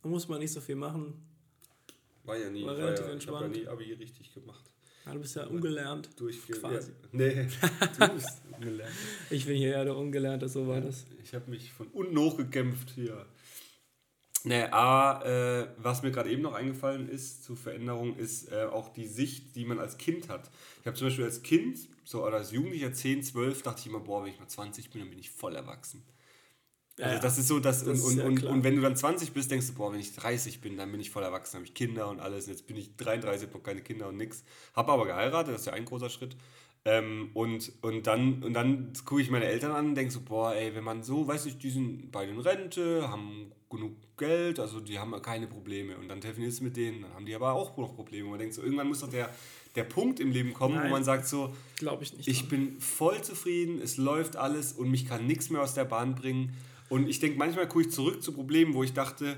Da 0.02 0.08
muss 0.08 0.28
man 0.28 0.38
nicht 0.38 0.52
so 0.52 0.62
viel 0.62 0.76
machen. 0.76 1.12
War 2.26 2.36
ja 2.36 2.50
nie. 2.50 2.64
War 2.64 2.76
relativ 2.76 3.06
ja, 3.06 3.12
entspannt. 3.12 3.56
Ich 3.56 3.66
habe 3.66 3.82
ja 3.82 3.88
nie 3.88 3.94
Abi 3.94 4.02
richtig 4.02 4.34
gemacht. 4.34 4.64
Ja, 5.06 5.12
du 5.12 5.20
bist 5.20 5.36
ja 5.36 5.46
ungelernt. 5.46 6.10
Durchge 6.16 6.54
quasi. 6.54 6.90
Ja. 6.90 6.96
Nee, 7.12 7.48
du 7.98 8.08
bist 8.08 8.42
ungelernt. 8.52 8.92
ich 9.30 9.46
bin 9.46 9.56
hier 9.56 9.70
ja 9.70 9.84
der 9.84 9.96
Ungelernte, 9.96 10.48
so 10.48 10.66
war 10.66 10.80
das. 10.80 11.06
Ich 11.22 11.32
habe 11.34 11.48
mich 11.50 11.72
von 11.72 11.86
unten 11.88 12.18
hochgekämpft 12.18 12.90
hier. 12.90 13.26
Nee, 14.42 14.62
A, 14.70 15.22
äh, 15.24 15.68
was 15.78 16.02
mir 16.02 16.12
gerade 16.12 16.30
eben 16.30 16.42
noch 16.42 16.54
eingefallen 16.54 17.08
ist 17.08 17.44
zur 17.44 17.56
Veränderung, 17.56 18.16
ist 18.16 18.52
äh, 18.52 18.64
auch 18.64 18.90
die 18.92 19.06
Sicht, 19.06 19.56
die 19.56 19.64
man 19.64 19.80
als 19.80 19.98
Kind 19.98 20.28
hat. 20.28 20.50
Ich 20.80 20.86
habe 20.86 20.96
zum 20.96 21.08
Beispiel 21.08 21.24
als 21.24 21.42
Kind, 21.42 21.78
so 22.04 22.24
oder 22.24 22.36
als 22.36 22.52
Jugendlicher, 22.52 22.92
10, 22.92 23.24
12, 23.24 23.62
dachte 23.62 23.80
ich 23.80 23.86
immer, 23.86 23.98
boah, 24.00 24.22
wenn 24.22 24.30
ich 24.30 24.38
mal 24.38 24.46
20 24.46 24.90
bin, 24.90 25.00
dann 25.00 25.10
bin 25.10 25.18
ich 25.18 25.30
voll 25.30 25.56
erwachsen. 25.56 26.04
Also 26.98 27.16
ja, 27.16 27.20
das 27.20 27.36
ist 27.36 27.48
so, 27.48 27.60
dass, 27.60 27.84
das 27.84 28.00
und, 28.00 28.10
ist 28.12 28.18
ja 28.18 28.24
und, 28.24 28.44
und 28.44 28.64
wenn 28.64 28.74
du 28.76 28.80
dann 28.80 28.96
20 28.96 29.32
bist, 29.32 29.50
denkst 29.50 29.66
du, 29.66 29.74
boah, 29.74 29.92
wenn 29.92 30.00
ich 30.00 30.14
30 30.14 30.62
bin, 30.62 30.78
dann 30.78 30.90
bin 30.90 31.00
ich 31.00 31.10
voll 31.10 31.22
erwachsen, 31.22 31.56
habe 31.56 31.66
ich 31.66 31.74
Kinder 31.74 32.08
und 32.08 32.20
alles. 32.20 32.46
Und 32.46 32.52
jetzt 32.52 32.66
bin 32.66 32.76
ich 32.76 32.96
33, 32.96 33.48
habe 33.48 33.60
keine 33.60 33.82
Kinder 33.82 34.08
und 34.08 34.16
nix. 34.16 34.44
Habe 34.74 34.92
aber 34.92 35.04
geheiratet, 35.04 35.52
das 35.52 35.60
ist 35.60 35.66
ja 35.66 35.74
ein 35.74 35.84
großer 35.84 36.08
Schritt. 36.08 36.36
Ähm, 36.86 37.30
und, 37.34 37.72
und 37.82 38.06
dann, 38.06 38.42
und 38.44 38.54
dann 38.54 38.92
gucke 39.04 39.20
ich 39.20 39.28
meine 39.28 39.44
Eltern 39.44 39.72
an 39.72 39.86
und 39.88 39.94
denke 39.96 40.12
so, 40.12 40.20
boah, 40.20 40.54
ey, 40.54 40.74
wenn 40.74 40.84
man 40.84 41.02
so, 41.02 41.26
weiß 41.26 41.46
ich, 41.46 41.58
die 41.58 41.70
sind 41.70 42.12
bei 42.12 42.24
den 42.24 42.38
Rente, 42.38 43.08
haben 43.10 43.52
genug 43.68 43.96
Geld, 44.16 44.60
also 44.60 44.80
die 44.80 44.98
haben 44.98 45.20
keine 45.20 45.48
Probleme. 45.48 45.98
Und 45.98 46.08
dann 46.08 46.20
telefonierst 46.20 46.60
du 46.60 46.64
mit 46.64 46.76
denen, 46.76 47.02
dann 47.02 47.12
haben 47.12 47.26
die 47.26 47.34
aber 47.34 47.52
auch 47.52 47.76
noch 47.76 47.94
Probleme. 47.94 48.26
Und 48.26 48.30
man 48.30 48.38
denkt 48.38 48.54
so, 48.54 48.62
irgendwann 48.62 48.88
muss 48.88 49.00
doch 49.00 49.10
der, 49.10 49.30
der 49.74 49.84
Punkt 49.84 50.20
im 50.20 50.30
Leben 50.30 50.54
kommen, 50.54 50.76
wo 50.76 50.80
Nein. 50.80 50.90
man 50.90 51.04
sagt 51.04 51.26
so, 51.26 51.52
Glaube 51.76 52.04
ich 52.04 52.16
nicht. 52.16 52.28
ich 52.28 52.48
bin 52.48 52.80
voll 52.80 53.20
zufrieden, 53.20 53.80
es 53.82 53.96
läuft 53.96 54.36
alles 54.36 54.72
und 54.72 54.90
mich 54.90 55.06
kann 55.06 55.26
nichts 55.26 55.50
mehr 55.50 55.62
aus 55.62 55.74
der 55.74 55.84
Bahn 55.84 56.14
bringen. 56.14 56.56
Und 56.88 57.08
ich 57.08 57.18
denke, 57.18 57.38
manchmal 57.38 57.68
gucke 57.68 57.86
ich 57.86 57.90
zurück 57.90 58.22
zu 58.22 58.32
Problemen, 58.32 58.74
wo 58.74 58.82
ich 58.82 58.92
dachte, 58.92 59.36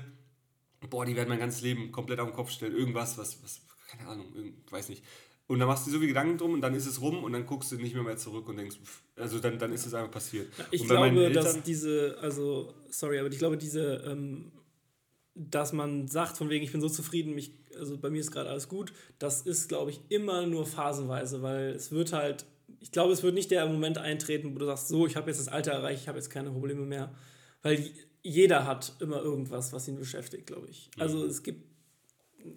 boah, 0.89 1.05
die 1.05 1.15
werden 1.15 1.29
mein 1.29 1.39
ganzes 1.39 1.61
Leben 1.61 1.91
komplett 1.91 2.19
auf 2.19 2.29
den 2.29 2.35
Kopf 2.35 2.51
stellen. 2.51 2.75
Irgendwas, 2.75 3.17
was, 3.17 3.41
was 3.43 3.61
keine 3.89 4.07
Ahnung, 4.09 4.27
weiß 4.69 4.89
nicht. 4.89 5.03
Und 5.47 5.57
dann 5.57 5.67
machst 5.67 5.85
du 5.85 5.89
dir 5.89 5.95
so 5.95 5.99
viel 5.99 6.09
Gedanken 6.09 6.37
drum 6.37 6.53
und 6.53 6.61
dann 6.61 6.75
ist 6.75 6.85
es 6.85 7.01
rum 7.01 7.23
und 7.23 7.33
dann 7.33 7.47
guckst 7.47 7.71
du 7.71 7.77
nicht 7.77 7.95
mehr, 7.95 8.03
mehr 8.03 8.17
zurück 8.17 8.47
und 8.47 8.57
denkst, 8.57 8.77
pff, 8.83 9.01
also 9.15 9.39
dann, 9.39 9.57
dann 9.57 9.73
ist 9.73 9.87
es 9.87 9.95
einfach 9.95 10.11
passiert. 10.11 10.47
Ich 10.69 10.85
glaube, 10.85 11.31
dass 11.31 11.47
Eltern- 11.47 11.63
diese, 11.65 12.17
also, 12.21 12.71
sorry, 12.89 13.17
aber 13.17 13.29
ich 13.29 13.39
glaube, 13.39 13.57
diese, 13.57 14.03
ähm, 14.05 14.51
dass 15.33 15.73
man 15.73 16.07
sagt, 16.07 16.37
von 16.37 16.49
wegen, 16.49 16.63
ich 16.63 16.71
bin 16.71 16.81
so 16.81 16.89
zufrieden, 16.89 17.33
mich, 17.33 17.51
also 17.75 17.97
bei 17.97 18.11
mir 18.11 18.19
ist 18.19 18.29
gerade 18.31 18.47
alles 18.49 18.67
gut, 18.67 18.93
das 19.17 19.41
ist, 19.41 19.69
glaube 19.69 19.89
ich, 19.89 20.01
immer 20.09 20.45
nur 20.45 20.67
phasenweise, 20.67 21.41
weil 21.41 21.69
es 21.69 21.91
wird 21.91 22.13
halt, 22.13 22.45
ich 22.79 22.91
glaube, 22.91 23.11
es 23.13 23.23
wird 23.23 23.33
nicht 23.33 23.49
der 23.49 23.65
Moment 23.65 23.97
eintreten, 23.97 24.53
wo 24.53 24.59
du 24.59 24.67
sagst, 24.67 24.87
so, 24.89 25.07
ich 25.07 25.15
habe 25.15 25.31
jetzt 25.31 25.39
das 25.39 25.47
Alter 25.47 25.71
erreicht, 25.71 26.03
ich 26.03 26.07
habe 26.07 26.19
jetzt 26.19 26.29
keine 26.29 26.51
Probleme 26.51 26.85
mehr, 26.85 27.15
weil 27.61 27.89
jeder 28.21 28.65
hat 28.65 28.95
immer 28.99 29.21
irgendwas, 29.21 29.73
was 29.73 29.87
ihn 29.87 29.97
beschäftigt, 29.97 30.47
glaube 30.47 30.67
ich. 30.69 30.89
Also 30.97 31.25
es 31.25 31.43
gibt, 31.43 31.63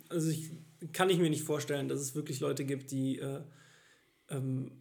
also 0.09 0.29
ich 0.31 0.51
kann 0.93 1.11
ich 1.11 1.19
mir 1.19 1.31
nicht 1.31 1.45
vorstellen, 1.45 1.89
dass 1.89 2.01
es 2.01 2.15
wirklich 2.15 2.41
Leute 2.41 2.65
gibt, 2.65 2.91
die 2.91 3.19
äh, 3.19 3.43
ähm, 4.29 4.73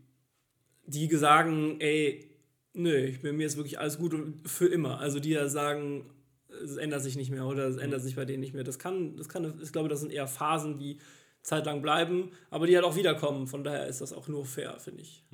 die 0.85 1.07
sagen, 1.15 1.79
ey, 1.79 2.31
nö, 2.73 2.95
ich 2.95 3.21
bin 3.21 3.37
mir 3.37 3.45
ist 3.45 3.57
wirklich 3.57 3.79
alles 3.79 3.97
gut 3.97 4.13
und 4.13 4.47
für 4.47 4.67
immer. 4.67 4.99
Also 4.99 5.19
die 5.19 5.29
ja 5.29 5.47
sagen, 5.47 6.09
es 6.49 6.77
ändert 6.77 7.01
sich 7.01 7.15
nicht 7.15 7.31
mehr 7.31 7.45
oder 7.45 7.67
es 7.67 7.77
ändert 7.77 8.01
sich 8.01 8.15
bei 8.15 8.25
denen 8.25 8.41
nicht 8.41 8.53
mehr. 8.53 8.63
Das 8.63 8.79
kann, 8.79 9.15
das 9.15 9.29
kann, 9.29 9.59
ich 9.61 9.71
glaube, 9.71 9.89
das 9.89 10.01
sind 10.01 10.11
eher 10.11 10.27
Phasen, 10.27 10.77
die 10.77 10.99
zeitlang 11.43 11.81
bleiben, 11.81 12.31
aber 12.49 12.67
die 12.67 12.75
halt 12.75 12.85
auch 12.85 12.95
wiederkommen. 12.95 13.47
Von 13.47 13.63
daher 13.63 13.87
ist 13.87 14.01
das 14.01 14.13
auch 14.13 14.27
nur 14.27 14.45
fair, 14.45 14.79
finde 14.79 15.01
ich. 15.01 15.25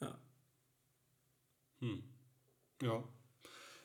Ja. 0.00 0.18
Ja. 2.82 3.04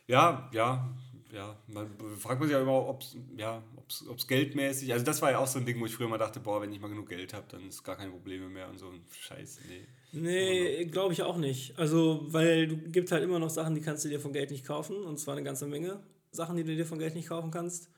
Ja, 0.07 0.49
ja, 0.53 0.89
ja. 1.31 1.57
Man 1.67 1.89
fragt 2.17 2.39
man 2.39 2.47
sich 2.47 2.53
ja 2.53 2.61
immer, 2.61 2.87
ob 2.87 3.01
es 3.01 3.17
ja, 3.37 3.63
ob's, 3.75 4.05
ob's 4.07 4.27
geldmäßig, 4.27 4.91
also 4.93 5.05
das 5.05 5.21
war 5.21 5.31
ja 5.31 5.39
auch 5.39 5.47
so 5.47 5.59
ein 5.59 5.65
Ding, 5.65 5.79
wo 5.79 5.85
ich 5.85 5.95
früher 5.95 6.07
mal 6.07 6.17
dachte, 6.17 6.39
boah, 6.39 6.61
wenn 6.61 6.71
ich 6.71 6.79
mal 6.79 6.89
genug 6.89 7.09
Geld 7.09 7.33
habe, 7.33 7.45
dann 7.49 7.67
ist 7.67 7.83
gar 7.83 7.95
keine 7.95 8.11
Probleme 8.11 8.49
mehr 8.49 8.69
und 8.69 8.77
so. 8.77 8.91
Scheiße, 9.11 9.61
nee. 9.69 9.85
Nee, 10.15 10.85
glaube 10.85 11.13
ich 11.13 11.23
auch 11.23 11.37
nicht. 11.37 11.77
Also, 11.79 12.25
weil 12.27 12.67
du 12.67 12.77
gibt 12.77 13.11
halt 13.11 13.23
immer 13.23 13.39
noch 13.39 13.49
Sachen, 13.49 13.73
die 13.73 13.81
kannst 13.81 14.05
du 14.05 14.09
dir 14.09 14.19
von 14.19 14.31
Geld 14.31 14.51
nicht 14.51 14.63
kaufen. 14.63 14.95
Und 14.97 15.19
zwar 15.19 15.33
eine 15.35 15.43
ganze 15.43 15.65
Menge 15.65 16.03
Sachen, 16.31 16.55
die 16.55 16.63
du 16.63 16.75
dir 16.75 16.85
von 16.85 16.99
Geld 16.99 17.15
nicht 17.15 17.29
kaufen 17.29 17.49
kannst. 17.49 17.89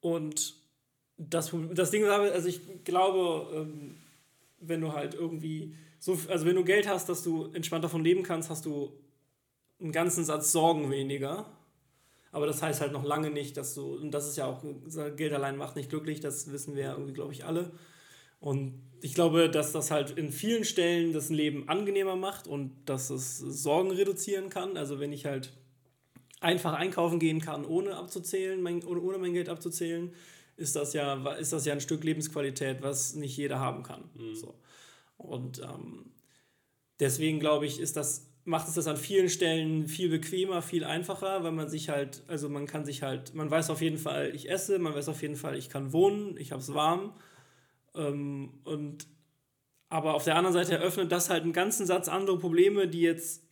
Und 0.00 0.54
das, 1.16 1.52
das 1.72 1.90
Ding 1.90 2.02
ist 2.02 2.10
aber, 2.10 2.30
also 2.32 2.48
ich 2.48 2.60
glaube, 2.84 3.50
ähm, 3.54 3.96
wenn 4.60 4.82
du 4.82 4.92
halt 4.92 5.14
irgendwie 5.14 5.74
so, 5.98 6.18
also 6.28 6.44
wenn 6.44 6.56
du 6.56 6.64
Geld 6.64 6.86
hast, 6.86 7.08
dass 7.08 7.22
du 7.22 7.50
entspannt 7.52 7.82
davon 7.82 8.04
leben 8.04 8.22
kannst, 8.22 8.50
hast 8.50 8.66
du 8.66 8.92
einen 9.80 9.92
ganzen 9.92 10.24
Satz 10.24 10.52
Sorgen 10.52 10.90
weniger. 10.90 11.46
Aber 12.30 12.46
das 12.46 12.62
heißt 12.62 12.80
halt 12.80 12.92
noch 12.92 13.04
lange 13.04 13.30
nicht, 13.30 13.56
dass 13.56 13.74
du, 13.74 13.96
und 13.96 14.10
das 14.10 14.28
ist 14.28 14.36
ja 14.36 14.46
auch, 14.46 14.62
Geld 15.16 15.32
allein 15.32 15.56
macht 15.56 15.76
nicht 15.76 15.88
glücklich, 15.88 16.20
das 16.20 16.52
wissen 16.52 16.76
wir 16.76 16.84
ja 16.84 16.92
irgendwie, 16.92 17.14
glaube 17.14 17.32
ich, 17.32 17.44
alle. 17.44 17.70
Und 18.40 18.82
ich 19.00 19.14
glaube, 19.14 19.50
dass 19.50 19.72
das 19.72 19.90
halt 19.90 20.10
in 20.10 20.30
vielen 20.30 20.64
Stellen 20.64 21.12
das 21.12 21.30
Leben 21.30 21.68
angenehmer 21.68 22.16
macht 22.16 22.46
und 22.46 22.72
dass 22.84 23.10
es 23.10 23.38
Sorgen 23.38 23.90
reduzieren 23.90 24.50
kann. 24.50 24.76
Also 24.76 25.00
wenn 25.00 25.12
ich 25.12 25.24
halt 25.24 25.52
einfach 26.40 26.74
einkaufen 26.74 27.18
gehen 27.18 27.40
kann, 27.40 27.64
ohne 27.64 27.96
abzuzählen, 27.96 28.60
mein, 28.60 28.84
ohne, 28.84 29.18
mein 29.18 29.32
Geld 29.32 29.48
abzuzählen, 29.48 30.12
ist 30.56 30.76
das 30.76 30.92
ja, 30.92 31.32
ist 31.34 31.52
das 31.52 31.64
ja 31.64 31.72
ein 31.72 31.80
Stück 31.80 32.04
Lebensqualität, 32.04 32.82
was 32.82 33.14
nicht 33.14 33.36
jeder 33.36 33.58
haben 33.58 33.82
kann. 33.82 34.10
So. 34.34 34.54
Und 35.16 35.60
ähm, 35.60 36.12
deswegen 37.00 37.40
glaube 37.40 37.66
ich, 37.66 37.80
ist 37.80 37.96
das, 37.96 38.27
macht 38.48 38.66
es 38.66 38.74
das 38.74 38.86
an 38.86 38.96
vielen 38.96 39.28
Stellen 39.28 39.88
viel 39.88 40.08
bequemer, 40.08 40.62
viel 40.62 40.82
einfacher, 40.82 41.44
weil 41.44 41.52
man 41.52 41.68
sich 41.68 41.90
halt, 41.90 42.22
also 42.28 42.48
man 42.48 42.66
kann 42.66 42.86
sich 42.86 43.02
halt, 43.02 43.34
man 43.34 43.50
weiß 43.50 43.68
auf 43.68 43.82
jeden 43.82 43.98
Fall, 43.98 44.34
ich 44.34 44.50
esse, 44.50 44.78
man 44.78 44.94
weiß 44.94 45.10
auf 45.10 45.20
jeden 45.20 45.36
Fall, 45.36 45.58
ich 45.58 45.68
kann 45.68 45.92
wohnen, 45.92 46.34
ich 46.38 46.50
habe 46.50 46.62
es 46.62 46.72
warm. 46.72 47.12
Ähm, 47.94 48.54
und 48.64 49.06
aber 49.90 50.14
auf 50.14 50.24
der 50.24 50.36
anderen 50.36 50.54
Seite 50.54 50.72
eröffnet 50.72 51.12
das 51.12 51.28
halt 51.28 51.42
einen 51.42 51.52
ganzen 51.52 51.86
Satz 51.86 52.08
andere 52.08 52.38
Probleme, 52.38 52.88
die 52.88 53.02
jetzt 53.02 53.44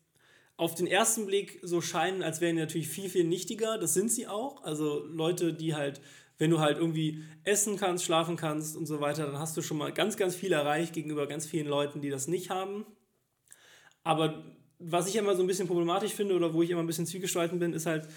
auf 0.56 0.74
den 0.74 0.86
ersten 0.86 1.26
Blick 1.26 1.60
so 1.62 1.82
scheinen, 1.82 2.22
als 2.22 2.40
wären 2.40 2.56
die 2.56 2.62
natürlich 2.62 2.88
viel, 2.88 3.10
viel 3.10 3.24
nichtiger. 3.24 3.76
Das 3.76 3.92
sind 3.92 4.10
sie 4.10 4.26
auch. 4.26 4.64
Also 4.64 5.04
Leute, 5.04 5.52
die 5.52 5.74
halt, 5.74 6.00
wenn 6.38 6.50
du 6.50 6.60
halt 6.60 6.78
irgendwie 6.78 7.22
essen 7.44 7.76
kannst, 7.76 8.04
schlafen 8.04 8.36
kannst 8.36 8.78
und 8.78 8.86
so 8.86 9.02
weiter, 9.02 9.26
dann 9.26 9.38
hast 9.38 9.58
du 9.58 9.62
schon 9.62 9.76
mal 9.76 9.92
ganz, 9.92 10.16
ganz 10.16 10.34
viel 10.34 10.52
erreicht 10.52 10.94
gegenüber 10.94 11.26
ganz 11.26 11.46
vielen 11.46 11.66
Leuten, 11.66 12.00
die 12.00 12.08
das 12.08 12.28
nicht 12.28 12.48
haben. 12.48 12.86
Aber 14.02 14.56
was 14.78 15.08
ich 15.08 15.16
immer 15.16 15.34
so 15.34 15.42
ein 15.42 15.46
bisschen 15.46 15.66
problematisch 15.66 16.12
finde 16.12 16.34
oder 16.34 16.52
wo 16.52 16.62
ich 16.62 16.70
immer 16.70 16.82
ein 16.82 16.86
bisschen 16.86 17.06
zwiegespalten 17.06 17.58
bin, 17.58 17.72
ist 17.72 17.86
halt 17.86 18.08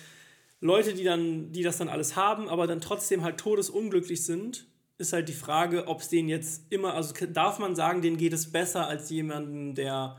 Leute, 0.62 0.94
die 0.94 1.04
dann, 1.04 1.52
die 1.52 1.64
das 1.64 1.78
dann 1.78 1.90
alles 1.90 2.16
haben, 2.16 2.50
aber 2.50 2.68
dann 2.68 2.82
trotzdem 2.82 3.24
halt 3.24 3.38
todesunglücklich 3.38 4.26
sind, 4.26 4.68
ist 4.98 5.14
halt 5.14 5.30
die 5.30 5.34
Frage, 5.34 5.88
ob 5.88 6.02
es 6.02 6.10
denen 6.10 6.28
jetzt 6.28 6.64
immer, 6.70 6.94
also 6.94 7.14
darf 7.28 7.60
man 7.60 7.76
sagen, 7.76 8.02
denen 8.02 8.18
geht 8.18 8.34
es 8.34 8.52
besser 8.52 8.88
als 8.88 9.10
jemanden, 9.10 9.74
der 9.74 10.18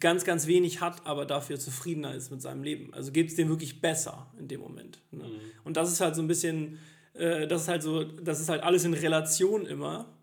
ganz, 0.00 0.24
ganz 0.24 0.46
wenig 0.46 0.80
hat, 0.80 1.06
aber 1.06 1.24
dafür 1.24 1.58
zufriedener 1.58 2.14
ist 2.14 2.30
mit 2.30 2.42
seinem 2.42 2.62
Leben. 2.62 2.92
Also 2.92 3.12
geht 3.12 3.28
es 3.28 3.36
dem 3.36 3.48
wirklich 3.48 3.80
besser 3.80 4.30
in 4.38 4.48
dem 4.48 4.60
Moment. 4.60 5.00
Ne? 5.10 5.24
Und 5.64 5.76
das 5.76 5.90
ist 5.90 6.00
halt 6.00 6.14
so 6.14 6.22
ein 6.22 6.28
bisschen, 6.28 6.78
äh, 7.14 7.46
das 7.46 7.62
ist 7.62 7.68
halt 7.68 7.82
so, 7.82 8.04
das 8.04 8.40
ist 8.40 8.48
halt 8.48 8.62
alles 8.62 8.84
in 8.84 8.94
Relation 8.94 9.66
immer. 9.66 10.17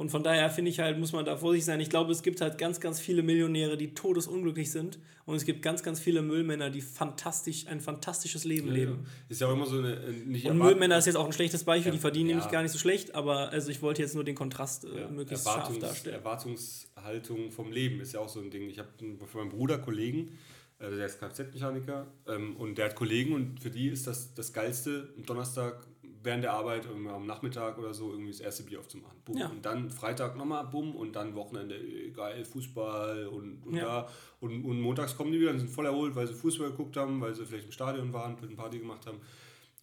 Und 0.00 0.08
von 0.08 0.22
daher 0.22 0.48
finde 0.48 0.70
ich 0.70 0.80
halt, 0.80 0.98
muss 0.98 1.12
man 1.12 1.26
da 1.26 1.36
vorsichtig 1.36 1.66
sein. 1.66 1.78
Ich 1.78 1.90
glaube, 1.90 2.10
es 2.10 2.22
gibt 2.22 2.40
halt 2.40 2.56
ganz, 2.56 2.80
ganz 2.80 2.98
viele 2.98 3.22
Millionäre, 3.22 3.76
die 3.76 3.92
todesunglücklich 3.92 4.70
sind. 4.70 4.98
Und 5.26 5.34
es 5.34 5.44
gibt 5.44 5.60
ganz, 5.60 5.82
ganz 5.82 6.00
viele 6.00 6.22
Müllmänner, 6.22 6.70
die 6.70 6.80
fantastisch, 6.80 7.66
ein 7.66 7.82
fantastisches 7.82 8.44
Leben 8.44 8.70
leben. 8.70 9.04
Ist 9.28 9.42
ja 9.42 9.48
auch 9.48 9.52
immer 9.52 9.66
so 9.66 9.76
eine. 9.76 9.96
äh, 9.96 10.12
Nicht 10.24 10.46
Und 10.46 10.56
Müllmänner 10.56 10.96
ist 10.96 11.04
jetzt 11.04 11.16
auch 11.16 11.26
ein 11.26 11.34
schlechtes 11.34 11.64
Beispiel, 11.64 11.92
die 11.92 11.98
verdienen 11.98 12.30
ja. 12.30 12.36
nämlich 12.36 12.50
gar 12.50 12.62
nicht 12.62 12.72
so 12.72 12.78
schlecht, 12.78 13.14
aber 13.14 13.50
also 13.50 13.70
ich 13.70 13.82
wollte 13.82 14.00
jetzt 14.00 14.14
nur 14.14 14.24
den 14.24 14.36
Kontrast 14.36 14.86
äh, 14.86 15.02
Ja, 15.02 15.08
möglichst 15.10 15.44
scharf 15.44 15.56
Erwartungs, 15.56 15.80
darstellen. 15.80 16.16
Erwartungshaltung 16.16 17.50
vom 17.50 17.70
Leben 17.70 18.00
ist 18.00 18.14
ja 18.14 18.20
auch 18.20 18.30
so 18.30 18.40
ein 18.40 18.50
Ding. 18.50 18.70
Ich 18.70 18.78
habe 18.78 18.88
für 19.30 19.36
meinen 19.36 19.50
Bruder 19.50 19.76
Kollegen, 19.76 20.38
also 20.78 20.96
der 20.96 21.04
ist 21.04 21.20
Kfz-Mechaniker, 21.20 22.06
ähm, 22.26 22.56
und 22.56 22.78
der 22.78 22.86
hat 22.86 22.94
Kollegen 22.94 23.34
und 23.34 23.60
für 23.60 23.68
die 23.68 23.88
ist 23.88 24.06
das 24.06 24.32
das 24.32 24.54
Geilste, 24.54 25.12
am 25.18 25.26
Donnerstag 25.26 25.86
während 26.22 26.44
der 26.44 26.52
Arbeit, 26.52 26.84
irgendwie 26.86 27.08
am 27.10 27.26
Nachmittag 27.26 27.78
oder 27.78 27.94
so, 27.94 28.10
irgendwie 28.12 28.30
das 28.30 28.40
erste 28.40 28.62
Bier 28.64 28.80
aufzumachen. 28.80 29.18
Bumm. 29.24 29.38
Ja. 29.38 29.48
Und 29.48 29.64
dann 29.64 29.90
Freitag 29.90 30.36
nochmal, 30.36 30.64
bumm, 30.66 30.94
und 30.94 31.14
dann 31.16 31.34
Wochenende, 31.34 31.78
geil, 32.12 32.44
Fußball 32.44 33.26
und, 33.28 33.62
und 33.66 33.74
Ja. 33.74 33.84
da. 34.02 34.08
Und, 34.40 34.64
und 34.64 34.80
montags 34.80 35.16
kommen 35.16 35.32
die 35.32 35.40
wieder 35.40 35.50
und 35.50 35.58
sind 35.60 35.70
voll 35.70 35.86
erholt, 35.86 36.14
weil 36.14 36.26
sie 36.26 36.34
Fußball 36.34 36.70
geguckt 36.70 36.96
haben, 36.96 37.20
weil 37.20 37.34
sie 37.34 37.46
vielleicht 37.46 37.66
im 37.66 37.72
Stadion 37.72 38.12
waren, 38.12 38.36
eine 38.38 38.54
Party 38.56 38.78
gemacht 38.78 39.06
haben. 39.06 39.18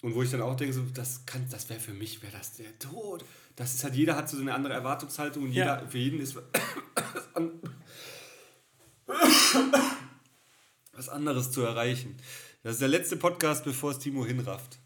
Und 0.03 0.13
wo 0.13 0.21
ich 0.21 0.29
dann 0.29 0.41
auch 0.41 0.55
denke, 0.55 0.73
so, 0.73 0.83
das, 0.93 1.25
kann, 1.25 1.47
das 1.49 1.67
wäre 1.69 1.79
für 1.79 1.93
mich, 1.93 2.21
wäre 2.21 2.31
das 2.33 2.53
der 2.57 2.77
Tod. 2.77 3.25
Das 3.55 3.73
ist 3.73 3.83
halt, 3.83 3.95
jeder 3.95 4.15
hat 4.15 4.29
so 4.29 4.37
eine 4.39 4.53
andere 4.53 4.73
Erwartungshaltung 4.73 5.43
und 5.45 5.51
jeder, 5.51 5.81
Ja. 5.81 5.87
für 5.87 5.97
jeden 5.97 6.19
ist 6.19 6.37
was 10.93 11.09
anderes 11.09 11.51
zu 11.51 11.61
erreichen. 11.61 12.15
Das 12.63 12.73
ist 12.73 12.81
der 12.81 12.89
letzte 12.89 13.17
Podcast, 13.17 13.63
bevor 13.63 13.91
es 13.91 13.99
Timo 13.99 14.25
hinrafft. 14.25 14.77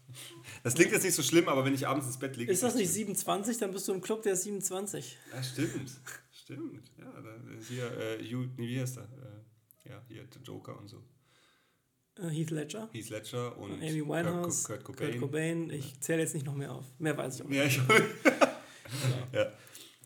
Das 0.62 0.74
klingt 0.74 0.92
jetzt 0.92 1.02
nicht 1.02 1.14
so 1.14 1.22
schlimm, 1.22 1.48
aber 1.48 1.64
wenn 1.64 1.74
ich 1.74 1.86
abends 1.88 2.06
ins 2.06 2.18
Bett 2.18 2.36
liege. 2.36 2.52
Ist 2.52 2.62
das 2.62 2.74
nicht 2.74 2.90
27? 2.90 3.58
Dann 3.58 3.72
bist 3.72 3.88
du 3.88 3.92
im 3.92 4.00
Club 4.00 4.22
der 4.22 4.36
27. 4.36 5.18
Ja, 5.32 5.42
stimmt. 5.42 6.00
Stimmt. 6.30 6.90
Ja, 6.98 7.12
da 7.20 7.54
ist 7.58 7.68
hier, 7.68 7.86
äh, 7.98 8.18
Hugh, 8.24 8.48
nee, 8.56 8.68
wie 8.68 8.80
heißt 8.80 8.98
er? 8.98 9.04
Äh, 9.04 9.90
ja, 9.90 10.02
hier, 10.08 10.24
der 10.24 10.42
Joker 10.42 10.78
und 10.78 10.88
so. 10.88 11.02
Äh, 12.18 12.28
Heath 12.28 12.50
Ledger, 12.50 12.90
Heath 12.92 13.10
Ledger 13.10 13.56
und 13.58 13.72
Amy 13.74 14.06
Winehouse, 14.06 14.64
Kurt, 14.64 14.84
Kurt 14.84 14.98
Cobain. 14.98 15.10
Kurt 15.10 15.20
Cobain. 15.20 15.70
Ich 15.70 15.98
zähle 16.00 16.20
jetzt 16.20 16.34
nicht 16.34 16.44
noch 16.44 16.54
mehr 16.54 16.72
auf. 16.72 16.84
Mehr 16.98 17.16
weiß 17.16 17.36
ich 17.36 17.42
auch 17.42 17.48
nicht. 17.48 17.80
Ja, 19.32 19.50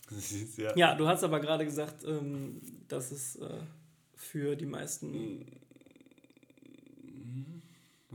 ich, 0.16 0.57
ja. 0.57 0.64
Ja. 0.64 0.77
Ja, 0.77 0.95
du 0.95 1.09
hast 1.09 1.25
aber 1.25 1.40
gerade 1.40 1.64
gesagt, 1.64 2.05
ähm, 2.05 2.61
dass 2.87 3.11
es 3.11 3.35
äh, 3.37 3.59
für 4.14 4.55
die 4.55 4.66
meisten. 4.66 5.45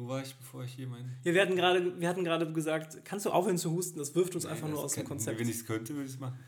Wo 0.02 0.08
war 0.08 0.24
ich, 0.24 0.34
bevor 0.36 0.64
ich 0.64 0.74
hier 0.74 0.88
mein. 0.88 1.16
Ja, 1.24 1.32
wir 1.34 1.42
hatten 1.44 1.56
gerade, 1.56 2.00
wir 2.00 2.10
hatten 2.10 2.24
gerade 2.24 2.52
gesagt, 2.52 3.06
kannst 3.06 3.28
du 3.28 3.30
aufhören 3.30 3.58
zu 3.60 3.72
husten? 3.72 4.00
Das 4.00 4.16
wirft 4.16 4.34
uns 4.34 4.48
einfach 4.48 4.68
nur 4.68 4.84
aus 4.84 4.94
dem 4.94 5.06
Konzept. 5.06 5.40
Wenn 5.40 5.48
ich 5.48 5.58
es 5.58 5.66
könnte, 5.66 5.94
würde 5.94 6.06
ich 6.08 6.14
es 6.16 6.20
machen. 6.20 6.40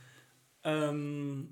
Ähm, 0.63 1.49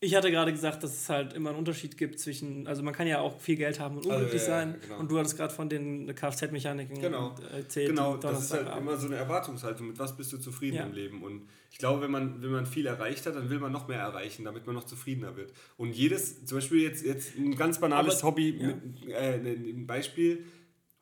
ich 0.00 0.14
hatte 0.14 0.30
gerade 0.30 0.52
gesagt, 0.52 0.84
dass 0.84 0.92
es 0.92 1.08
halt 1.08 1.32
immer 1.32 1.50
einen 1.50 1.58
Unterschied 1.58 1.96
gibt 1.98 2.20
zwischen, 2.20 2.68
also 2.68 2.84
man 2.84 2.94
kann 2.94 3.08
ja 3.08 3.18
auch 3.18 3.40
viel 3.40 3.56
Geld 3.56 3.80
haben 3.80 3.96
und 3.96 4.06
unglücklich 4.06 4.34
Also, 4.42 4.52
ja, 4.52 4.58
sein. 4.60 4.76
genau. 4.80 4.98
Und 5.00 5.10
du 5.10 5.18
hattest 5.18 5.36
gerade 5.36 5.52
von 5.52 5.68
den 5.68 6.14
Kfz-Mechaniken 6.14 7.00
Genau. 7.00 7.34
erzählt. 7.52 7.88
Genau, 7.88 8.16
das 8.16 8.44
ist 8.44 8.52
halt 8.52 8.68
immer 8.76 8.96
so 8.96 9.08
eine 9.08 9.16
Erwartungshaltung. 9.16 9.88
Mit 9.88 9.98
was 9.98 10.16
bist 10.16 10.32
du 10.32 10.38
zufrieden 10.38 10.76
Ja. 10.76 10.84
im 10.86 10.92
Leben? 10.92 11.24
Und 11.24 11.48
ich 11.72 11.78
glaube, 11.78 12.00
wenn 12.02 12.12
man, 12.12 12.40
wenn 12.42 12.50
man 12.52 12.64
viel 12.64 12.86
erreicht 12.86 13.26
hat, 13.26 13.34
dann 13.34 13.50
will 13.50 13.58
man 13.58 13.72
noch 13.72 13.88
mehr 13.88 13.98
erreichen, 13.98 14.44
damit 14.44 14.66
man 14.66 14.76
noch 14.76 14.84
zufriedener 14.84 15.36
wird. 15.36 15.52
Und 15.76 15.90
jedes, 15.90 16.44
zum 16.44 16.58
Beispiel 16.58 16.80
jetzt, 16.82 17.04
jetzt 17.04 17.36
ein 17.36 17.56
ganz 17.56 17.80
banales 17.80 18.18
Aber- 18.20 18.28
Hobby, 18.28 18.50
ja. 18.56 18.66
mit, 18.68 19.08
äh, 19.08 19.34
ein 19.34 19.86
Beispiel, 19.88 20.44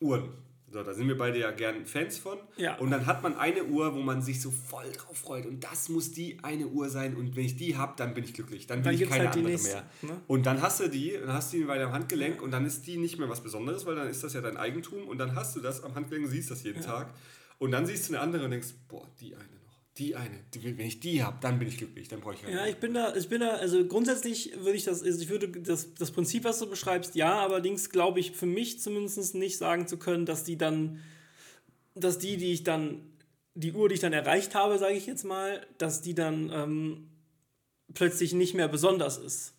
Uhren. 0.01 0.31
So, 0.69 0.83
da 0.83 0.93
sind 0.95 1.07
wir 1.07 1.17
beide 1.17 1.39
ja 1.39 1.53
gern 1.53 1.87
Fans 1.87 2.19
von. 2.19 2.39
Ja. 2.57 2.77
Und 2.79 2.91
dann 2.91 3.07
hat 3.07 3.23
man 3.23 3.37
eine 3.37 3.65
Uhr, 3.65 3.95
wo 3.95 4.01
man 4.01 4.21
sich 4.21 4.43
so 4.43 4.51
voll 4.51 4.91
drauf 4.93 5.17
freut. 5.17 5.47
Und 5.47 5.63
das 5.63 5.89
muss 5.89 6.11
die 6.11 6.39
eine 6.43 6.67
Uhr 6.67 6.91
sein. 6.91 7.17
Und 7.17 7.37
wenn 7.37 7.45
ich 7.45 7.57
die 7.57 7.77
habe, 7.77 7.95
dann 7.97 8.15
bin 8.15 8.25
ich 8.25 8.35
glücklich. 8.35 8.67
Dann 8.67 8.85
will 8.85 8.93
Dann 8.93 8.95
ich 9.03 9.09
keine 9.09 9.25
halt 9.29 9.37
andere 9.37 9.53
nächste, 9.53 9.85
mehr. 10.03 10.15
ne? 10.15 10.21
Und 10.27 10.45
dann 10.45 10.61
hast 10.61 10.81
du 10.81 10.89
die, 10.89 11.13
dann 11.13 11.33
hast 11.33 11.53
du 11.53 11.59
die 11.59 11.65
bei 11.65 11.79
deinem 11.79 11.93
Handgelenk 11.93 12.43
und 12.43 12.51
dann 12.51 12.67
ist 12.67 12.87
die 12.87 12.97
nicht 12.97 13.17
mehr 13.19 13.29
was 13.29 13.43
Besonderes, 13.43 13.87
weil 13.87 13.95
dann 13.95 14.09
ist 14.09 14.25
das 14.25 14.35
ja 14.35 14.41
dein 14.41 14.57
Eigentum 14.57 15.07
und 15.07 15.19
dann 15.19 15.37
hast 15.37 15.55
du 15.55 15.61
das 15.61 15.85
am 15.85 15.95
Handgelenk 15.95 16.27
und 16.27 16.33
siehst 16.33 16.51
das 16.51 16.65
jeden 16.65 16.83
Tag. 16.83 17.15
Und 17.59 17.71
dann 17.71 17.87
siehst 17.87 18.09
du 18.09 18.15
eine 18.15 18.23
andere 18.23 18.45
und 18.45 18.51
denkst, 18.51 18.75
boah, 18.89 19.09
die 19.21 19.35
eine 19.37 19.56
die 19.99 20.15
eine. 20.17 20.39
Die, 20.55 20.63
wenn 20.63 20.87
ich 20.87 21.01
die 21.01 21.23
habe, 21.23 21.39
dann 21.41 21.59
bin 21.59 21.69
ich 21.69 21.79
glücklich, 21.79 22.09
dann 22.09 22.21
brauche 22.21 22.35
ich 22.35 22.43
keine 22.43 22.55
Ja, 22.55 22.63
mehr. 22.63 22.71
ich 22.71 22.77
bin 22.77 22.95
da, 22.95 23.15
ich 23.15 23.29
bin 23.29 23.41
da, 23.41 23.51
also 23.51 23.85
grundsätzlich 23.87 24.53
würde 24.57 24.77
ich 24.77 24.85
das, 24.85 25.03
also 25.03 25.21
ich 25.21 25.29
würde 25.29 25.49
das, 25.49 25.95
das 25.95 26.11
Prinzip, 26.11 26.45
was 26.45 26.59
du 26.59 26.69
beschreibst, 26.69 27.15
ja, 27.15 27.41
allerdings 27.41 27.91
glaube 27.91 28.21
ich 28.21 28.33
für 28.33 28.47
mich 28.47 28.81
zumindest 28.81 29.35
nicht 29.35 29.57
sagen 29.59 29.87
zu 29.87 29.99
können, 29.99 30.27
dass 30.27 30.45
die 30.45 30.57
dann, 30.59 31.01
dass 31.95 32.19
die, 32.19 32.37
die 32.37 32.53
ich 32.53 32.63
dann, 32.63 33.01
die 33.55 33.73
Uhr, 33.73 33.89
die 33.89 33.95
ich 33.95 34.01
dann 34.01 34.13
erreicht 34.13 34.55
habe, 34.55 34.79
sage 34.79 34.95
ich 34.95 35.07
jetzt 35.07 35.25
mal, 35.25 35.67
dass 35.79 36.03
die 36.03 36.15
dann 36.15 36.51
ähm, 36.53 37.09
plötzlich 37.95 38.35
nicht 38.35 38.55
mehr 38.55 38.69
besonders 38.69 39.17
ist. 39.17 39.55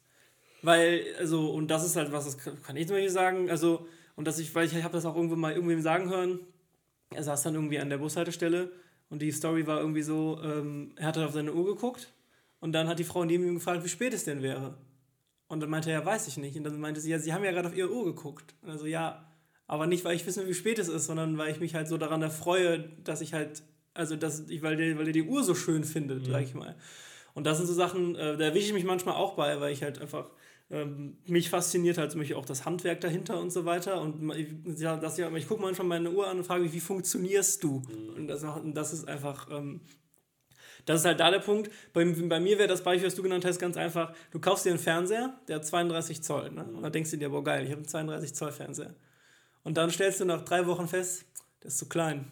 Weil, 0.61 1.03
also, 1.19 1.49
und 1.51 1.69
das 1.69 1.85
ist 1.85 1.95
halt 1.95 2.11
was, 2.11 2.25
das 2.25 2.37
kann 2.37 2.75
ich 2.77 2.87
zum 2.87 2.95
Beispiel 2.95 3.09
sagen, 3.09 3.49
also, 3.49 3.87
und 4.15 4.25
dass 4.25 4.39
ich, 4.39 4.53
weil 4.55 4.67
ich, 4.67 4.75
ich 4.75 4.83
habe 4.83 4.93
das 4.93 5.05
auch 5.05 5.15
irgendwo 5.15 5.35
mal 5.35 5.53
irgendwem 5.53 5.81
sagen 5.81 6.09
hören, 6.09 6.39
er 7.13 7.23
saß 7.23 7.43
dann 7.43 7.55
irgendwie 7.55 7.79
an 7.79 7.89
der 7.89 7.99
Bushaltestelle 7.99 8.71
und 9.09 9.21
die 9.21 9.31
Story 9.31 9.67
war 9.67 9.79
irgendwie 9.79 10.01
so, 10.01 10.39
ähm, 10.43 10.91
er 10.95 11.07
hat 11.07 11.17
dann 11.17 11.25
auf 11.25 11.33
seine 11.33 11.53
Uhr 11.53 11.65
geguckt 11.65 12.13
und 12.59 12.73
dann 12.73 12.87
hat 12.87 12.99
die 12.99 13.03
Frau 13.03 13.23
neben 13.23 13.47
ihm 13.47 13.55
gefragt, 13.55 13.83
wie 13.83 13.89
spät 13.89 14.13
es 14.13 14.25
denn 14.25 14.41
wäre. 14.41 14.77
Und 15.47 15.61
dann 15.61 15.69
meinte 15.69 15.89
er, 15.89 15.99
ja, 15.99 16.05
weiß 16.05 16.27
ich 16.27 16.37
nicht. 16.37 16.57
Und 16.57 16.65
dann 16.65 16.79
meinte 16.79 16.99
sie, 16.99 17.09
ja, 17.09 17.19
sie 17.19 17.33
haben 17.33 17.43
ja 17.43 17.51
gerade 17.51 17.69
auf 17.69 17.75
ihre 17.75 17.91
Uhr 17.91 18.03
geguckt. 18.05 18.53
Und 18.61 18.69
also 18.69 18.85
ja, 18.85 19.31
aber 19.65 19.87
nicht, 19.87 20.03
weil 20.03 20.15
ich 20.15 20.25
wissen 20.25 20.43
will, 20.43 20.49
wie 20.49 20.53
spät 20.53 20.79
es 20.79 20.89
ist, 20.89 21.05
sondern 21.05 21.37
weil 21.37 21.51
ich 21.51 21.59
mich 21.59 21.75
halt 21.75 21.87
so 21.87 21.97
daran 21.97 22.21
erfreue, 22.21 22.79
dass 23.03 23.21
ich 23.21 23.33
halt, 23.33 23.63
also 23.93 24.15
dass 24.15 24.49
ich, 24.49 24.61
weil 24.61 24.75
der, 24.75 24.97
weil 24.97 25.05
der 25.05 25.13
die 25.13 25.23
Uhr 25.23 25.43
so 25.43 25.55
schön 25.55 25.83
findet, 25.83 26.25
sag 26.25 26.43
ich 26.43 26.53
mal. 26.53 26.75
Und 27.33 27.45
das 27.45 27.57
sind 27.57 27.67
so 27.67 27.73
Sachen, 27.73 28.15
äh, 28.15 28.35
da 28.35 28.45
erwische 28.45 28.67
ich 28.67 28.73
mich 28.73 28.83
manchmal 28.83 29.15
auch 29.15 29.35
bei, 29.35 29.59
weil 29.61 29.71
ich 29.71 29.83
halt 29.83 30.01
einfach 30.01 30.31
ähm, 30.69 31.17
mich 31.25 31.49
fasziniert 31.49 31.97
halt 31.97 32.11
zum 32.11 32.19
Beispiel 32.19 32.35
auch 32.35 32.45
das 32.45 32.65
Handwerk 32.65 33.01
dahinter 33.01 33.39
und 33.39 33.51
so 33.51 33.65
weiter. 33.65 34.01
Und 34.01 34.33
ja, 34.77 34.97
das, 34.97 35.17
ja, 35.17 35.33
ich 35.35 35.47
gucke 35.47 35.61
manchmal 35.61 35.87
meine 35.87 36.11
Uhr 36.11 36.27
an 36.27 36.37
und 36.37 36.43
frage 36.43 36.63
mich, 36.63 36.73
wie 36.73 36.79
funktionierst 36.79 37.63
du? 37.63 37.81
Und, 38.15 38.27
das, 38.27 38.43
und 38.43 38.73
das 38.75 38.91
ist 38.93 39.07
einfach, 39.07 39.49
ähm, 39.49 39.81
das 40.85 41.01
ist 41.01 41.05
halt 41.05 41.19
da 41.19 41.31
der 41.31 41.39
Punkt. 41.39 41.71
Bei, 41.93 42.03
bei 42.05 42.39
mir 42.39 42.57
wäre 42.57 42.67
das 42.67 42.83
Beispiel, 42.83 43.07
was 43.07 43.15
du 43.15 43.23
genannt 43.23 43.45
hast, 43.45 43.59
ganz 43.59 43.77
einfach. 43.77 44.13
Du 44.31 44.39
kaufst 44.39 44.65
dir 44.65 44.71
einen 44.71 44.79
Fernseher, 44.79 45.39
der 45.47 45.57
hat 45.57 45.65
32 45.65 46.21
Zoll. 46.21 46.51
Ne? 46.51 46.65
Und 46.65 46.81
dann 46.81 46.91
denkst 46.91 47.11
du 47.11 47.17
dir, 47.17 47.29
boah, 47.29 47.43
geil, 47.43 47.63
ich 47.63 47.71
habe 47.71 47.79
einen 47.79 47.87
32 47.87 48.33
Zoll 48.33 48.51
Fernseher. 48.51 48.93
Und 49.63 49.77
dann 49.77 49.89
stellst 49.89 50.19
du 50.19 50.25
nach 50.25 50.43
drei 50.43 50.65
Wochen 50.65 50.87
fest, 50.87 51.25
der 51.61 51.67
ist 51.67 51.77
zu 51.77 51.87
klein. 51.87 52.31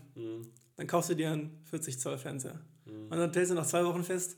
Dann 0.78 0.88
kaufst 0.88 1.10
du 1.10 1.16
dir 1.16 1.32
einen 1.32 1.62
40 1.70 2.00
Zoll 2.00 2.18
Fernseher. 2.18 2.60
Und 2.86 3.18
dann 3.18 3.30
stellst 3.30 3.52
du 3.52 3.56
nach 3.56 3.66
zwei 3.66 3.84
Wochen 3.86 4.04
fest, 4.04 4.38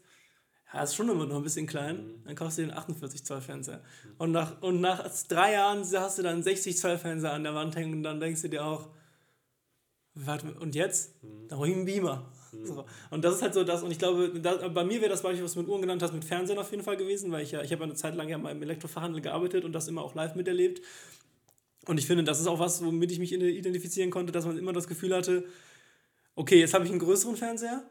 ja, 0.74 0.84
ist 0.84 0.96
schon 0.96 1.10
immer 1.10 1.26
noch 1.26 1.38
ein 1.38 1.44
bisschen 1.44 1.68
klein. 1.68 2.22
Dann 2.26 2.36
kaufst 2.36 2.58
du 2.58 2.64
dir 2.64 2.70
einen 2.70 2.78
48 2.78 3.24
Zoll 3.24 3.42
Fernseher. 3.42 3.82
Und 4.18 4.32
nach, 4.32 4.62
und 4.62 4.82
nach 4.82 5.08
drei 5.28 5.54
Jahren 5.54 5.80
hast 5.82 6.18
du 6.18 6.24
dann 6.24 6.36
einen 6.36 6.44
60 6.44 6.78
Zoll 6.78 6.98
Fernseher 6.98 7.34
an 7.34 7.44
der 7.44 7.56
Wand 7.56 7.76
hängen 7.76 7.94
und 7.94 8.04
dann 8.04 8.20
denkst 8.20 8.42
du 8.42 8.50
dir 8.50 8.66
auch, 8.66 8.90
warte, 10.14 10.54
und 10.60 10.76
jetzt? 10.76 11.14
Dann 11.48 11.58
hol 11.58 11.68
ich 11.70 11.76
einen 11.76 11.86
Beamer. 11.86 12.32
So. 12.64 12.86
Und 13.12 13.24
das 13.24 13.36
ist 13.36 13.42
halt 13.42 13.54
so 13.54 13.64
das, 13.64 13.84
und 13.84 13.92
ich 13.92 14.00
glaube, 14.00 14.40
da, 14.40 14.68
bei 14.70 14.84
mir 14.84 15.00
wäre 15.00 15.10
das 15.10 15.22
Beispiel, 15.22 15.44
was 15.44 15.54
du 15.54 15.60
mit 15.60 15.70
Uhren 15.70 15.82
genannt 15.82 16.02
hast, 16.02 16.14
mit 16.14 16.26
Fernsehen 16.26 16.58
auf 16.58 16.72
jeden 16.72 16.84
Fall 16.84 16.98
gewesen, 16.98 17.32
weil 17.32 17.44
ich 17.44 17.52
ja, 17.52 17.62
ich 17.62 17.72
habe 17.72 17.84
eine 17.84 17.94
Zeit 17.94 18.16
lang 18.16 18.28
ja 18.30 18.38
mal 18.38 18.52
im 18.52 18.62
Elektrofachhandel 18.62 19.22
gearbeitet 19.22 19.64
und 19.64 19.74
das 19.74 19.88
immer 19.88 20.02
auch 20.02 20.16
live 20.16 20.36
miterlebt. 20.36 20.82
Und 21.86 21.98
ich 21.98 22.08
finde, 22.08 22.24
das 22.24 22.40
ist 22.40 22.48
auch 22.48 22.60
was, 22.60 22.84
womit 22.84 23.12
ich 23.12 23.20
mich 23.20 23.32
identifizieren 23.34 24.12
konnte, 24.12 24.32
dass 24.32 24.46
man 24.46 24.58
immer 24.58 24.74
das 24.74 24.88
Gefühl 24.88 25.16
hatte, 25.16 25.46
okay, 26.36 26.60
jetzt 26.60 26.74
habe 26.74 26.86
ich 26.86 26.92
einen 26.92 27.00
größeren 27.00 27.38
Fernseher. 27.38 27.84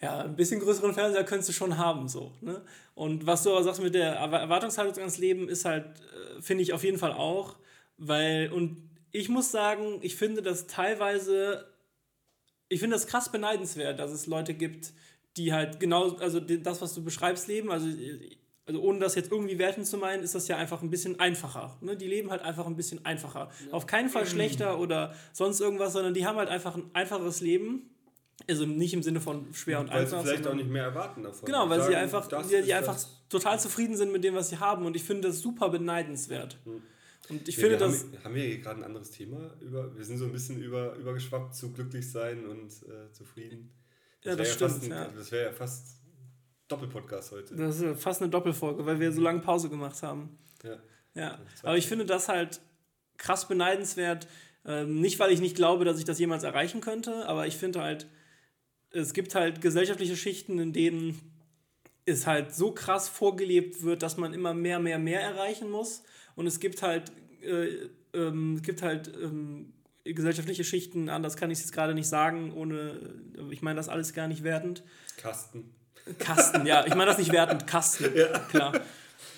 Ja, 0.00 0.20
ein 0.24 0.36
bisschen 0.36 0.60
größeren 0.60 0.92
Fernseher 0.92 1.24
könntest 1.24 1.48
du 1.48 1.52
schon 1.54 1.78
haben, 1.78 2.08
so. 2.08 2.32
Ne? 2.42 2.60
Und 2.94 3.26
was 3.26 3.42
du 3.42 3.50
aber 3.50 3.62
sagst 3.62 3.80
mit 3.82 3.94
der 3.94 4.20
Erwa- 4.20 4.40
Erwartungshaltung 4.40 4.98
ans 4.98 5.16
Leben, 5.18 5.48
ist 5.48 5.64
halt, 5.64 5.86
äh, 5.86 6.42
finde 6.42 6.62
ich 6.62 6.72
auf 6.74 6.84
jeden 6.84 6.98
Fall 6.98 7.12
auch, 7.12 7.56
weil, 7.96 8.52
und 8.52 8.76
ich 9.12 9.30
muss 9.30 9.50
sagen, 9.50 9.98
ich 10.02 10.16
finde 10.16 10.42
das 10.42 10.66
teilweise, 10.66 11.66
ich 12.68 12.80
finde 12.80 12.96
das 12.96 13.06
krass 13.06 13.32
beneidenswert, 13.32 13.98
dass 13.98 14.10
es 14.10 14.26
Leute 14.26 14.52
gibt, 14.52 14.92
die 15.38 15.54
halt 15.54 15.80
genau, 15.80 16.16
also 16.16 16.40
das, 16.40 16.82
was 16.82 16.94
du 16.94 17.02
beschreibst, 17.02 17.48
leben, 17.48 17.70
also, 17.70 17.88
also 18.66 18.80
ohne 18.82 18.98
das 18.98 19.14
jetzt 19.14 19.32
irgendwie 19.32 19.58
werten 19.58 19.84
zu 19.84 19.96
meinen, 19.96 20.22
ist 20.22 20.34
das 20.34 20.48
ja 20.48 20.58
einfach 20.58 20.82
ein 20.82 20.90
bisschen 20.90 21.20
einfacher. 21.20 21.78
Ne? 21.80 21.96
Die 21.96 22.06
leben 22.08 22.30
halt 22.30 22.42
einfach 22.42 22.66
ein 22.66 22.76
bisschen 22.76 23.02
einfacher. 23.06 23.50
Auf 23.70 23.86
keinen 23.86 24.08
Fall 24.10 24.26
schlechter 24.26 24.78
oder 24.78 25.14
sonst 25.32 25.60
irgendwas, 25.60 25.94
sondern 25.94 26.12
die 26.12 26.26
haben 26.26 26.36
halt 26.36 26.48
einfach 26.50 26.74
ein 26.76 26.90
einfaches 26.92 27.40
Leben. 27.40 27.90
Also 28.48 28.66
nicht 28.66 28.92
im 28.92 29.02
Sinne 29.02 29.20
von 29.20 29.52
schwer 29.54 29.80
und 29.80 29.88
Weil 29.90 30.06
sie 30.06 30.14
einfach. 30.14 30.28
vielleicht 30.28 30.46
auch 30.46 30.54
nicht 30.54 30.68
mehr 30.68 30.84
erwarten 30.84 31.22
davon. 31.22 31.46
Genau, 31.46 31.68
weil 31.68 31.80
sie 31.80 31.86
Sagen, 31.86 31.96
einfach, 31.96 32.28
das 32.28 32.48
die, 32.48 32.62
die 32.62 32.74
einfach 32.74 32.92
das. 32.94 33.26
total 33.28 33.58
zufrieden 33.58 33.96
sind 33.96 34.12
mit 34.12 34.22
dem, 34.24 34.34
was 34.34 34.50
sie 34.50 34.58
haben. 34.58 34.84
Und 34.84 34.94
ich 34.94 35.02
finde 35.04 35.28
das 35.28 35.40
super 35.40 35.70
beneidenswert. 35.70 36.58
Und 37.28 37.48
ich 37.48 37.56
Ja, 37.56 37.62
finde 37.62 37.78
das. 37.78 38.02
Haben, 38.02 38.24
haben 38.24 38.34
wir 38.34 38.42
hier 38.44 38.58
gerade 38.58 38.80
ein 38.80 38.84
anderes 38.84 39.10
Thema? 39.10 39.52
Über, 39.60 39.96
wir 39.96 40.04
sind 40.04 40.18
so 40.18 40.26
ein 40.26 40.32
bisschen 40.32 40.60
über, 40.62 40.94
übergeschwappt 40.96 41.54
zu 41.54 41.72
glücklich 41.72 42.10
sein 42.10 42.46
und 42.46 42.70
äh, 42.88 43.10
zufrieden. 43.12 43.72
Ja, 44.22 44.30
wär 44.32 44.36
das 44.36 44.52
stimmt, 44.52 44.84
Ein, 44.84 44.90
ja. 44.90 45.08
Das 45.16 45.32
wäre 45.32 45.46
ja 45.46 45.52
fast 45.52 45.96
Doppelpodcast 46.68 47.32
heute. 47.32 47.54
Das 47.56 47.76
ist 47.76 47.82
ja 47.82 47.94
fast 47.94 48.20
eine 48.20 48.30
Doppelfolge, 48.30 48.84
weil 48.84 49.00
wir 49.00 49.12
so 49.12 49.20
lange 49.22 49.40
Pause 49.40 49.68
gemacht 49.70 50.02
haben. 50.02 50.38
Ja. 50.62 50.76
Ja, 51.14 51.38
aber 51.62 51.78
ich 51.78 51.86
finde 51.86 52.04
das 52.04 52.28
halt 52.28 52.60
krass 53.16 53.48
beneidenswert. 53.48 54.28
Ähm, 54.66 55.00
nicht, 55.00 55.18
weil 55.18 55.30
ich 55.32 55.40
nicht 55.40 55.56
glaube, 55.56 55.84
dass 55.84 55.98
ich 55.98 56.04
das 56.04 56.18
jemals 56.18 56.42
erreichen 56.42 56.80
könnte, 56.80 57.26
aber 57.28 57.46
ich 57.46 57.56
finde 57.56 57.80
halt, 57.80 58.06
es 58.96 59.12
gibt 59.12 59.34
halt 59.34 59.60
gesellschaftliche 59.60 60.16
Schichten, 60.16 60.58
in 60.58 60.72
denen 60.72 61.20
es 62.04 62.26
halt 62.26 62.54
so 62.54 62.72
krass 62.72 63.08
vorgelebt 63.08 63.82
wird, 63.82 64.02
dass 64.02 64.16
man 64.16 64.32
immer 64.32 64.54
mehr, 64.54 64.78
mehr, 64.78 64.98
mehr 64.98 65.20
erreichen 65.20 65.70
muss. 65.70 66.02
Und 66.34 66.46
es 66.46 66.60
gibt 66.60 66.82
halt, 66.82 67.12
äh, 67.42 67.88
ähm, 68.14 68.54
es 68.56 68.62
gibt 68.62 68.82
halt 68.82 69.10
ähm, 69.20 69.72
gesellschaftliche 70.04 70.64
Schichten, 70.64 71.08
anders 71.08 71.36
kann 71.36 71.50
ich 71.50 71.58
es 71.58 71.64
jetzt 71.64 71.72
gerade 71.72 71.94
nicht 71.94 72.08
sagen, 72.08 72.52
ohne, 72.52 73.00
ich 73.50 73.62
meine 73.62 73.76
das 73.76 73.88
alles 73.88 74.12
gar 74.12 74.28
nicht 74.28 74.44
wertend. 74.44 74.84
Kasten. 75.16 75.74
Kasten, 76.18 76.66
ja, 76.66 76.86
ich 76.86 76.94
meine 76.94 77.06
das 77.06 77.18
nicht 77.18 77.32
wertend, 77.32 77.66
Kasten, 77.66 78.12
klar. 78.50 78.80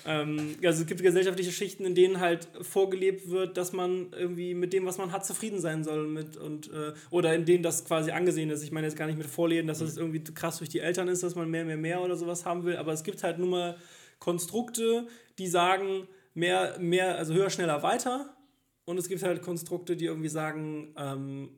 Ähm, 0.05 0.55
also 0.63 0.81
es 0.81 0.87
gibt 0.87 1.01
gesellschaftliche 1.01 1.51
Schichten, 1.51 1.85
in 1.85 1.95
denen 1.95 2.19
halt 2.19 2.47
vorgelebt 2.61 3.29
wird, 3.29 3.57
dass 3.57 3.73
man 3.73 4.13
irgendwie 4.13 4.53
mit 4.53 4.73
dem, 4.73 4.85
was 4.85 4.97
man 4.97 5.11
hat, 5.11 5.25
zufrieden 5.25 5.59
sein 5.59 5.83
soll. 5.83 6.07
Mit 6.07 6.37
und, 6.37 6.71
äh, 6.71 6.93
oder 7.09 7.33
in 7.33 7.45
denen 7.45 7.63
das 7.63 7.85
quasi 7.85 8.11
angesehen 8.11 8.49
ist. 8.49 8.63
Ich 8.63 8.71
meine 8.71 8.87
jetzt 8.87 8.97
gar 8.97 9.07
nicht 9.07 9.17
mit 9.17 9.27
Vorleben, 9.27 9.67
dass 9.67 9.79
das 9.79 9.97
irgendwie 9.97 10.23
krass 10.23 10.57
durch 10.57 10.69
die 10.69 10.79
Eltern 10.79 11.07
ist, 11.07 11.23
dass 11.23 11.35
man 11.35 11.49
mehr, 11.49 11.65
mehr, 11.65 11.77
mehr 11.77 12.01
oder 12.01 12.15
sowas 12.15 12.45
haben 12.45 12.63
will. 12.63 12.77
Aber 12.77 12.93
es 12.93 13.03
gibt 13.03 13.23
halt 13.23 13.39
nun 13.39 13.49
mal 13.49 13.77
Konstrukte, 14.19 15.07
die 15.37 15.47
sagen, 15.47 16.07
mehr, 16.33 16.77
mehr, 16.79 17.17
also 17.17 17.33
höher, 17.33 17.49
schneller, 17.49 17.83
weiter. 17.83 18.35
Und 18.85 18.97
es 18.97 19.07
gibt 19.07 19.21
halt 19.23 19.41
Konstrukte, 19.41 19.95
die 19.95 20.05
irgendwie 20.05 20.29
sagen, 20.29 20.93
ähm, 20.97 21.49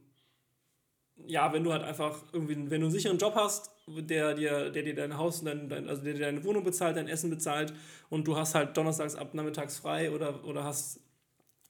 ja, 1.28 1.54
wenn 1.54 1.64
du 1.64 1.72
halt 1.72 1.84
einfach 1.84 2.24
irgendwie, 2.34 2.56
wenn 2.56 2.82
du 2.82 2.88
einen 2.88 2.92
sicheren 2.92 3.18
Job 3.18 3.36
hast, 3.36 3.72
der 3.88 4.34
dir, 4.34 4.70
der 4.70 4.84
dir 4.84 4.96
dein 4.96 5.18
Haus, 5.18 5.40
und 5.40 5.46
dein, 5.46 5.70
dein, 5.70 5.90
also 5.90 6.04
der 6.04 6.14
dir 6.14 6.22
deine 6.22 6.44
Wohnung 6.44 6.64
bezahlt, 6.64 6.98
dein 6.98 7.08
Essen 7.08 7.30
bezahlt 7.30 7.74
und 8.10 8.28
du 8.28 8.36
hast 8.36 8.56
halt 8.56 8.76
donnerstags 8.78 9.16
ab 9.16 9.34
nachmittags 9.34 9.78
frei 9.80 10.12
oder, 10.12 10.44
oder 10.46 10.64
hast 10.64 11.02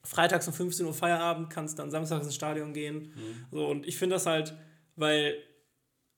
freitags 0.04 0.48
um 0.48 0.54
15 0.54 0.86
Uhr 0.86 0.94
Feierabend, 0.94 1.50
kannst 1.50 1.80
dann 1.80 1.92
samstags 1.92 2.26
ins 2.26 2.36
Stadion 2.36 2.74
gehen. 2.74 3.14
So, 3.52 3.68
und 3.68 3.88
ich 3.88 3.98
finde 3.98 4.16
das 4.16 4.26
halt, 4.26 4.56
weil 4.96 5.36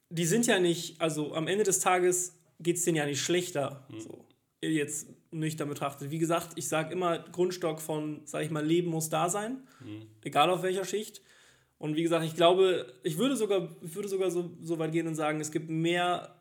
die 0.10 0.26
sind 0.26 0.46
ja 0.48 0.60
nicht, 0.60 1.02
also 1.02 1.34
am 1.34 1.48
Ende 1.48 1.64
des 1.64 1.80
Tages 1.80 2.40
geht 2.60 2.78
es 2.78 2.84
denen 2.86 2.98
ja 2.98 3.06
nicht 3.06 3.22
schlechter. 3.22 3.88
So, 3.98 4.26
jetzt 4.62 5.08
nüchtern 5.32 5.68
betrachtet. 5.68 6.12
Wie 6.12 6.20
gesagt, 6.20 6.54
ich 6.56 6.68
sage 6.68 6.94
immer, 6.94 7.20
Grundstock 7.20 7.82
von, 7.82 8.22
sag 8.26 8.44
ich 8.44 8.52
mal, 8.52 8.66
Leben 8.66 8.90
muss 8.90 9.10
da 9.10 9.30
sein, 9.30 9.68
egal 10.24 10.50
auf 10.50 10.64
welcher 10.64 10.86
Schicht. 10.86 11.22
Und 11.84 11.98
wie 11.98 12.04
gesagt, 12.04 12.24
ich 12.24 12.34
glaube, 12.38 12.94
ich 13.04 13.18
würde 13.18 13.36
sogar, 13.36 13.68
ich 13.82 13.94
würde 13.94 14.08
sogar 14.08 14.32
so, 14.32 14.52
so 14.62 14.80
weit 14.80 14.94
gehen 14.94 15.06
und 15.06 15.16
sagen, 15.16 15.42
es 15.42 15.52
gibt 15.52 15.70
mehr 15.70 16.34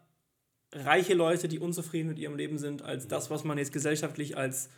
reiche 0.70 1.14
Leute, 1.14 1.48
die 1.48 1.58
unzufrieden 1.58 2.06
mit 2.10 2.20
ihrem 2.20 2.36
Leben 2.36 2.58
sind, 2.58 2.82
als 2.82 3.08
das, 3.08 3.28
was 3.28 3.42
man 3.42 3.58
jetzt 3.58 3.72
gesellschaftlich 3.72 4.36
als 4.36 4.70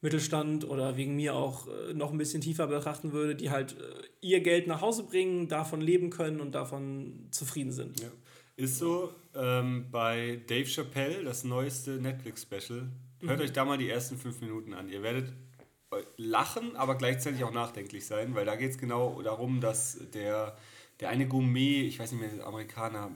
Mittelstand 0.00 0.64
oder 0.64 0.96
wegen 0.96 1.16
mir 1.16 1.34
auch 1.34 1.66
äh, 1.66 1.92
noch 1.92 2.12
ein 2.12 2.18
bisschen 2.18 2.40
tiefer 2.40 2.68
betrachten 2.68 3.10
würde, 3.10 3.34
die 3.34 3.50
halt 3.50 3.72
äh, 3.72 4.06
ihr 4.20 4.38
Geld 4.44 4.68
nach 4.68 4.80
Hause 4.80 5.02
bringen, 5.02 5.48
davon 5.48 5.80
leben 5.80 6.10
können 6.10 6.40
und 6.40 6.54
davon 6.54 7.26
zufrieden 7.32 7.72
sind. 7.72 8.00
Ja. 8.00 8.10
Ist 8.54 8.78
so, 8.78 9.12
ähm, 9.34 9.86
bei 9.90 10.40
Dave 10.46 10.66
Chappelle, 10.66 11.24
das 11.24 11.42
neueste 11.42 12.00
Netflix-Special, 12.00 12.86
hört 13.22 13.38
Mhm. 13.38 13.44
euch 13.44 13.52
da 13.52 13.64
mal 13.64 13.76
die 13.76 13.88
ersten 13.90 14.16
fünf 14.18 14.40
Minuten 14.40 14.72
an. 14.72 14.88
Ihr 14.88 15.02
werdet 15.02 15.32
lachen, 16.16 16.76
aber 16.76 16.96
gleichzeitig 16.96 17.42
auch 17.44 17.52
nachdenklich 17.52 18.06
sein, 18.06 18.34
weil 18.34 18.44
da 18.44 18.56
geht 18.56 18.70
es 18.70 18.78
genau 18.78 19.20
darum, 19.22 19.60
dass 19.60 19.98
der, 20.12 20.56
der 21.00 21.08
eine 21.08 21.26
Gourmet, 21.26 21.82
ich 21.82 21.98
weiß 21.98 22.12
nicht 22.12 22.20
mehr, 22.20 22.46
Amerikaner, 22.46 23.10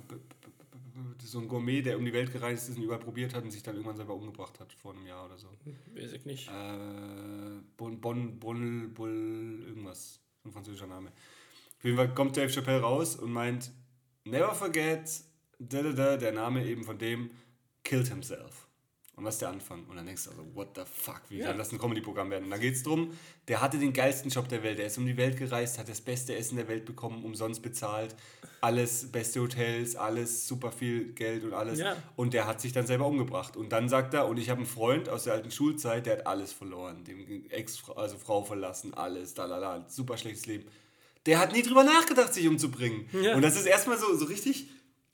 so 1.22 1.40
ein 1.40 1.48
Gourmet, 1.48 1.82
der 1.82 1.98
um 1.98 2.04
die 2.04 2.12
Welt 2.12 2.32
gereist 2.32 2.68
ist 2.68 2.76
und 2.76 2.84
überall 2.84 3.00
probiert 3.00 3.34
hat 3.34 3.44
und 3.44 3.50
sich 3.50 3.62
dann 3.62 3.74
irgendwann 3.74 3.96
selber 3.96 4.14
umgebracht 4.14 4.60
hat 4.60 4.72
vor 4.72 4.92
einem 4.92 5.06
Jahr 5.06 5.24
oder 5.26 5.38
so. 5.38 5.48
Weiß 5.94 6.12
ich 6.12 6.24
nicht. 6.24 6.48
Äh, 6.48 7.60
Bon, 7.76 8.00
Bon, 8.00 8.38
Bon, 8.38 8.92
Bull, 8.94 9.64
irgendwas. 9.66 10.20
Ein 10.44 10.52
französischer 10.52 10.86
Name. 10.86 11.08
Auf 11.78 11.84
jeden 11.84 11.96
Fall 11.96 12.14
kommt 12.14 12.36
Dave 12.36 12.50
Chappelle 12.52 12.80
raus 12.80 13.16
und 13.16 13.32
meint, 13.32 13.70
never 14.24 14.54
forget, 14.54 15.22
da, 15.58 15.82
da, 15.82 15.92
da, 15.92 16.16
der 16.16 16.32
Name 16.32 16.64
eben 16.64 16.84
von 16.84 16.98
dem, 16.98 17.30
killed 17.82 18.08
himself. 18.08 18.63
Und 19.16 19.24
was 19.24 19.34
ist 19.36 19.42
der 19.42 19.50
Anfang? 19.50 19.84
Und 19.84 19.96
dann 19.96 20.06
denkst 20.06 20.24
du 20.24 20.30
also, 20.30 20.44
what 20.54 20.68
the 20.74 20.82
fuck, 20.84 21.22
wie 21.28 21.38
Ja. 21.38 21.46
kann 21.46 21.58
das 21.58 21.70
ein 21.70 21.78
Comedy-Programm 21.78 22.30
werden? 22.30 22.44
Und 22.44 22.50
da 22.50 22.58
geht 22.58 22.74
es 22.74 22.82
darum, 22.82 23.16
der 23.46 23.60
hatte 23.60 23.78
den 23.78 23.92
geilsten 23.92 24.28
Job 24.30 24.48
der 24.48 24.62
Welt. 24.64 24.80
Er 24.80 24.86
ist 24.86 24.98
um 24.98 25.06
die 25.06 25.16
Welt 25.16 25.36
gereist, 25.38 25.78
hat 25.78 25.88
das 25.88 26.00
beste 26.00 26.34
Essen 26.34 26.56
der 26.56 26.66
Welt 26.66 26.84
bekommen, 26.84 27.24
umsonst 27.24 27.62
bezahlt. 27.62 28.16
Alles, 28.60 29.12
beste 29.12 29.40
Hotels, 29.40 29.94
alles, 29.94 30.48
super 30.48 30.72
viel 30.72 31.12
Geld 31.12 31.44
und 31.44 31.52
alles. 31.54 31.78
Ja. 31.78 31.96
Und 32.16 32.34
der 32.34 32.46
hat 32.48 32.60
sich 32.60 32.72
dann 32.72 32.86
selber 32.86 33.06
umgebracht. 33.06 33.56
Und 33.56 33.70
dann 33.70 33.88
sagt 33.88 34.14
er, 34.14 34.26
und 34.26 34.38
ich 34.38 34.50
habe 34.50 34.58
einen 34.58 34.66
Freund 34.68 35.08
aus 35.08 35.24
der 35.24 35.34
alten 35.34 35.50
Schulzeit, 35.52 36.06
der 36.06 36.18
hat 36.18 36.26
alles 36.26 36.52
verloren. 36.52 37.04
Dem 37.04 37.48
Ex, 37.50 37.82
also 37.94 38.16
Frau 38.18 38.42
verlassen, 38.42 38.94
alles, 38.94 39.34
da, 39.34 39.46
da, 39.46 39.60
da, 39.60 39.84
super 39.88 40.16
schlechtes 40.16 40.46
Leben. 40.46 40.64
Der 41.26 41.38
hat 41.38 41.52
nie 41.52 41.62
drüber 41.62 41.84
nachgedacht, 41.84 42.34
sich 42.34 42.46
umzubringen. 42.48 43.08
Ja. 43.12 43.36
Und 43.36 43.42
das 43.42 43.56
ist 43.56 43.66
erstmal 43.66 43.96
so, 43.96 44.14
so 44.16 44.24
richtig, 44.26 44.66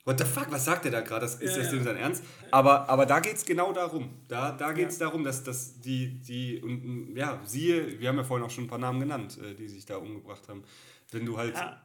what 0.05 0.19
the 0.19 0.25
fuck, 0.25 0.51
was 0.51 0.65
sagt 0.65 0.85
der 0.85 0.91
da 0.91 1.01
gerade? 1.01 1.21
Das, 1.21 1.35
ist 1.35 1.51
Ja, 1.55 1.57
das 1.57 1.65
ja. 1.67 1.71
denn 1.73 1.83
sein 1.83 1.97
Ernst? 1.97 2.23
Aber, 2.51 2.89
aber 2.89 3.05
da 3.05 3.19
geht 3.19 3.35
es 3.35 3.45
genau 3.45 3.71
darum. 3.73 4.09
Da, 4.27 4.51
da 4.51 4.71
geht 4.71 4.89
es 4.89 4.97
darum, 4.97 5.23
dass, 5.23 5.43
dass 5.43 5.79
die, 5.79 6.19
die, 6.19 6.61
und 6.61 7.15
ja, 7.15 7.39
siehe, 7.45 7.99
wir 7.99 8.09
haben 8.09 8.17
ja 8.17 8.23
vorhin 8.23 8.45
auch 8.45 8.51
schon 8.51 8.65
ein 8.65 8.69
paar 8.69 8.79
Namen 8.79 8.99
genannt, 8.99 9.37
äh, 9.41 9.53
die 9.53 9.67
sich 9.67 9.85
da 9.85 9.97
umgebracht 9.97 10.47
haben. 10.49 10.63
Wenn 11.11 11.25
du 11.25 11.37
halt. 11.37 11.55
Ja. 11.55 11.81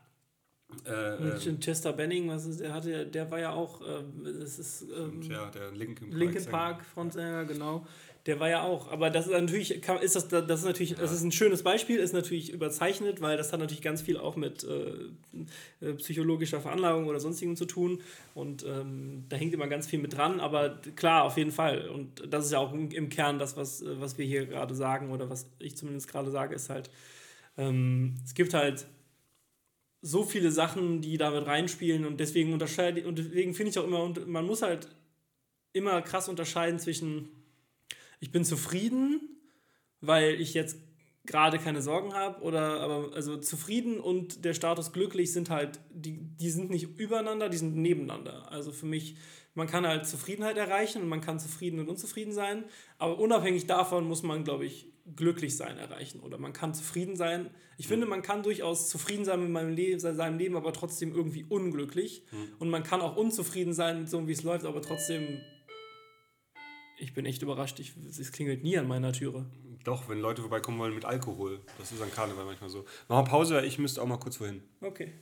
Äh, 0.85 1.17
Und 1.17 1.47
äh, 1.47 1.61
Chester 1.61 1.93
Benning, 1.93 2.29
was 2.29 2.45
ist, 2.45 2.61
der 2.61 2.75
hatte, 2.75 3.07
der 3.07 3.31
war 3.31 3.39
ja 3.39 3.53
auch, 3.53 3.81
ähm, 3.83 4.25
das 4.25 4.59
ist 4.59 4.87
ähm, 4.97 5.23
ja, 5.23 5.49
der 5.51 5.71
Linkin 5.73 6.11
Park. 6.11 6.19
Linkin. 6.19 6.45
Park 6.47 6.85
Frontsänger, 6.85 7.45
genau. 7.45 7.87
Der 8.27 8.41
war 8.41 8.49
ja 8.49 8.65
auch, 8.65 8.91
aber 8.91 9.09
das 9.09 9.27
ist 9.27 9.33
natürlich, 9.33 9.71
ist 9.71 10.17
das, 10.17 10.27
das 10.27 10.59
ist 10.59 10.65
natürlich, 10.65 10.97
das 10.97 11.13
ist 11.13 11.23
ein 11.23 11.31
schönes 11.31 11.63
Beispiel, 11.63 11.99
ist 11.99 12.13
natürlich 12.13 12.53
überzeichnet, 12.53 13.21
weil 13.21 13.37
das 13.37 13.53
hat 13.53 13.61
natürlich 13.61 13.83
ganz 13.83 14.03
viel 14.03 14.17
auch 14.17 14.35
mit 14.35 14.65
äh, 14.65 15.87
äh, 15.87 15.93
psychologischer 15.95 16.61
Veranlagung 16.61 17.07
oder 17.07 17.21
sonstigem 17.21 17.55
zu 17.55 17.67
tun 17.67 18.03
und 18.35 18.67
ähm, 18.67 19.27
da 19.29 19.37
hängt 19.37 19.55
immer 19.55 19.69
ganz 19.69 19.87
viel 19.87 20.01
mit 20.01 20.17
dran, 20.17 20.41
aber 20.41 20.81
klar, 20.97 21.23
auf 21.23 21.37
jeden 21.37 21.53
Fall 21.53 21.89
und 21.89 22.25
das 22.29 22.47
ist 22.47 22.51
ja 22.51 22.59
auch 22.59 22.73
im, 22.73 23.09
Kern 23.11 23.39
das, 23.39 23.57
was, 23.57 23.83
äh, 23.83 24.01
was 24.01 24.19
wir 24.19 24.27
hier 24.27 24.47
gerade 24.47 24.75
sagen 24.75 25.13
oder 25.13 25.31
was 25.31 25.49
ich 25.61 25.77
zumindest 25.77 26.11
gerade 26.11 26.33
sage, 26.33 26.57
ist 26.57 26.69
halt, 26.69 26.91
ähm, 27.57 28.17
es 28.25 28.35
gibt 28.35 28.55
halt 28.55 28.89
so 30.07 30.23
viele 30.23 30.53
Sachen, 30.53 31.01
die 31.01 31.19
damit 31.19 31.47
reinspielen 31.47 32.07
und 32.07 32.21
deswegen 32.21 32.53
unterscheide 32.53 33.07
und 33.09 33.19
deswegen 33.19 33.55
finde 33.55 33.71
ich 33.71 33.79
auch 33.79 33.85
immer, 33.85 34.03
und 34.03 34.29
man 34.29 34.47
muss 34.47 34.63
halt 34.63 34.89
immer 35.73 36.01
krass 36.01 36.29
unterscheiden 36.29 36.79
zwischen 36.79 37.29
ich 38.21 38.31
bin 38.31 38.45
zufrieden, 38.45 39.21
weil 40.01 40.41
ich 40.41 40.55
jetzt 40.55 40.79
gerade 41.27 41.59
keine 41.59 41.83
Sorgen 41.83 42.15
habe 42.15 42.41
oder 42.43 42.81
aber 42.81 43.15
also 43.15 43.37
zufrieden 43.37 43.99
und 43.99 44.45
der 44.45 44.55
Status 44.55 44.93
glücklich 44.93 45.33
sind 45.33 45.51
halt 45.51 45.81
die 45.93 46.19
die 46.37 46.51
sind 46.51 46.71
nicht 46.71 46.99
übereinander, 46.99 47.49
die 47.49 47.57
sind 47.57 47.77
nebeneinander. 47.77 48.51
Also 48.53 48.71
für 48.71 48.87
mich 48.87 49.17
man 49.55 49.67
kann 49.67 49.87
halt 49.87 50.07
Zufriedenheit 50.07 50.57
erreichen 50.57 51.03
und 51.03 51.09
man 51.09 51.21
kann 51.21 51.41
zufrieden 51.41 51.81
und 51.81 51.89
unzufrieden 51.89 52.33
sein, 52.33 52.65
aber 52.99 53.19
unabhängig 53.19 53.67
davon 53.67 54.07
muss 54.07 54.23
man 54.23 54.45
glaube 54.45 54.67
ich 54.67 54.87
glücklich 55.15 55.57
sein 55.57 55.79
erreichen 55.79 56.21
oder 56.21 56.39
man 56.39 56.53
kann 56.53 56.75
zufrieden 56.75 57.17
sein. 57.17 57.51
Ich 57.79 57.87
finde, 57.87 58.07
man 58.07 58.23
kann 58.23 58.43
durchaus 58.43 58.89
zufrieden 58.89 59.25
sein 59.25 59.41
mit 59.41 59.51
meinem 59.51 59.75
Leben, 59.75 60.01
seinem 60.01 60.39
Leben, 60.39 60.57
aber 60.57 60.73
trotzdem 60.73 61.15
irgendwie 61.15 61.45
unglücklich 61.45 62.25
und 62.59 62.71
man 62.71 62.83
kann 62.83 63.01
auch 63.01 63.17
unzufrieden 63.17 63.73
sein 63.73 64.01
mit 64.01 64.09
so 64.09 64.27
wie 64.27 64.33
es 64.33 64.43
läuft, 64.43 64.65
aber 64.65 64.83
trotzdem 64.83 65.41
ich 66.99 67.13
bin 67.13 67.27
echt 67.27 67.43
überrascht. 67.43 67.79
Ich, 67.79 67.93
es 68.09 68.33
klingelt 68.33 68.63
nie 68.63 68.79
an 68.79 68.89
meiner 68.89 69.13
Türe. 69.13 69.47
Doch, 69.85 70.09
wenn 70.09 70.21
Leute 70.21 70.41
vorbeikommen 70.41 70.79
wollen 70.79 70.95
mit 70.95 71.05
Alkohol. 71.05 71.61
Das 71.79 71.93
ist 71.93 72.03
an 72.03 72.11
Karneval 72.11 72.45
manchmal 72.45 72.71
so. 72.71 72.85
Machen 73.09 73.27
wir 73.27 73.31
Pause, 73.31 73.65
ich 73.65 73.79
müsste 73.79 74.03
auch 74.03 74.07
mal 74.07 74.17
kurz 74.17 74.41
wohin. 74.41 74.63
Okay. 74.81 75.13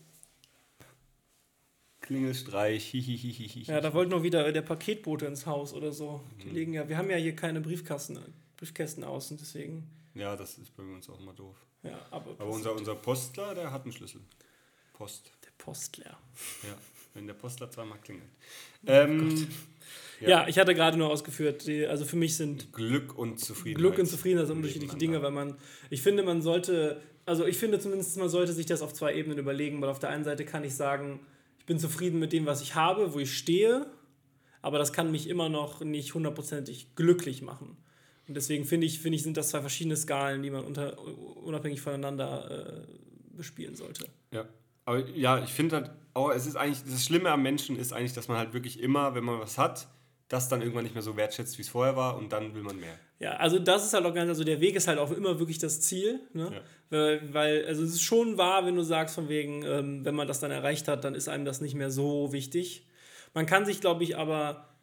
Klingelstreich, 2.01 2.85
hihihihi. 2.85 3.63
Ja, 3.63 3.81
da 3.81 3.95
wollte 3.95 4.11
noch 4.11 4.23
wieder 4.23 4.53
der 4.53 4.63
Paketbote 4.63 5.27
ins 5.27 5.47
Haus 5.47 5.73
oder 5.73 5.91
so. 5.91 6.23
Die 6.43 6.51
legen 6.51 6.75
ja, 6.75 6.89
wir 6.89 6.99
haben 6.99 7.11
ja 7.11 7.17
hier 7.17 7.35
keine 7.35 7.61
Briefkasten, 7.61 8.19
Briefkästen 8.57 9.05
aus 9.05 9.31
und 9.31 9.41
deswegen. 9.41 9.89
Ja, 10.15 10.37
das 10.37 10.59
ist 10.59 10.77
bei 10.77 10.83
uns 10.83 11.09
auch 11.09 11.21
immer 11.21 11.33
doof. 11.33 11.57
Ja, 11.83 11.99
aber, 12.11 12.33
Aber 12.39 12.51
unser, 12.51 12.75
unser 12.75 12.95
Postler, 12.95 13.55
der 13.55 13.71
hat 13.71 13.83
einen 13.83 13.93
Schlüssel. 13.93 14.21
Post. 14.93 15.31
der 15.45 15.51
Postler. 15.59 16.17
Ja, 16.63 16.77
wenn 17.15 17.27
der 17.27 17.35
Postler 17.35 17.71
zweimal 17.71 17.99
klingelt. 17.99 18.29
Ähm, 18.87 19.49
Ja. 20.21 20.29
Ja. 20.29 20.49
ich 20.49 20.59
hatte 20.59 20.75
gerade 20.75 20.97
nur 20.97 21.11
ausgeführt, 21.11 21.67
die, 21.67 21.85
also 21.87 22.05
für 22.05 22.17
mich 22.17 22.37
sind 22.37 22.73
Glück 22.73 23.19
und 23.19 23.41
Zufriedenheit. 23.41 23.77
Glück 23.81 23.99
und 23.99 24.07
Zufriedenheit 24.07 24.47
sind 24.47 24.57
unterschiedliche 24.57 24.97
Dinge, 24.97 25.21
weil 25.23 25.33
man, 25.33 25.57
ich 25.91 26.01
finde, 26.03 26.23
man 26.23 26.41
sollte, 26.41 27.03
also 27.27 27.45
ich 27.45 27.59
finde 27.59 27.81
zumindest, 27.81 28.17
man 28.17 28.29
sollte 28.29 28.53
sich 28.53 28.67
das 28.67 28.81
auf 28.81 28.95
zwei 28.95 29.15
Ebenen 29.15 29.39
überlegen, 29.39 29.83
weil 29.83 29.89
auf 29.89 29.99
der 29.99 30.11
einen 30.11 30.25
Seite 30.25 30.45
kann 30.45 30.63
ich 30.65 30.75
sagen, 30.77 31.21
ich 31.59 31.67
bin 31.67 31.79
zufrieden 31.79 32.21
mit 32.21 32.33
dem, 32.33 32.47
was 32.47 32.63
ich 32.63 32.75
habe, 32.77 33.13
wo 33.13 33.19
ich 33.19 33.37
stehe, 33.37 33.87
aber 34.63 34.79
das 34.79 34.93
kann 34.93 35.11
mich 35.11 35.29
immer 35.29 35.49
noch 35.49 35.81
nicht 35.81 36.15
hundertprozentig 36.15 36.95
glücklich 36.95 37.43
machen. 37.43 37.77
Und 38.27 38.35
deswegen 38.35 38.65
finde 38.65 38.87
ich, 38.87 39.01
finde 39.01 39.17
ich, 39.17 39.23
sind 39.23 39.37
das 39.37 39.51
zwei 39.51 39.61
verschiedene 39.61 39.97
Skalen, 39.97 40.43
die 40.43 40.51
man 40.51 40.65
unter, 40.65 40.97
unabhängig 41.43 41.81
voneinander 41.81 42.85
äh, 42.85 43.37
bespielen 43.37 43.75
sollte. 43.75 44.07
Ja. 44.33 44.47
Aber 44.87 45.07
ja, 45.09 45.43
ich 45.43 45.51
finde 45.51 45.77
halt, 45.77 45.91
auch, 46.15 46.31
es 46.31 46.47
ist 46.47 46.57
eigentlich, 46.57 46.83
das 46.85 47.05
Schlimme 47.05 47.31
am 47.31 47.43
Menschen 47.43 47.77
ist 47.77 47.93
eigentlich, 47.93 48.13
dass 48.13 48.29
man 48.29 48.39
halt 48.39 48.53
wirklich 48.53 48.81
immer, 48.81 49.15
wenn 49.15 49.25
man 49.25 49.41
was 49.41 49.59
hat, 49.59 49.89
das 50.29 50.49
dann 50.49 50.63
irgendwann 50.63 50.85
nicht 50.85 50.95
mehr 50.95 51.03
so 51.03 51.17
wertschätzt, 51.17 51.59
wie 51.59 51.63
es 51.63 51.69
vorher 51.69 51.97
war 51.97 52.17
und 52.17 52.33
dann 52.33 52.55
will 52.55 52.63
man 52.63 52.79
mehr. 52.79 52.99
Ja, 53.19 53.33
also 53.37 53.59
das 53.59 53.85
ist 53.85 53.95
halt 53.95 54.05
auch 54.05 54.15
ganz, 54.15 54.29
also 54.29 54.45
der 54.45 54.61
Weg 54.61 54.75
ist 54.75 54.89
halt 54.89 54.99
auch 54.99 55.11
immer 55.11 55.39
wirklich 55.39 55.59
das 55.59 55.81
Ziel, 55.81 56.21
ne? 56.33 56.51
Ja. 56.53 56.61
Weil, 56.91 57.35
weil, 57.35 57.67
also 57.67 57.83
es 57.83 57.91
ist 57.91 58.03
schon 58.03 58.39
wahr, 58.39 58.67
wenn 58.67 58.75
du 58.75 58.83
sagst, 58.83 59.15
von 59.15 59.29
wegen, 59.29 59.65
ähm, 59.65 60.05
wenn 60.05 60.15
man 60.15 60.29
das 60.29 60.41
dann 60.41 60.51
erreicht 60.51 60.89
hat, 60.89 61.05
dann 61.05 61.15
ist 61.15 61.29
einem 61.29 61.45
das 61.45 61.61
nicht 61.61 61.75
mehr 61.75 61.91
so 61.91 62.33
wichtig. 62.33 62.87
Man 63.33 63.47
kann 63.47 63.67
sich, 63.67 63.81
glaube 63.81 64.05
ich, 64.05 64.17
aber 64.17 64.74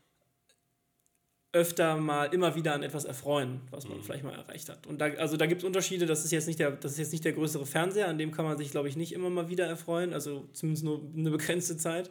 öfter 1.54 1.98
mal 1.98 2.26
immer 2.34 2.56
wieder 2.56 2.74
an 2.74 2.84
etwas 2.84 3.04
erfreuen, 3.04 3.62
was 3.72 3.88
man 3.88 4.02
vielleicht 4.02 4.24
mal 4.24 4.34
erreicht 4.34 4.70
hat. 4.70 4.88
Und 4.88 5.02
da, 5.02 5.06
also 5.06 5.36
da 5.36 5.46
gibt 5.48 5.62
es 5.62 5.66
Unterschiede, 5.66 6.06
das 6.06 6.24
ist 6.24 6.32
jetzt 6.32 6.48
nicht 6.48 6.60
der, 6.60 6.72
das 6.72 6.94
ist 6.94 7.00
jetzt 7.00 7.12
nicht 7.12 7.26
der 7.26 7.34
größere 7.34 7.66
Fernseher, 7.66 8.08
an 8.08 8.18
dem 8.18 8.32
kann 8.32 8.46
man 8.46 8.58
sich, 8.58 8.72
glaube 8.72 8.88
ich, 8.88 8.96
nicht 8.96 9.12
immer 9.12 9.30
mal 9.30 9.50
wieder 9.50 9.66
erfreuen, 9.66 10.14
also 10.14 10.48
zumindest 10.54 10.86
nur 10.86 11.02
eine 11.16 11.30
begrenzte 11.30 11.76
Zeit. 11.76 12.10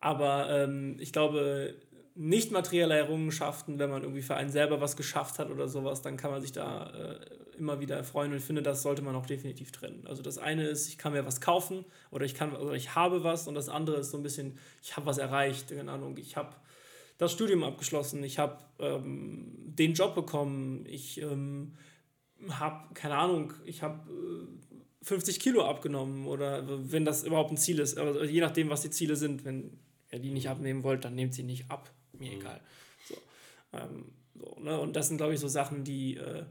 Aber 0.00 0.50
ähm, 0.50 0.96
ich 0.98 1.12
glaube, 1.12 1.74
nicht 2.14 2.50
materielle 2.50 2.96
Errungenschaften, 2.96 3.78
wenn 3.78 3.88
man 3.88 4.02
irgendwie 4.02 4.22
für 4.22 4.34
einen 4.34 4.50
selber 4.50 4.80
was 4.80 4.96
geschafft 4.96 5.38
hat 5.38 5.50
oder 5.50 5.68
sowas, 5.68 6.02
dann 6.02 6.18
kann 6.18 6.30
man 6.30 6.42
sich 6.42 6.52
da 6.52 6.90
äh, 6.90 7.56
immer 7.56 7.80
wieder 7.80 7.96
erfreuen 7.96 8.32
und 8.32 8.38
ich 8.38 8.44
finde, 8.44 8.62
das 8.62 8.82
sollte 8.82 9.02
man 9.02 9.14
auch 9.14 9.26
definitiv 9.26 9.72
trennen. 9.72 10.04
Also 10.06 10.22
das 10.22 10.36
eine 10.36 10.66
ist, 10.66 10.88
ich 10.88 10.98
kann 10.98 11.12
mir 11.12 11.24
was 11.24 11.40
kaufen 11.40 11.84
oder 12.10 12.26
ich 12.26 12.34
kann 12.34 12.54
oder 12.54 12.74
ich 12.74 12.94
habe 12.94 13.24
was 13.24 13.48
und 13.48 13.54
das 13.54 13.68
andere 13.68 13.96
ist 13.96 14.10
so 14.10 14.18
ein 14.18 14.22
bisschen, 14.22 14.58
ich 14.82 14.96
habe 14.96 15.06
was 15.06 15.18
erreicht, 15.18 15.68
keine 15.68 15.90
Ahnung, 15.90 16.16
ich 16.18 16.36
habe 16.36 16.54
das 17.22 17.32
Studium 17.32 17.64
abgeschlossen, 17.64 18.22
ich 18.24 18.38
habe 18.38 18.58
ähm, 18.78 19.52
den 19.64 19.94
Job 19.94 20.14
bekommen, 20.14 20.84
ich 20.86 21.20
ähm, 21.20 21.74
habe, 22.48 22.92
keine 22.94 23.16
Ahnung, 23.16 23.52
ich 23.64 23.82
habe 23.82 24.10
äh, 24.10 25.04
50 25.04 25.40
Kilo 25.40 25.64
abgenommen 25.64 26.26
oder 26.26 26.64
wenn 26.66 27.04
das 27.04 27.24
überhaupt 27.24 27.52
ein 27.52 27.56
Ziel 27.56 27.78
ist, 27.78 27.98
aber 27.98 28.24
je 28.24 28.40
nachdem, 28.40 28.70
was 28.70 28.82
die 28.82 28.90
Ziele 28.90 29.16
sind, 29.16 29.44
wenn 29.44 29.78
ihr 30.10 30.18
die 30.18 30.30
nicht 30.30 30.48
abnehmen 30.48 30.82
wollt, 30.82 31.04
dann 31.04 31.14
nehmt 31.14 31.34
sie 31.34 31.42
nicht 31.42 31.70
ab, 31.70 31.90
mir 32.12 32.32
egal. 32.32 32.60
So, 33.08 33.14
ähm, 33.72 34.12
so, 34.34 34.58
ne? 34.60 34.78
Und 34.78 34.94
das 34.94 35.08
sind, 35.08 35.16
glaube 35.16 35.34
ich, 35.34 35.40
so 35.40 35.48
Sachen, 35.48 35.84
die, 35.84 36.16
äh, 36.16 36.44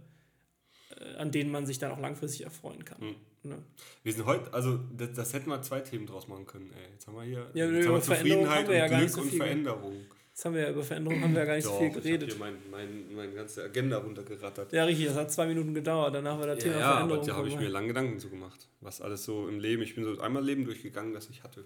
an 1.17 1.31
denen 1.31 1.51
man 1.51 1.65
sich 1.65 1.79
dann 1.79 1.91
auch 1.91 1.99
langfristig 1.99 2.43
erfreuen 2.43 2.85
kann. 2.85 3.15
Ne? 3.43 3.57
Wir 4.03 4.13
sind 4.13 4.25
heute, 4.25 4.53
also 4.53 4.79
das, 4.95 5.13
das 5.13 5.33
hätten 5.33 5.49
wir 5.49 5.61
zwei 5.61 5.79
Themen 5.79 6.05
draus 6.05 6.27
machen 6.27 6.45
können. 6.45 6.71
Ey. 6.73 6.91
Jetzt 6.93 7.07
haben 7.07 7.15
wir 7.15 7.23
hier 7.23 7.49
Ja, 7.53 7.65
jetzt 7.65 7.87
haben 7.87 7.95
wir 7.95 8.01
Zufriedenheit 8.01 8.69
ja 8.69 8.83
und 8.83 8.89
gar 8.89 8.99
Glück 8.99 9.09
so 9.09 9.21
und 9.21 9.33
Veränderung. 9.33 10.05
Jetzt 10.33 10.45
haben 10.45 10.55
wir 10.55 10.61
ja 10.61 10.69
über 10.71 10.83
Veränderungen 10.83 11.23
haben 11.23 11.33
wir 11.33 11.41
ja 11.41 11.45
gar 11.45 11.55
nicht 11.55 11.65
so 11.65 11.77
viel 11.77 11.89
Doch, 11.89 11.97
Ich 11.97 12.03
geredet. 12.03 12.31
habe 12.39 12.45
hier 12.51 12.59
mein, 12.71 12.87
mein, 12.89 13.15
meine 13.15 13.33
ganze 13.33 13.63
Agenda 13.63 13.97
runtergerattert. 13.97 14.71
Ja, 14.71 14.85
richtig, 14.85 15.07
das 15.07 15.15
hat 15.15 15.31
zwei 15.31 15.45
Minuten 15.45 15.73
gedauert, 15.73 16.15
danach 16.15 16.39
war 16.39 16.47
das 16.47 16.59
Ja, 16.59 16.63
Thema 16.63 16.79
ja 16.79 16.85
aber 16.91 16.95
Veränderung. 16.95 17.27
da 17.27 17.35
habe 17.35 17.47
ich 17.49 17.55
mir 17.57 17.67
lange 17.69 17.87
Gedanken 17.89 18.17
zu 18.19 18.29
gemacht. 18.29 18.67
Was 18.79 19.01
alles 19.01 19.23
so 19.25 19.47
im 19.47 19.59
Leben, 19.59 19.81
ich 19.83 19.93
bin 19.95 20.03
so 20.05 20.19
einmal 20.21 20.43
Leben 20.43 20.65
durchgegangen, 20.65 21.13
das 21.13 21.29
ich 21.29 21.43
hatte. 21.43 21.65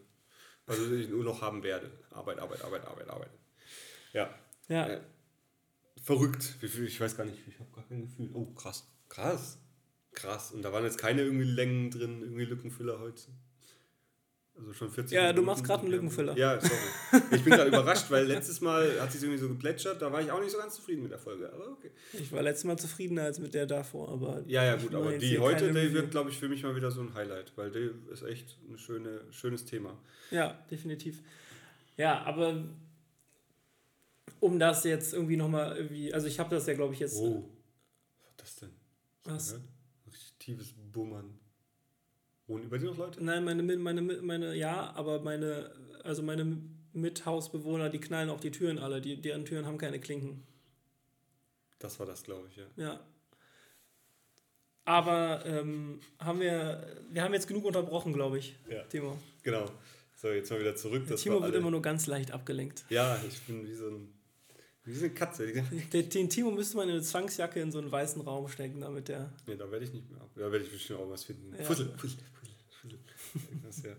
Also 0.66 0.84
das 0.90 0.94
ich 1.00 1.10
nur 1.10 1.24
noch 1.24 1.42
haben 1.42 1.62
werde. 1.64 1.92
Arbeit, 2.12 2.40
Arbeit, 2.40 2.64
Arbeit, 2.64 2.86
Arbeit, 2.88 3.08
Arbeit. 3.10 3.30
Ja. 4.14 4.34
ja, 4.68 4.88
Äh, 4.88 5.02
verrückt. 6.02 6.56
Ich 6.62 7.00
weiß 7.00 7.16
gar 7.16 7.26
nicht, 7.26 7.38
ich 7.48 7.60
habe 7.60 7.70
gar 7.72 7.88
kein 7.88 8.02
Gefühl. 8.02 8.30
Oh, 8.34 8.46
krass. 8.54 8.88
Krass. 9.10 9.60
Krass. 10.14 10.52
Und 10.52 10.64
da 10.64 10.74
waren 10.74 10.84
jetzt 10.86 10.98
keine 10.98 11.22
irgendwie 11.22 11.46
Längen 11.46 11.92
drin, 11.92 12.22
irgendwie 12.22 12.46
Lückenfüller 12.46 13.00
heute. 13.00 13.22
Also 14.58 14.72
schon 14.72 14.90
40 14.90 15.14
Ja, 15.14 15.34
du 15.34 15.42
machst 15.42 15.66
gerade 15.66 15.82
einen 15.82 15.92
Lückenfüller. 15.92 16.38
Ja, 16.38 16.60
sorry. 16.62 17.24
Ich 17.32 17.44
bin 17.44 17.54
gerade 17.54 17.68
überrascht, 17.68 18.10
weil 18.10 18.26
letztes 18.26 18.62
Mal 18.62 19.02
hat 19.02 19.12
sich 19.12 19.22
irgendwie 19.22 19.40
so 19.40 19.50
geplätschert, 19.50 20.02
da 20.02 20.12
war 20.12 20.22
ich 20.22 20.32
auch 20.32 20.40
nicht 20.40 20.52
so 20.52 20.58
ganz 20.58 20.76
zufrieden 20.76 21.04
mit 21.04 21.12
der 21.12 21.20
Folge, 21.20 21.52
aber 21.52 21.72
okay. 21.72 21.92
Ich 22.14 22.32
war 22.32 22.42
letztes 22.42 22.64
Mal 22.64 22.78
zufriedener 22.78 23.24
als 23.24 23.40
mit 23.40 23.54
der 23.54 23.66
davor, 23.66 24.10
aber. 24.10 24.44
Ja, 24.48 24.64
ja, 24.64 24.78
gut, 24.78 24.96
aber 24.96 25.18
die 25.18 25.40
heute, 25.40 25.74
die 25.74 25.94
wird, 25.94 26.12
glaube 26.12 26.30
ich, 26.30 26.40
für 26.40 26.48
mich 26.48 26.64
mal 26.64 26.76
wieder 26.76 26.90
so 26.90 27.02
ein 27.02 27.14
Highlight, 27.14 27.52
weil 27.58 27.70
die 27.72 27.92
ist 28.12 28.24
echt 28.24 28.58
ein 28.70 28.78
schöne, 28.78 29.22
schönes 29.32 29.66
Thema. 29.66 29.98
Ja, 30.32 30.58
definitiv. 30.72 31.22
Ja, 31.98 32.24
aber 32.24 32.64
um 34.40 34.58
das 34.58 34.84
jetzt 34.86 35.14
irgendwie 35.14 35.38
nochmal 35.38 35.76
irgendwie, 35.76 36.14
also 36.14 36.28
ich 36.28 36.40
habe 36.40 36.56
das 36.56 36.66
ja, 36.66 36.74
glaube 36.76 36.94
ich, 36.94 37.00
jetzt. 37.02 37.18
Oh, 37.18 37.50
was 38.08 38.24
war 38.24 38.34
das 38.38 38.56
denn? 38.56 38.70
Was? 39.26 39.60
Richtig 40.06 40.34
tiefes 40.40 40.74
Bummern. 40.94 41.40
Wohnen 42.48 42.66
über 42.66 42.78
dir 42.78 42.86
noch 42.86 42.98
Leute? 42.98 43.24
Nein, 43.24 43.44
meine, 43.44 43.64
meine, 43.64 43.78
meine, 44.02 44.22
meine, 44.22 44.56
ja, 44.56 44.94
aber 44.96 45.20
meine, 45.22 45.72
also 46.04 46.22
meine 46.22 46.58
Mithausbewohner, 46.94 47.90
die 47.90 48.00
knallen 48.00 48.30
auch 48.30 48.40
die 48.40 48.52
Türen 48.52 48.78
alle. 48.78 49.02
Die, 49.02 49.20
deren 49.20 49.46
Türen 49.46 49.66
haben 49.66 49.78
keine 49.78 50.00
Klinken. 50.00 50.44
Das 51.80 52.00
war 52.00 52.06
das, 52.06 52.24
glaube 52.24 52.48
ich, 52.50 52.58
ja. 52.58 52.66
Ja. 52.78 53.00
Aber 54.86 55.44
ähm, 55.46 56.00
haben 56.20 56.40
wir, 56.40 56.86
wir 57.10 57.24
haben 57.24 57.34
jetzt 57.34 57.48
genug 57.48 57.66
unterbrochen, 57.66 58.14
glaube 58.14 58.38
ich, 58.38 58.56
Ja. 58.70 58.84
Timo. 58.84 59.18
Genau. 59.42 59.66
So, 60.16 60.30
jetzt 60.30 60.50
mal 60.52 60.60
wieder 60.60 60.76
zurück. 60.76 61.04
Das 61.10 61.22
Timo 61.22 61.42
wird 61.42 61.56
immer 61.56 61.72
nur 61.72 61.82
ganz 61.82 62.08
leicht 62.08 62.32
abgelenkt. 62.32 62.86
Ja, 62.90 63.20
ich 63.28 63.42
bin 63.42 63.68
wie 63.68 63.74
so, 63.74 63.90
ein, 63.90 64.14
wie 64.86 65.00
eine 65.00 65.10
Katze. 65.10 65.52
Den 65.92 66.30
Timo 66.30 66.52
müsste 66.52 66.78
man 66.78 66.88
in 66.88 66.96
eine 66.96 67.04
Zwangsjacke 67.04 67.60
in 67.60 67.72
so 67.72 67.80
einen 67.80 67.92
weißen 67.92 68.22
Raum 68.22 68.48
stecken, 68.48 68.82
damit 68.82 69.08
der. 69.08 69.32
Nee, 69.48 69.56
da 69.56 69.70
werde 69.72 69.86
ich 69.86 69.94
nicht 69.94 70.10
mehr 70.12 70.22
ab. 70.22 70.30
Da 70.36 70.52
werde 70.52 70.64
ich 70.64 70.72
bestimmt 70.72 71.00
auch 71.00 71.10
was 71.10 71.24
finden. 71.24 71.56
Ja. 71.58 71.64
Fussel, 71.64 71.92
Fussel, 71.98 72.20
Fussel, 72.40 73.00
Fussel. 73.32 73.46
Irgendwas, 73.50 73.84
ja. 73.84 73.96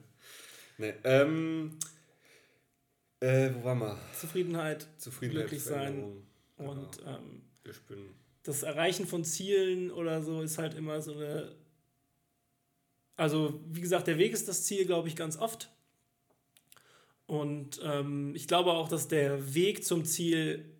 Nee, 0.79 0.95
ähm, 1.05 1.79
äh, 3.21 3.51
wo 3.55 3.65
waren 3.65 3.79
wir? 3.79 3.99
Zufriedenheit 4.19 4.87
Zufriedenheit, 4.99 5.49
Glücklich 5.49 5.65
sein. 5.65 6.23
Genau. 6.57 6.73
und 6.73 6.99
ähm, 7.07 7.43
Ich 7.65 7.81
bin, 7.83 7.99
das 8.43 8.63
Erreichen 8.63 9.07
von 9.07 9.25
Zielen 9.25 9.91
oder 9.91 10.23
so 10.23 10.43
ist 10.43 10.59
halt 10.59 10.75
immer 10.75 11.01
so 11.03 11.15
eine. 11.15 11.55
Also, 13.17 13.61
wie 13.71 13.81
gesagt, 13.81 14.07
der 14.07 14.19
Weg 14.19 14.33
ist 14.33 14.47
das 14.47 14.65
Ziel, 14.65 14.85
glaube 14.85 15.09
ich, 15.09 15.17
ganz 15.17 15.39
oft. 15.39 15.71
Und 17.27 17.81
ähm, 17.83 18.35
ich 18.37 18.47
glaube 18.47 18.73
auch, 18.73 18.89
dass 18.89 19.09
der 19.09 19.55
Weg 19.55 19.85
zum 19.85 20.05
Ziel 20.05 20.76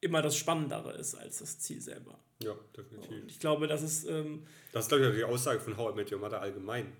immer 0.00 0.22
das 0.22 0.36
Spannendere 0.36 0.92
ist 0.92 1.14
als 1.14 1.38
das 1.38 1.58
Ziel 1.58 1.80
selber. 1.80 2.18
ja, 2.42 2.54
definitiv. 2.76 3.10
Und 3.22 3.30
ich 3.30 3.40
glaube, 3.40 3.66
das 3.66 3.82
ist. 3.82 4.04
Ähm, 4.08 4.44
Das 4.72 4.84
ist, 4.84 4.88
glaube 4.90 5.04
ich, 5.04 5.10
auch 5.10 5.16
die 5.16 5.24
Aussage 5.24 5.60
von 5.60 5.76
How 5.76 5.92
I 5.92 5.96
Met 5.96 6.12
Your 6.12 6.18
Mother 6.20 6.40
allgemein. 6.40 6.92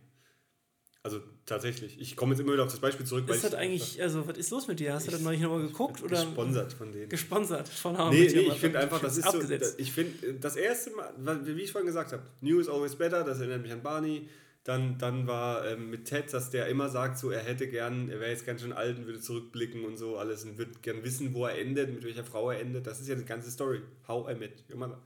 Also 1.05 1.21
tatsächlich. 1.47 1.99
Ich 2.01 2.17
komme 2.17 2.33
jetzt 2.35 2.41
immer 2.41 2.53
wieder 2.53 2.65
auf 2.65 2.71
das 2.71 2.81
Beispiel 2.81 3.07
zurück, 3.07 3.29
ist 3.31 3.45
das 3.45 3.53
ich- 3.53 3.59
eigentlich, 3.59 4.03
also 4.03 4.27
was 4.27 4.37
ist 4.37 4.51
los 4.51 4.67
mit 4.67 4.81
dir? 4.81 4.93
Hast 4.95 5.07
du 5.07 5.13
das 5.13 5.21
neulich 5.21 5.41
nochmal 5.41 5.63
geguckt? 5.63 6.03
Oder 6.03 6.25
gesponsert 6.25 6.73
von 6.73 6.93
denen. 6.93 7.09
gesponsert 7.09 7.69
von 7.69 7.97
How 7.97 8.13
I 8.13 8.17
Nee, 8.17 8.21
Met 8.25 8.29
Your 8.31 8.35
nee, 8.35 8.41
ich 8.43 8.49
Mother? 8.49 8.59
finde 8.61 8.79
einfach, 8.81 9.01
das 9.01 9.17
ist 9.17 9.25
so, 9.25 9.31
abgesetzt. 9.31 9.75
ich 9.79 9.93
finde, 9.93 10.35
das 10.35 10.57
erste 10.57 10.91
Mal, 10.91 11.47
wie 11.47 11.63
ich 11.63 11.71
vorhin 11.73 11.87
gesagt 11.87 12.13
habe, 12.13 12.25
New 12.41 12.59
is 12.59 12.69
always 12.69 12.97
better, 12.97 13.23
das 13.25 13.39
erinnert 13.39 13.63
mich 13.63 13.73
an 13.73 13.83
Barney. 13.83 14.29
Dann, 14.69 14.99
dann 14.99 15.27
war 15.27 15.67
ähm, 15.67 15.89
mit 15.89 16.05
Ted, 16.05 16.31
dass 16.31 16.51
der 16.51 16.67
immer 16.67 16.91
sagt, 16.91 17.17
so 17.17 17.31
er 17.31 17.41
hätte 17.41 17.69
gern, 17.69 18.11
er 18.11 18.21
wäre 18.21 18.31
jetzt 18.31 18.45
ganz 18.45 18.61
schön 18.61 18.75
alt 18.75 18.99
und 18.99 19.07
würde 19.07 19.19
zurückblicken 19.19 19.83
und 19.87 19.97
so 19.97 20.19
alles 20.19 20.45
und 20.45 20.59
würde 20.59 20.73
gern 20.83 21.03
wissen, 21.03 21.33
wo 21.33 21.47
er 21.47 21.59
endet, 21.59 21.91
mit 21.91 22.05
welcher 22.05 22.23
Frau 22.23 22.51
er 22.51 22.61
endet. 22.61 22.87
Das 22.87 23.01
ist 23.01 23.09
ja 23.09 23.15
die 23.15 23.25
ganze 23.25 23.51
Story. 23.51 23.81
How 24.07 24.31
I 24.31 24.35
met 24.35 24.69
mother. 24.77 25.01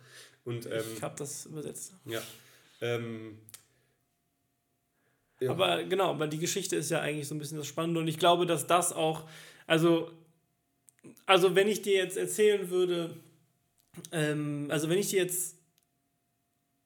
Und 0.44 0.66
ähm, 0.66 0.82
ich 0.96 1.00
habe 1.00 1.14
das 1.16 1.46
übersetzt. 1.46 1.94
ja. 2.06 2.20
Ähm, 2.80 3.38
ja. 5.38 5.52
Aber 5.52 5.84
genau, 5.84 6.10
aber 6.10 6.26
die 6.26 6.40
Geschichte 6.40 6.74
ist 6.74 6.90
ja 6.90 6.98
eigentlich 6.98 7.28
so 7.28 7.36
ein 7.36 7.38
bisschen 7.38 7.58
das 7.58 7.68
Spannende 7.68 8.00
und 8.00 8.08
ich 8.08 8.18
glaube, 8.18 8.46
dass 8.46 8.66
das 8.66 8.92
auch, 8.92 9.28
also, 9.68 10.10
also 11.24 11.54
wenn 11.54 11.68
ich 11.68 11.82
dir 11.82 11.94
jetzt 11.94 12.16
erzählen 12.16 12.68
würde, 12.68 13.14
ähm, 14.10 14.66
also 14.70 14.88
wenn 14.88 14.98
ich 14.98 15.10
dir 15.10 15.22
jetzt, 15.22 15.54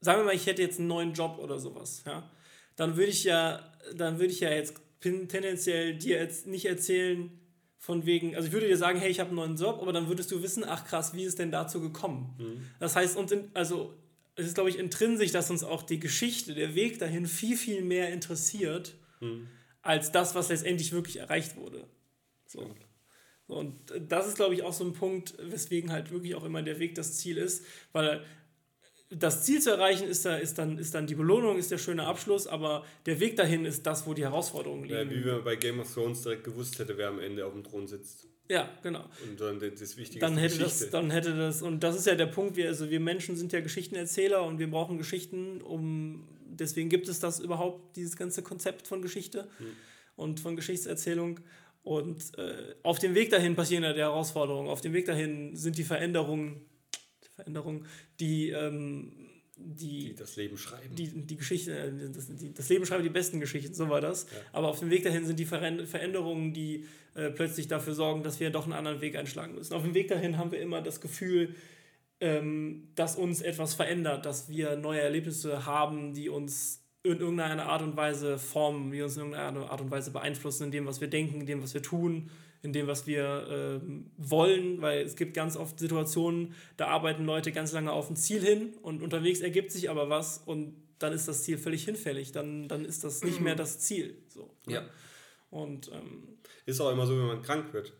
sagen 0.02 0.20
wir 0.20 0.24
mal, 0.26 0.34
ich 0.34 0.44
hätte 0.44 0.60
jetzt 0.60 0.78
einen 0.78 0.88
neuen 0.88 1.14
Job 1.14 1.38
oder 1.38 1.58
sowas, 1.58 2.02
ja, 2.04 2.30
dann 2.76 2.96
würde 2.96 3.10
ich 3.10 3.24
ja, 3.24 3.72
dann 3.94 4.18
würde 4.18 4.32
ich 4.32 4.40
ja 4.40 4.50
jetzt 4.50 4.74
tendenziell 5.00 5.96
dir 5.96 6.18
jetzt 6.18 6.46
nicht 6.46 6.66
erzählen, 6.66 7.30
von 7.78 8.04
wegen, 8.04 8.34
also 8.34 8.48
ich 8.48 8.52
würde 8.52 8.66
dir 8.66 8.76
sagen, 8.76 8.98
hey, 8.98 9.10
ich 9.10 9.20
habe 9.20 9.28
einen 9.28 9.36
neuen 9.36 9.56
Job, 9.56 9.78
aber 9.80 9.92
dann 9.92 10.08
würdest 10.08 10.32
du 10.32 10.42
wissen, 10.42 10.64
ach 10.66 10.84
krass, 10.86 11.14
wie 11.14 11.22
ist 11.22 11.28
es 11.28 11.34
denn 11.36 11.52
dazu 11.52 11.80
gekommen? 11.80 12.34
Das 12.80 12.96
heißt, 12.96 13.16
uns 13.16 13.30
in, 13.30 13.48
also 13.54 13.94
es 14.34 14.46
ist, 14.46 14.54
glaube 14.54 14.70
ich, 14.70 14.78
intrinsisch, 14.78 15.30
dass 15.30 15.50
uns 15.50 15.62
auch 15.62 15.82
die 15.82 16.00
Geschichte, 16.00 16.54
der 16.54 16.74
Weg 16.74 16.98
dahin 16.98 17.26
viel, 17.26 17.56
viel 17.56 17.82
mehr 17.82 18.12
interessiert, 18.12 18.96
als 19.82 20.10
das, 20.10 20.34
was 20.34 20.48
letztendlich 20.48 20.90
wirklich 20.92 21.18
erreicht 21.18 21.56
wurde. 21.56 21.86
So. 22.46 22.74
So, 23.46 23.54
Und 23.54 23.76
das 24.08 24.26
ist, 24.26 24.36
glaube 24.36 24.54
ich, 24.54 24.64
auch 24.64 24.72
so 24.72 24.84
ein 24.84 24.92
Punkt, 24.92 25.34
weswegen 25.38 25.92
halt 25.92 26.10
wirklich 26.10 26.34
auch 26.34 26.44
immer 26.44 26.62
der 26.62 26.80
Weg 26.80 26.96
das 26.96 27.16
Ziel 27.16 27.36
ist, 27.36 27.64
weil 27.92 28.24
das 29.18 29.44
Ziel 29.44 29.60
zu 29.60 29.70
erreichen 29.70 30.08
ist, 30.08 30.24
da, 30.24 30.36
ist, 30.36 30.58
dann, 30.58 30.78
ist 30.78 30.94
dann 30.94 31.06
die 31.06 31.14
Belohnung, 31.14 31.58
ist 31.58 31.70
der 31.70 31.78
schöne 31.78 32.06
Abschluss, 32.06 32.46
aber 32.46 32.84
der 33.06 33.20
Weg 33.20 33.36
dahin 33.36 33.64
ist 33.64 33.86
das, 33.86 34.06
wo 34.06 34.14
die 34.14 34.22
Herausforderungen 34.22 34.84
ja, 34.88 35.02
liegen. 35.02 35.24
wie 35.24 35.28
man 35.28 35.44
bei 35.44 35.56
Game 35.56 35.80
of 35.80 35.92
Thrones 35.92 36.22
direkt 36.22 36.44
gewusst 36.44 36.78
hätte, 36.78 36.96
wer 36.98 37.08
am 37.08 37.20
Ende 37.20 37.46
auf 37.46 37.52
dem 37.52 37.64
Thron 37.64 37.86
sitzt. 37.86 38.28
Ja, 38.48 38.68
genau. 38.82 39.04
Und 39.28 39.40
dann 39.40 39.58
das 39.58 39.80
das 39.80 39.96
Wichtige 39.96 40.20
dann 40.20 40.36
hätte 40.36 40.58
das, 40.58 40.74
Geschichte. 40.74 40.92
dann 40.92 41.10
hätte 41.10 41.36
das, 41.36 41.62
und 41.62 41.82
das 41.82 41.96
ist 41.96 42.06
ja 42.06 42.14
der 42.14 42.26
Punkt, 42.26 42.56
wir, 42.56 42.68
also 42.68 42.90
wir 42.90 43.00
Menschen 43.00 43.36
sind 43.36 43.52
ja 43.52 43.60
Geschichtenerzähler 43.60 44.44
und 44.44 44.58
wir 44.58 44.70
brauchen 44.70 44.98
Geschichten, 44.98 45.60
um, 45.62 46.28
deswegen 46.46 46.88
gibt 46.88 47.08
es 47.08 47.18
das 47.18 47.40
überhaupt, 47.40 47.96
dieses 47.96 48.16
ganze 48.16 48.42
Konzept 48.42 48.86
von 48.86 49.02
Geschichte 49.02 49.48
und 50.14 50.40
von 50.40 50.54
Geschichtserzählung. 50.54 51.40
Und 51.82 52.36
äh, 52.36 52.74
auf 52.82 52.98
dem 52.98 53.14
Weg 53.14 53.30
dahin 53.30 53.54
passieren 53.54 53.84
ja 53.84 53.92
die 53.92 54.00
Herausforderungen, 54.00 54.68
auf 54.68 54.80
dem 54.80 54.92
Weg 54.92 55.06
dahin 55.06 55.54
sind 55.56 55.78
die 55.78 55.84
Veränderungen, 55.84 56.64
Veränderungen, 57.37 57.87
die, 58.18 58.51
ähm, 58.51 59.12
die, 59.57 60.07
die 60.09 60.14
das 60.14 60.37
Leben 60.37 60.59
schreiben. 60.59 60.95
die, 60.95 61.09
die 61.09 61.37
Geschichte, 61.37 61.76
äh, 61.76 62.11
das, 62.11 62.26
die, 62.34 62.53
das 62.53 62.68
Leben 62.68 62.84
schreibt 62.87 63.05
die 63.05 63.11
besten 63.11 63.41
Geschichten, 63.41 63.74
so 63.74 63.89
war 63.89 64.01
das. 64.01 64.26
Aber 64.53 64.68
auf 64.68 64.80
dem 64.80 64.91
Weg 64.91 65.05
dahin 65.05 65.24
sind 65.24 65.39
die 65.39 65.47
Veränder- 65.47 65.87
Veränderungen, 65.87 66.53
die 66.53 66.87
äh, 67.14 67.30
plötzlich 67.30 67.68
dafür 67.68 67.95
sorgen, 67.95 68.22
dass 68.22 68.41
wir 68.41 68.51
doch 68.51 68.64
einen 68.64 68.72
anderen 68.72 69.01
Weg 69.01 69.16
einschlagen 69.16 69.55
müssen. 69.55 69.74
Auf 69.74 69.82
dem 69.82 69.95
Weg 69.95 70.09
dahin 70.09 70.37
haben 70.39 70.51
wir 70.51 70.61
immer 70.61 70.82
das 70.82 71.01
Gefühl, 71.01 71.55
ähm, 72.20 72.89
dass 72.95 73.16
uns 73.16 73.43
etwas 73.43 73.74
verändert, 73.74 74.24
dass 74.24 74.49
wir 74.49 74.76
neue 74.76 75.01
Erlebnisse 75.01 75.66
haben, 75.66 76.14
die 76.14 76.28
uns 76.30 76.82
in 77.03 77.20
irgendeiner 77.20 77.66
Art 77.66 77.82
und 77.82 77.97
Weise 77.97 78.39
formen, 78.39 78.91
die 78.91 79.01
uns 79.03 79.16
in 79.16 79.22
irgendeiner 79.22 79.70
Art 79.70 79.80
und 79.80 79.91
Weise 79.91 80.11
beeinflussen 80.11 80.64
in 80.64 80.70
dem, 80.72 80.87
was 80.87 81.01
wir 81.01 81.09
denken, 81.09 81.41
in 81.41 81.47
dem, 81.47 81.62
was 81.62 81.72
wir 81.74 81.82
tun, 81.82 82.30
in 82.66 82.72
dem, 82.72 82.88
was 82.88 83.06
wir 83.06 83.46
ähm, 83.48 84.10
wollen, 84.16 84.82
weil 84.82 85.02
es 85.02 85.14
gibt 85.14 85.34
ganz 85.34 85.56
oft 85.56 85.78
Situationen, 85.78 86.54
da 86.76 86.88
arbeiten 86.88 87.24
Leute 87.24 87.52
ganz 87.52 87.72
lange 87.72 87.92
auf 87.92 88.10
ein 88.10 88.16
Ziel 88.16 88.40
hin 88.42 88.74
und 88.82 89.02
unterwegs 89.02 89.40
ergibt 89.40 89.70
sich 89.70 89.88
aber 89.88 90.10
was 90.10 90.38
und 90.38 90.74
dann 90.98 91.12
ist 91.12 91.28
das 91.28 91.44
Ziel 91.44 91.58
völlig 91.58 91.84
hinfällig, 91.84 92.32
dann, 92.32 92.68
dann 92.68 92.84
ist 92.84 93.04
das 93.04 93.22
nicht 93.22 93.40
mehr 93.40 93.54
das 93.54 93.78
Ziel. 93.78 94.16
So, 94.28 94.50
ne? 94.66 94.74
Ja. 94.74 94.88
Und 95.50 95.90
ähm, 95.92 96.38
Ist 96.64 96.80
auch 96.80 96.90
immer 96.90 97.06
so, 97.06 97.16
wenn 97.16 97.26
man 97.26 97.42
krank 97.42 97.72
wird. 97.72 97.92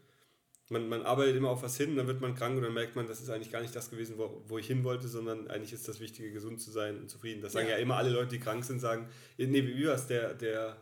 Man, 0.69 0.89
man 0.89 1.03
arbeitet 1.03 1.37
immer 1.37 1.51
auf 1.51 1.63
was 1.63 1.77
hin, 1.77 1.95
dann 1.95 2.09
wird 2.09 2.21
man 2.21 2.35
krank 2.35 2.57
und 2.57 2.63
dann 2.65 2.75
merkt 2.75 2.97
man, 2.97 3.07
das 3.07 3.21
ist 3.21 3.31
eigentlich 3.31 3.53
gar 3.53 3.61
nicht 3.63 3.77
das 3.77 3.89
gewesen, 3.89 4.19
wo, 4.19 4.43
wo 4.49 4.59
ich 4.59 4.67
hin 4.67 4.83
wollte, 4.83 5.07
sondern 5.07 5.47
eigentlich 5.49 5.73
ist 5.73 5.87
das 5.87 6.01
Wichtige, 6.01 6.33
gesund 6.33 6.61
zu 6.61 6.73
sein 6.73 6.99
und 6.99 7.09
zufrieden. 7.09 7.41
Das 7.41 7.53
sagen 7.53 7.69
ja, 7.69 7.77
Ja. 7.77 7.83
immer 7.83 7.97
alle 7.97 8.11
Leute, 8.11 8.31
die 8.31 8.41
krank 8.41 8.65
sind, 8.65 8.81
sagen, 8.81 9.09
nee, 9.39 9.47
wie 9.47 9.77
wie 9.77 9.87
war's? 9.87 10.09
Der, 10.09 10.35
der, 10.35 10.77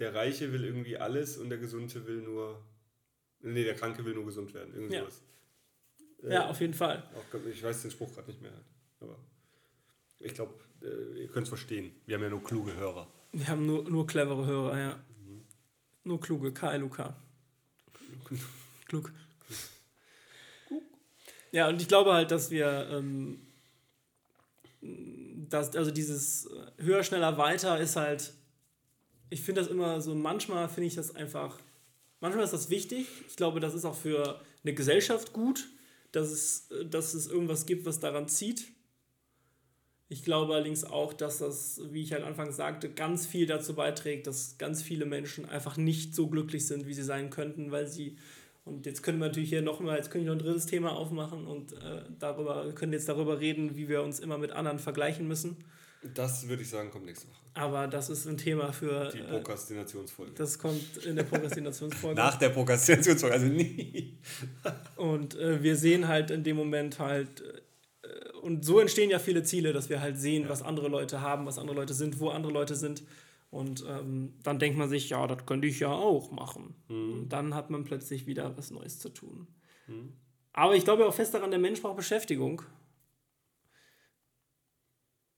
der 0.00 0.12
Reiche 0.14 0.52
will 0.52 0.64
irgendwie 0.64 0.96
alles 0.96 1.36
und 1.36 1.50
der 1.50 1.58
Gesunde 1.58 2.04
will 2.08 2.22
nur, 2.22 2.64
nee, 3.42 3.64
der 3.64 3.74
Kranke 3.74 4.04
will 4.04 4.14
nur 4.14 4.24
gesund 4.26 4.52
werden. 4.54 4.72
Irgendwie 4.74 4.94
Ja. 4.94 5.00
sowas. 5.02 5.22
ja, 6.28 6.48
auf 6.48 6.60
jeden 6.60 6.74
Fall. 6.74 7.02
Auch, 7.14 7.38
ich 7.46 7.62
weiß 7.62 7.82
den 7.82 7.90
Spruch 7.90 8.12
gerade 8.14 8.28
nicht 8.28 8.40
mehr, 8.42 8.52
aber 9.00 9.16
ich 10.20 10.34
glaube, 10.34 10.54
äh, 10.82 11.22
ihr 11.22 11.28
könnt 11.28 11.44
es 11.44 11.48
verstehen. 11.48 11.92
Wir 12.06 12.16
haben 12.16 12.22
ja 12.22 12.30
nur 12.30 12.42
kluge 12.44 12.74
Hörer. 12.76 13.08
Wir 13.32 13.48
haben 13.48 13.66
nur, 13.66 13.82
nur 13.88 14.06
clevere 14.06 14.46
Hörer, 14.46 14.78
ja. 14.78 15.04
Nur 16.04 16.20
kluge, 16.20 16.52
K-L-U-K. 16.54 17.16
Klug. 18.86 19.12
Ja, 21.50 21.68
und 21.68 21.80
ich 21.82 21.88
glaube 21.88 22.12
halt, 22.14 22.30
dass 22.30 22.50
wir, 22.50 22.88
ähm, 22.90 23.40
dass, 25.48 25.74
also 25.76 25.90
dieses 25.90 26.46
äh, 26.46 26.82
höher, 26.82 27.02
schneller, 27.02 27.36
weiter 27.36 27.78
ist 27.78 27.96
halt, 27.96 28.32
ich 29.30 29.42
finde 29.42 29.60
das 29.62 29.70
immer 29.70 30.00
so, 30.00 30.14
manchmal 30.14 30.68
finde 30.68 30.86
ich 30.88 30.94
das 30.94 31.14
einfach, 31.14 31.58
manchmal 32.22 32.44
ist 32.44 32.54
das 32.54 32.70
wichtig. 32.70 33.06
Ich 33.28 33.36
glaube, 33.36 33.60
das 33.60 33.74
ist 33.74 33.84
auch 33.84 33.94
für 33.94 34.40
eine 34.64 34.72
Gesellschaft 34.72 35.34
gut, 35.34 35.68
dass 36.12 36.30
es, 36.30 36.68
dass 36.90 37.12
es 37.12 37.26
irgendwas 37.26 37.66
gibt, 37.66 37.84
was 37.84 38.00
daran 38.00 38.28
zieht. 38.28 38.64
Ich 40.08 40.24
glaube 40.24 40.54
allerdings 40.54 40.84
auch, 40.84 41.14
dass 41.14 41.38
das, 41.38 41.80
wie 41.90 42.02
ich 42.02 42.12
halt 42.12 42.22
anfangs 42.22 42.56
sagte, 42.56 42.90
ganz 42.90 43.26
viel 43.26 43.46
dazu 43.46 43.74
beiträgt, 43.74 44.26
dass 44.26 44.56
ganz 44.58 44.82
viele 44.82 45.06
Menschen 45.06 45.46
einfach 45.46 45.76
nicht 45.76 46.14
so 46.14 46.28
glücklich 46.28 46.66
sind, 46.66 46.86
wie 46.86 46.94
sie 46.94 47.02
sein 47.02 47.30
könnten, 47.30 47.70
weil 47.70 47.86
sie 47.88 48.18
Und 48.64 48.86
jetzt 48.86 49.02
können 49.02 49.18
wir 49.18 49.26
natürlich 49.26 49.48
hier 49.48 49.62
nochmal, 49.62 49.96
jetzt 49.96 50.10
können 50.10 50.24
wir 50.24 50.32
noch 50.32 50.40
ein 50.40 50.44
drittes 50.44 50.66
Thema 50.66 50.92
aufmachen 50.92 51.46
und 51.46 51.72
äh, 51.72 52.04
darüber, 52.18 52.72
können 52.74 52.92
jetzt 52.92 53.08
darüber 53.08 53.40
reden, 53.40 53.76
wie 53.76 53.88
wir 53.88 54.02
uns 54.02 54.20
immer 54.20 54.38
mit 54.38 54.52
anderen 54.52 54.78
vergleichen 54.78 55.26
müssen. 55.26 55.56
Das 56.14 56.48
würde 56.48 56.62
ich 56.62 56.68
sagen, 56.68 56.90
kommt 56.90 57.06
nächste 57.06 57.28
Woche. 57.28 57.42
Aber 57.54 57.86
das 57.86 58.10
ist 58.10 58.26
ein 58.26 58.36
Thema 58.36 58.72
für. 58.72 59.10
Die 59.10 59.18
Prokrastinationsfolge. 59.18 60.32
Äh, 60.32 60.34
das 60.34 60.58
kommt 60.58 60.96
in 61.04 61.16
der 61.16 61.24
Prokrastinationsfolge. 61.24 62.16
Nach 62.20 62.36
der 62.36 62.48
Prokrastinationsfolge, 62.48 63.34
also 63.34 63.46
nie. 63.46 64.18
und 64.96 65.36
äh, 65.36 65.62
wir 65.62 65.76
sehen 65.76 66.08
halt 66.08 66.30
in 66.30 66.42
dem 66.44 66.56
Moment 66.56 66.98
halt. 66.98 67.42
Äh, 67.42 68.38
und 68.40 68.64
so 68.64 68.80
entstehen 68.80 69.10
ja 69.10 69.18
viele 69.18 69.44
Ziele, 69.44 69.72
dass 69.72 69.88
wir 69.88 70.00
halt 70.00 70.18
sehen, 70.18 70.44
ja. 70.44 70.48
was 70.48 70.62
andere 70.62 70.88
Leute 70.88 71.20
haben, 71.20 71.46
was 71.46 71.58
andere 71.58 71.76
Leute 71.76 71.94
sind, 71.94 72.18
wo 72.18 72.30
andere 72.30 72.52
Leute 72.52 72.74
sind. 72.74 73.04
Und 73.50 73.84
ähm, 73.86 74.32
dann 74.42 74.58
denkt 74.58 74.78
man 74.78 74.88
sich, 74.88 75.10
ja, 75.10 75.26
das 75.26 75.44
könnte 75.44 75.66
ich 75.66 75.78
ja 75.78 75.92
auch 75.92 76.32
machen. 76.32 76.74
Mhm. 76.88 77.12
Und 77.12 77.28
dann 77.28 77.54
hat 77.54 77.68
man 77.68 77.84
plötzlich 77.84 78.26
wieder 78.26 78.56
was 78.56 78.70
Neues 78.70 78.98
zu 78.98 79.10
tun. 79.10 79.46
Mhm. 79.86 80.14
Aber 80.54 80.74
ich 80.74 80.84
glaube 80.84 81.06
auch 81.06 81.14
fest 81.14 81.34
daran, 81.34 81.50
der 81.50 81.60
Mensch 81.60 81.80
braucht 81.82 81.96
Beschäftigung. 81.96 82.62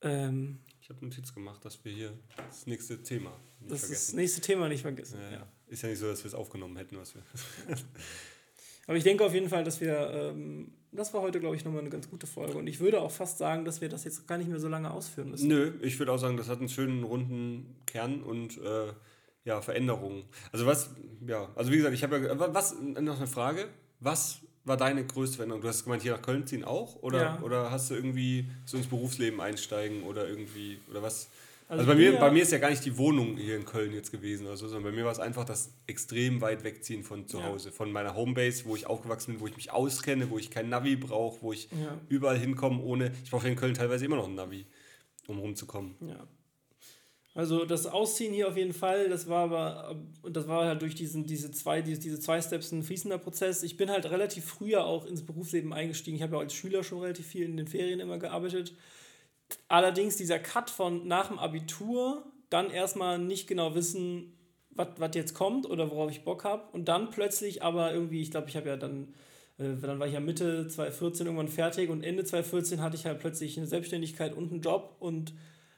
Ähm, 0.05 0.59
ich 0.81 0.91
habe 0.91 1.05
Notiz 1.05 1.35
gemacht, 1.35 1.65
dass 1.65 1.83
wir 1.85 1.93
hier 1.93 2.13
das 2.37 2.67
nächste 2.67 3.03
Thema 3.03 3.31
nicht 3.61 3.73
das 3.73 3.81
vergessen. 3.81 4.07
Das 4.07 4.15
nächste 4.15 4.41
Thema 4.43 4.69
nicht 4.69 4.83
vergessen. 4.83 5.19
Ja, 5.21 5.39
ja. 5.39 5.47
Ist 5.67 5.83
ja 5.83 5.89
nicht 5.89 5.99
so, 5.99 6.07
dass 6.07 6.23
wir 6.23 6.29
es 6.29 6.35
aufgenommen 6.35 6.77
hätten, 6.77 6.97
was 6.99 7.15
wir. 7.15 7.23
Aber 8.87 8.97
ich 8.97 9.05
denke 9.05 9.25
auf 9.25 9.33
jeden 9.33 9.49
Fall, 9.49 9.65
dass 9.65 9.81
wir, 9.81 10.11
ähm, 10.11 10.73
das 10.93 11.15
war 11.15 11.23
heute, 11.23 11.41
glaube 11.41 11.57
ich, 11.57 11.65
nochmal 11.65 11.81
eine 11.81 11.91
ganz 11.91 12.11
gute 12.11 12.27
Folge. 12.27 12.59
Und 12.59 12.67
ich 12.67 12.81
würde 12.81 13.01
auch 13.01 13.11
fast 13.11 13.39
sagen, 13.39 13.65
dass 13.65 13.81
wir 13.81 13.89
das 13.89 14.05
jetzt 14.05 14.29
gar 14.29 14.37
nicht 14.37 14.49
mehr 14.49 14.61
so 14.61 14.69
lange 14.69 14.91
ausführen 14.91 15.31
müssen. 15.31 15.49
Nö, 15.49 15.73
ich 15.81 15.99
würde 15.99 16.13
auch 16.13 16.19
sagen, 16.19 16.37
das 16.37 16.49
hat 16.49 16.59
einen 16.59 16.69
schönen 16.69 17.03
runden 17.03 17.77
Kern 17.87 18.23
und 18.23 18.59
äh, 18.59 18.93
ja, 19.45 19.63
Veränderungen. 19.63 20.25
Also 20.53 20.67
was, 20.67 20.91
ja, 21.27 21.51
also 21.55 21.73
wie 21.73 21.79
gesagt, 21.79 21.95
ich 21.95 22.03
habe 22.03 22.19
ja, 22.19 22.55
was, 22.55 22.79
noch 22.79 23.17
eine 23.17 23.27
Frage, 23.27 23.69
was 24.01 24.41
war 24.65 24.77
deine 24.77 25.05
größte 25.05 25.37
Veränderung? 25.37 25.63
Du 25.63 25.69
hast 25.69 25.85
gemeint, 25.85 26.03
hier 26.03 26.13
nach 26.13 26.23
Köln 26.23 26.47
ziehen 26.47 26.65
auch? 26.65 27.03
Oder, 27.03 27.21
ja. 27.21 27.41
oder 27.43 27.71
hast 27.71 27.91
du 27.91 27.95
irgendwie 27.95 28.49
so 28.65 28.77
ins 28.77 28.87
Berufsleben 28.87 29.41
einsteigen 29.41 30.03
oder 30.05 30.29
irgendwie, 30.29 30.79
oder 30.91 31.03
was? 31.03 31.29
Also, 31.69 31.81
also 31.81 31.93
bei, 31.93 31.99
mir, 31.99 32.13
ja 32.13 32.21
bei 32.21 32.31
mir 32.31 32.43
ist 32.43 32.53
ja 32.53 32.59
gar 32.59 32.71
nicht 32.71 32.85
die 32.85 32.97
Wohnung 32.99 33.37
hier 33.37 33.57
in 33.57 33.65
Köln 33.65 33.93
jetzt 33.95 34.13
gewesen 34.13 34.47
oder 34.47 34.57
so, 34.57 34.69
sondern 34.69 34.93
bei 34.93 34.97
mir 34.97 35.05
war 35.05 35.13
es 35.13 35.19
einfach 35.19 35.45
das 35.45 35.73
extrem 35.87 36.41
weit 36.41 36.63
wegziehen 36.63 37.03
von 37.03 37.27
zu 37.27 37.43
Hause, 37.43 37.71
ja. 37.71 37.75
von 37.75 37.91
meiner 37.91 38.15
Homebase, 38.15 38.65
wo 38.67 38.77
ich 38.77 38.87
aufgewachsen 38.87 39.33
bin, 39.33 39.41
wo 39.41 39.47
ich 39.47 39.57
mich 39.57 39.71
auskenne, 39.71 40.29
wo 40.31 40.39
ich 40.39 40.51
kein 40.51 40.69
Navi 40.69 40.97
brauche, 40.97 41.41
wo 41.41 41.53
ich 41.53 41.69
überall 42.09 42.39
hinkomme 42.39 42.83
ohne, 42.83 43.13
ich 43.25 43.31
brauche 43.31 43.49
in 43.49 43.57
Köln 43.57 43.75
teilweise 43.75 44.05
immer 44.05 44.17
noch 44.17 44.29
ein 44.29 44.35
Navi, 44.35 44.67
um 45.27 45.39
rumzukommen. 45.39 45.95
Ja. 46.01 46.27
Also 47.35 47.65
das 47.65 47.87
Ausziehen 47.87 48.33
hier 48.33 48.47
auf 48.47 48.57
jeden 48.57 48.73
Fall, 48.73 49.09
das 49.09 49.29
war 49.29 49.45
aber, 49.45 49.97
das 50.23 50.47
war 50.47 50.67
halt 50.67 50.83
durch 50.83 50.95
diesen, 50.95 51.27
diese 51.27 51.51
zwei, 51.51 51.83
diese, 51.83 52.01
diese 52.01 52.21
zwei 52.21 52.41
Steps 52.41 52.71
ein 52.71 52.85
fließender 52.85 53.19
Prozess. 53.19 53.65
Ich 53.65 53.77
bin 53.77 53.91
halt 53.91 54.09
relativ 54.09 54.45
früher 54.45 54.85
auch 54.85 55.05
ins 55.05 55.27
Berufsleben 55.27 55.73
eingestiegen. 55.73 56.17
Ich 56.17 56.23
habe 56.23 56.37
ja 56.37 56.41
als 56.41 56.55
Schüler 56.55 56.85
schon 56.85 57.01
relativ 57.01 57.27
viel 57.27 57.45
in 57.45 57.57
den 57.57 57.67
Ferien 57.67 57.99
immer 57.99 58.19
gearbeitet. 58.19 58.77
Allerdings 59.67 60.17
dieser 60.17 60.39
Cut 60.39 60.71
von 60.71 61.09
nach 61.09 61.27
dem 61.29 61.41
Abitur, 61.41 62.25
dann 62.51 62.71
erstmal 62.71 63.19
nicht 63.19 63.49
genau 63.49 63.75
wissen, 63.75 64.33
was 64.71 65.11
jetzt 65.15 65.35
kommt 65.35 65.69
oder 65.69 65.91
worauf 65.91 66.13
ich 66.13 66.23
Bock 66.23 66.45
habe. 66.45 66.63
Und 66.73 66.87
dann 66.87 67.11
plötzlich 67.11 67.65
aber 67.65 67.93
irgendwie, 67.93 68.23
ich 68.23 68.31
glaube, 68.31 68.49
ich 68.49 68.57
habe 68.57 68.69
ja 68.69 68.77
dann, 68.77 69.13
äh, 69.59 69.75
dann 69.81 69.99
war 69.99 70.07
ich 70.07 70.15
ja 70.15 70.21
Mitte 70.21 70.69
2014 70.69 71.27
irgendwann 71.27 71.49
fertig 71.49 71.91
und 71.91 72.05
Ende 72.05 72.25
2014 72.25 72.81
hatte 72.81 72.97
ich 72.97 73.07
halt 73.07 73.19
plötzlich 73.19 73.57
eine 73.57 73.67
Selbstständigkeit 73.67 74.35
und 74.35 74.53
einen 74.53 74.61
Job 74.61 74.97
und 75.01 75.35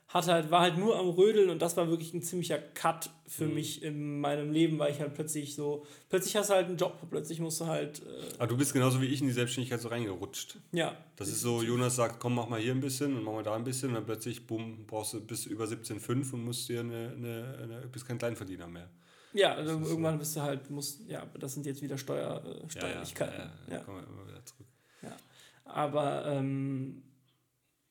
hat 0.09 0.28
halt, 0.28 0.50
war 0.50 0.61
halt 0.61 0.78
nur 0.78 0.98
am 0.98 1.09
Rödeln 1.09 1.50
und 1.50 1.61
das 1.61 1.76
war 1.76 1.88
wirklich 1.88 2.14
ein 2.14 2.22
ziemlicher 2.22 2.59
Cut 2.59 3.11
für 3.26 3.46
mhm. 3.46 3.54
mich 3.54 3.82
in 3.82 4.20
meinem 4.20 4.52
Leben, 4.52 4.78
weil 4.78 4.92
ich 4.92 5.00
halt 5.00 5.14
plötzlich 5.14 5.57
so, 5.57 5.84
plötzlich 6.09 6.36
hast 6.36 6.50
du 6.50 6.54
halt 6.54 6.66
einen 6.66 6.76
Job, 6.76 6.96
plötzlich 7.11 7.40
musst 7.40 7.61
du 7.61 7.66
halt. 7.66 8.02
Äh 8.02 8.34
Aber 8.38 8.46
du 8.46 8.57
bist 8.57 8.72
genauso 8.72 9.00
wie 9.00 9.07
ich 9.07 9.20
in 9.20 9.26
die 9.26 9.32
Selbstständigkeit 9.32 9.80
so 9.80 9.88
reingerutscht. 9.88 10.59
Ja. 10.70 10.96
Das 11.16 11.28
ist 11.28 11.40
so, 11.40 11.62
Jonas 11.62 11.96
sagt, 11.96 12.20
komm, 12.20 12.36
mach 12.36 12.48
mal 12.48 12.61
hier 12.61 12.72
ein 12.72 12.80
bisschen 12.80 13.16
und 13.16 13.24
mach 13.24 13.32
mal 13.32 13.42
da 13.42 13.57
ein 13.57 13.64
bisschen 13.64 13.88
und 13.88 13.94
dann 13.96 14.07
plötzlich, 14.07 14.46
bumm, 14.46 14.86
brauchst 14.86 15.14
du 15.14 15.20
bis 15.20 15.44
über 15.46 15.64
17,5 15.64 16.32
und 16.34 16.44
musst 16.44 16.68
dir 16.68 16.80
eine, 16.80 17.12
eine, 17.16 17.59
eine, 17.62 17.86
bist 17.88 18.07
kein 18.07 18.18
Kleinverdiener 18.18 18.68
mehr. 18.68 18.88
Ja, 19.32 19.54
also 19.54 19.72
irgendwann 19.72 20.14
so. 20.14 20.18
bist 20.20 20.36
du 20.36 20.40
halt, 20.40 20.70
musst, 20.70 21.00
ja, 21.09 21.26
das 21.38 21.54
sind 21.54 21.66
jetzt 21.66 21.82
wieder 21.82 21.98
Steuer, 21.98 22.42
äh, 22.44 22.70
Steuerlichkeiten. 22.70 23.38
Ja, 23.38 23.44
ja, 23.44 23.52
ja, 23.68 23.74
ja. 23.74 23.80
kommen 23.80 23.98
wir 23.98 24.07
immer 24.07 24.28
wieder 24.28 24.44
zurück. 24.46 24.66
Ja. 25.02 25.16
Aber 25.64 26.26
ähm, 26.26 27.02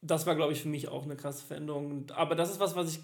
das 0.05 0.25
war, 0.25 0.35
glaube 0.35 0.53
ich, 0.53 0.61
für 0.61 0.67
mich 0.67 0.87
auch 0.87 1.03
eine 1.03 1.15
krasse 1.15 1.45
Veränderung. 1.45 2.05
Aber 2.13 2.35
das 2.35 2.51
ist 2.51 2.59
was, 2.59 2.75
was 2.75 2.93
ich 2.93 2.99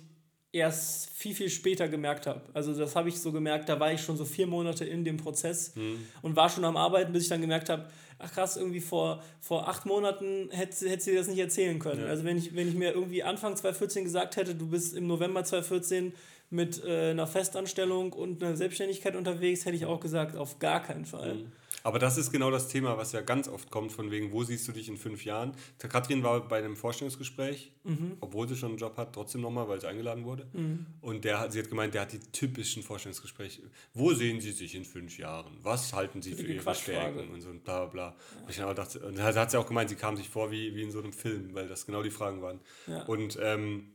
erst 0.54 1.10
viel, 1.12 1.34
viel 1.34 1.50
später 1.50 1.88
gemerkt 1.88 2.28
habe. 2.28 2.42
Also 2.54 2.74
das 2.74 2.96
habe 2.96 3.10
ich 3.10 3.20
so 3.20 3.32
gemerkt, 3.32 3.70
da 3.70 3.80
war 3.80 3.94
ich 3.94 4.02
schon 4.02 4.18
so 4.18 4.26
vier 4.26 4.48
Monate 4.48 4.84
in 4.84 5.06
dem 5.06 5.18
Prozess 5.18 5.76
mhm. 5.76 6.06
und 6.22 6.36
war 6.36 6.50
schon 6.50 6.66
am 6.66 6.76
Arbeiten, 6.76 7.14
bis 7.14 7.24
ich 7.24 7.30
dann 7.30 7.42
gemerkt 7.42 7.70
habe, 7.70 7.86
ach 8.20 8.32
krass, 8.34 8.58
irgendwie 8.58 8.82
vor, 8.82 9.24
vor 9.40 9.70
acht 9.70 9.86
Monaten 9.86 10.50
hätte, 10.52 10.90
hätte 10.90 11.04
sie 11.04 11.16
das 11.16 11.28
nicht 11.28 11.40
erzählen 11.40 11.80
können. 11.80 12.02
Ja. 12.02 12.08
Also 12.08 12.26
wenn 12.26 12.38
ich, 12.38 12.54
wenn 12.54 12.68
ich 12.68 12.76
mir 12.76 12.92
irgendwie 12.92 13.24
Anfang 13.24 13.56
2014 13.56 14.04
gesagt 14.04 14.36
hätte, 14.36 14.54
du 14.54 14.68
bist 14.68 14.94
im 14.94 15.08
November 15.08 15.44
2014 15.44 16.14
mit 16.50 16.84
äh, 16.84 17.12
einer 17.12 17.28
Festanstellung 17.28 18.12
und 18.12 18.44
einer 18.44 18.58
Selbstständigkeit 18.58 19.16
unterwegs, 19.16 19.66
hätte 19.66 19.78
ich 19.78 19.86
auch 19.86 20.02
gesagt, 20.02 20.36
auf 20.36 20.60
gar 20.60 20.84
keinen 20.84 21.06
Fall. 21.06 21.36
Mhm. 21.36 21.52
Aber 21.84 22.00
das 22.00 22.18
ist 22.18 22.32
genau 22.32 22.52
das 22.52 22.68
Thema, 22.68 22.98
was 22.98 23.12
ja 23.12 23.22
ganz 23.22 23.48
oft 23.48 23.72
kommt, 23.72 23.92
von 23.92 24.12
wegen, 24.12 24.32
wo 24.32 24.44
siehst 24.44 24.68
du 24.68 24.72
dich 24.72 24.88
in 24.88 24.98
fünf 24.98 25.26
Jahren? 25.26 25.54
Katrin 25.78 26.24
war 26.24 26.48
bei 26.48 26.60
einem 26.60 26.76
Vorstellungsgespräch, 26.76 27.72
mhm. 27.84 28.18
obwohl 28.20 28.48
sie 28.48 28.56
schon 28.56 28.70
einen 28.70 28.78
Job 28.78 28.98
hat, 28.98 29.14
trotzdem 29.14 29.42
nochmal, 29.42 29.68
weil 29.68 29.82
sie 29.82 29.88
eingeladen 29.88 30.26
wurde. 30.26 30.48
Mhm. 30.54 30.86
Und 31.02 31.26
der, 31.26 31.50
sie 31.52 31.60
hat 31.60 31.70
gemeint, 31.70 31.94
der 31.94 32.02
hat 32.02 32.14
die 32.14 32.20
typischen 32.20 32.84
Vorstellungsgespräche. 32.84 33.62
Wo 33.94 34.14
sehen 34.14 34.42
Sie 34.42 34.52
sich 34.52 34.76
in 34.76 34.86
fünf 34.86 35.18
Jahren? 35.18 35.58
Was 35.62 35.94
halten 35.94 36.22
Sie 36.22 36.34
für 36.34 36.48
Ihre 36.48 36.76
Stärken? 36.76 37.30
Und 37.30 37.42
so 37.42 37.50
ein 37.50 37.62
bla 37.62 37.86
bla. 37.86 38.16
Ja. 38.58 38.70
Ich 38.72 38.76
dachte, 38.76 39.00
und 39.00 39.18
da 39.18 39.34
hat 39.34 39.52
sie 39.52 39.58
auch 39.58 39.68
gemeint, 39.68 39.90
sie 39.90 39.96
kam 39.96 40.16
sich 40.18 40.30
vor 40.30 40.52
wie, 40.52 40.76
wie 40.76 40.84
in 40.84 40.92
so 40.92 41.00
einem 41.00 41.14
Film, 41.14 41.54
weil 41.54 41.68
das 41.68 41.86
genau 41.86 42.04
die 42.04 42.12
Fragen 42.12 42.42
waren. 42.42 42.60
Ja. 42.88 43.04
Und, 43.04 43.38
ähm, 43.42 43.92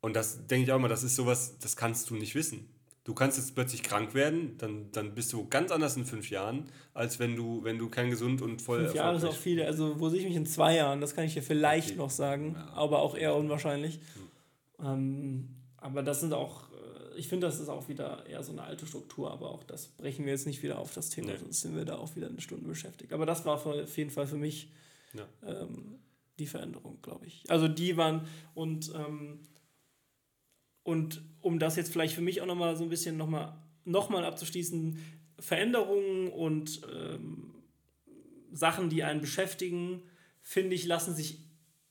und 0.00 0.14
das 0.14 0.46
denke 0.46 0.64
ich 0.64 0.72
auch 0.72 0.76
immer, 0.76 0.88
das 0.88 1.02
ist 1.02 1.16
sowas, 1.16 1.58
das 1.58 1.76
kannst 1.76 2.10
du 2.10 2.14
nicht 2.14 2.34
wissen 2.34 2.68
du 3.08 3.14
kannst 3.14 3.38
jetzt 3.38 3.54
plötzlich 3.54 3.82
krank 3.82 4.12
werden, 4.12 4.58
dann, 4.58 4.92
dann 4.92 5.14
bist 5.14 5.32
du 5.32 5.48
ganz 5.48 5.72
anders 5.72 5.96
in 5.96 6.04
fünf 6.04 6.28
Jahren, 6.28 6.68
als 6.92 7.18
wenn 7.18 7.36
du, 7.36 7.64
wenn 7.64 7.78
du 7.78 7.88
kein 7.88 8.10
gesund 8.10 8.42
und 8.42 8.60
voll. 8.60 8.84
Fünf 8.84 8.96
Jahre 8.96 9.16
ist 9.16 9.24
auch 9.24 9.34
viel, 9.34 9.62
also 9.62 9.98
wo 9.98 10.10
sehe 10.10 10.20
ich 10.20 10.26
mich 10.26 10.36
in 10.36 10.44
zwei 10.44 10.76
Jahren, 10.76 11.00
das 11.00 11.14
kann 11.14 11.24
ich 11.24 11.32
dir 11.32 11.42
vielleicht 11.42 11.92
okay. 11.92 11.98
noch 11.98 12.10
sagen, 12.10 12.54
ja. 12.54 12.68
aber 12.74 13.00
auch 13.00 13.16
eher 13.16 13.34
unwahrscheinlich. 13.34 13.98
Hm. 14.76 14.86
Ähm, 14.86 15.48
aber 15.78 16.02
das 16.02 16.20
sind 16.20 16.34
auch, 16.34 16.70
äh, 16.70 17.18
ich 17.18 17.28
finde, 17.28 17.46
das 17.46 17.58
ist 17.58 17.70
auch 17.70 17.88
wieder 17.88 18.26
eher 18.26 18.42
so 18.42 18.52
eine 18.52 18.62
alte 18.62 18.86
Struktur, 18.86 19.32
aber 19.32 19.52
auch 19.52 19.64
das 19.64 19.86
brechen 19.86 20.26
wir 20.26 20.32
jetzt 20.32 20.46
nicht 20.46 20.62
wieder 20.62 20.78
auf 20.78 20.92
das 20.92 21.08
Thema, 21.08 21.32
nee. 21.32 21.38
sonst 21.38 21.62
sind 21.62 21.74
wir 21.76 21.86
da 21.86 21.96
auch 21.96 22.14
wieder 22.14 22.28
eine 22.28 22.42
Stunde 22.42 22.68
beschäftigt. 22.68 23.14
Aber 23.14 23.24
das 23.24 23.46
war 23.46 23.54
auf 23.54 23.96
jeden 23.96 24.10
Fall 24.10 24.26
für 24.26 24.36
mich 24.36 24.70
ja. 25.14 25.26
ähm, 25.46 25.94
die 26.38 26.46
Veränderung, 26.46 26.98
glaube 27.00 27.24
ich. 27.24 27.42
Also 27.48 27.68
die 27.68 27.96
waren 27.96 28.28
und 28.52 28.92
ähm, 28.94 29.40
und 30.88 31.20
um 31.42 31.58
das 31.58 31.76
jetzt 31.76 31.92
vielleicht 31.92 32.14
für 32.14 32.22
mich 32.22 32.40
auch 32.40 32.46
nochmal 32.46 32.74
so 32.74 32.82
ein 32.82 32.88
bisschen 32.88 33.18
nochmal 33.18 33.52
noch 33.84 34.08
mal 34.08 34.24
abzuschließen, 34.24 34.98
Veränderungen 35.38 36.28
und 36.28 36.80
ähm, 36.90 37.54
Sachen, 38.52 38.88
die 38.88 39.04
einen 39.04 39.20
beschäftigen, 39.20 40.02
finde 40.40 40.74
ich, 40.74 40.86
lassen 40.86 41.14
sich 41.14 41.40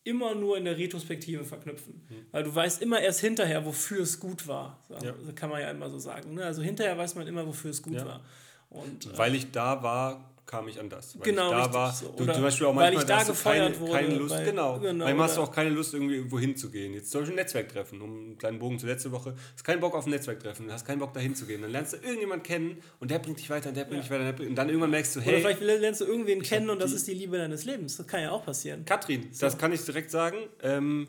immer 0.03 0.33
nur 0.33 0.57
in 0.57 0.65
der 0.65 0.79
Retrospektive 0.79 1.43
verknüpfen. 1.43 2.07
Mhm. 2.09 2.25
Weil 2.31 2.43
du 2.43 2.55
weißt 2.55 2.81
immer 2.81 2.99
erst 2.99 3.19
hinterher, 3.19 3.65
wofür 3.65 4.01
es 4.01 4.19
gut 4.19 4.47
war. 4.47 4.83
So, 4.87 4.95
ja. 4.95 5.13
kann 5.35 5.51
man 5.51 5.61
ja 5.61 5.69
immer 5.69 5.91
so 5.91 5.99
sagen. 5.99 6.33
Ne? 6.33 6.43
Also 6.43 6.63
hinterher 6.63 6.97
weiß 6.97 7.13
man 7.13 7.27
immer, 7.27 7.45
wofür 7.45 7.69
es 7.69 7.83
gut 7.83 7.93
ja. 7.93 8.05
war. 8.05 8.25
Und, 8.69 9.15
Weil 9.15 9.35
ich 9.35 9.51
da 9.51 9.83
war, 9.83 10.33
kam 10.47 10.67
ich 10.67 10.79
an 10.79 10.89
das. 10.89 11.19
Weil 11.19 11.25
genau, 11.25 11.49
ich 11.49 11.67
da 11.67 11.73
war, 11.73 11.93
so. 11.93 12.13
du, 12.17 12.25
zum 12.25 12.41
Beispiel 12.41 12.67
auch 12.67 12.73
manchmal, 12.73 12.95
weil 12.95 13.01
ich 13.01 13.07
da 13.07 13.23
gefeuert 13.23 13.73
keine, 13.73 13.79
wurde. 13.79 13.91
Keine 13.91 14.15
Lust, 14.15 14.35
weil, 14.35 14.45
genau. 14.45 14.79
genau. 14.79 15.05
Manchmal 15.05 15.27
hast 15.27 15.37
du 15.37 15.41
auch 15.41 15.51
keine 15.51 15.69
Lust, 15.69 15.93
irgendwie 15.93 16.31
wohin 16.31 16.55
zu 16.55 16.71
gehen. 16.71 16.93
Jetzt 16.93 17.11
zum 17.11 17.21
Beispiel 17.21 17.35
ein 17.35 17.43
Netzwerktreffen, 17.43 18.01
um 18.01 18.17
einen 18.17 18.37
kleinen 18.37 18.57
Bogen 18.57 18.79
zur 18.79 18.89
letzten 18.89 19.11
Woche. 19.11 19.31
Du 19.31 19.37
hast 19.53 19.63
keinen 19.63 19.81
Bock 19.81 19.93
auf 19.93 20.07
ein 20.07 20.09
Netzwerktreffen, 20.09 20.65
du 20.65 20.73
hast 20.73 20.85
keinen 20.85 20.99
Bock 20.99 21.13
dahin 21.13 21.35
zu 21.35 21.45
gehen. 21.45 21.61
Dann 21.61 21.71
lernst 21.71 21.93
du 21.93 21.97
irgendjemanden 21.97 22.43
kennen 22.43 22.77
und 22.99 23.11
der 23.11 23.19
bringt 23.19 23.39
dich 23.39 23.49
weiter 23.49 23.69
und 23.69 23.77
der 23.77 23.83
bringt 23.83 24.09
ja. 24.09 24.17
dich 24.17 24.27
weiter. 24.27 24.43
Und 24.43 24.55
dann 24.55 24.69
irgendwann 24.69 24.91
merkst 24.91 25.15
du, 25.17 25.19
hey. 25.19 25.41
Oder 25.41 25.55
vielleicht 25.55 25.81
lernst 25.81 26.01
du 26.01 26.05
irgendwen 26.05 26.41
kennen 26.41 26.69
und 26.69 26.81
das 26.81 26.93
ist 26.93 27.07
die 27.07 27.13
Liebe 27.13 27.37
deines 27.37 27.65
Lebens. 27.65 27.97
Das 27.97 28.07
kann 28.07 28.21
ja 28.21 28.31
auch 28.31 28.45
passieren. 28.45 28.85
Katrin, 28.85 29.27
so. 29.31 29.45
das 29.45 29.57
kann 29.57 29.71
ich 29.73 29.83
direkt 29.83 30.09
sagen. 30.09 30.37
Ähm, 30.63 31.07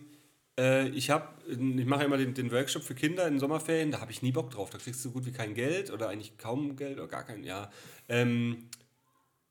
äh, 0.59 0.89
ich 0.89 1.11
habe, 1.11 1.29
ich 1.47 1.87
mache 1.87 2.05
immer 2.05 2.19
den, 2.19 2.35
den 2.35 2.51
Workshop 2.51 2.83
für 2.83 2.95
Kinder 2.95 3.27
in 3.29 3.39
Sommerferien, 3.39 3.91
da 3.91 4.01
habe 4.01 4.11
ich 4.11 4.23
nie 4.23 4.33
Bock 4.33 4.51
drauf. 4.51 4.71
Da 4.71 4.79
kriegst 4.79 5.05
du 5.05 5.09
so 5.09 5.13
gut 5.13 5.25
wie 5.25 5.33
kein 5.33 5.55
Geld 5.55 5.91
oder 5.91 6.09
eigentlich 6.09 6.37
kaum 6.37 6.77
Geld 6.77 6.99
oder 6.99 7.07
gar 7.07 7.25
kein, 7.25 7.45
ja. 7.45 7.71
Ähm, 8.09 8.69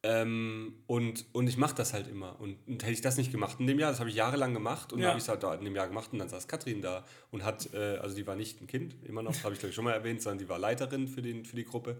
ähm, 0.03 0.75
und, 0.85 1.25
und 1.33 1.47
ich 1.47 1.57
mache 1.57 1.75
das 1.75 1.93
halt 1.93 2.07
immer. 2.07 2.39
Und, 2.39 2.57
und, 2.67 2.83
hätte 2.83 2.93
ich 2.93 3.01
das 3.01 3.17
nicht 3.17 3.31
gemacht 3.31 3.59
in 3.59 3.67
dem 3.67 3.79
Jahr, 3.79 3.91
das 3.91 3.99
habe 3.99 4.09
ich 4.09 4.15
jahrelang 4.15 4.53
gemacht 4.53 4.93
und 4.93 4.99
ja. 4.99 5.09
habe 5.09 5.17
ich 5.17 5.23
es 5.23 5.29
halt 5.29 5.43
da 5.43 5.55
in 5.55 5.65
dem 5.65 5.75
Jahr 5.75 5.87
gemacht 5.87 6.13
und 6.13 6.19
dann 6.19 6.29
saß 6.29 6.47
Katrin 6.47 6.81
da 6.81 7.03
und 7.31 7.43
hat, 7.43 7.73
äh, 7.73 7.97
also 7.97 8.15
die 8.15 8.27
war 8.27 8.35
nicht 8.35 8.61
ein 8.61 8.67
Kind, 8.67 8.95
immer 9.03 9.23
noch, 9.23 9.43
habe 9.43 9.53
ich 9.53 9.59
glaube 9.59 9.69
ich 9.69 9.75
schon 9.75 9.85
mal 9.85 9.93
erwähnt, 9.93 10.21
sondern 10.21 10.39
die 10.39 10.49
war 10.49 10.59
Leiterin 10.59 11.07
für, 11.07 11.21
den, 11.21 11.45
für 11.45 11.55
die 11.55 11.65
Gruppe. 11.65 11.97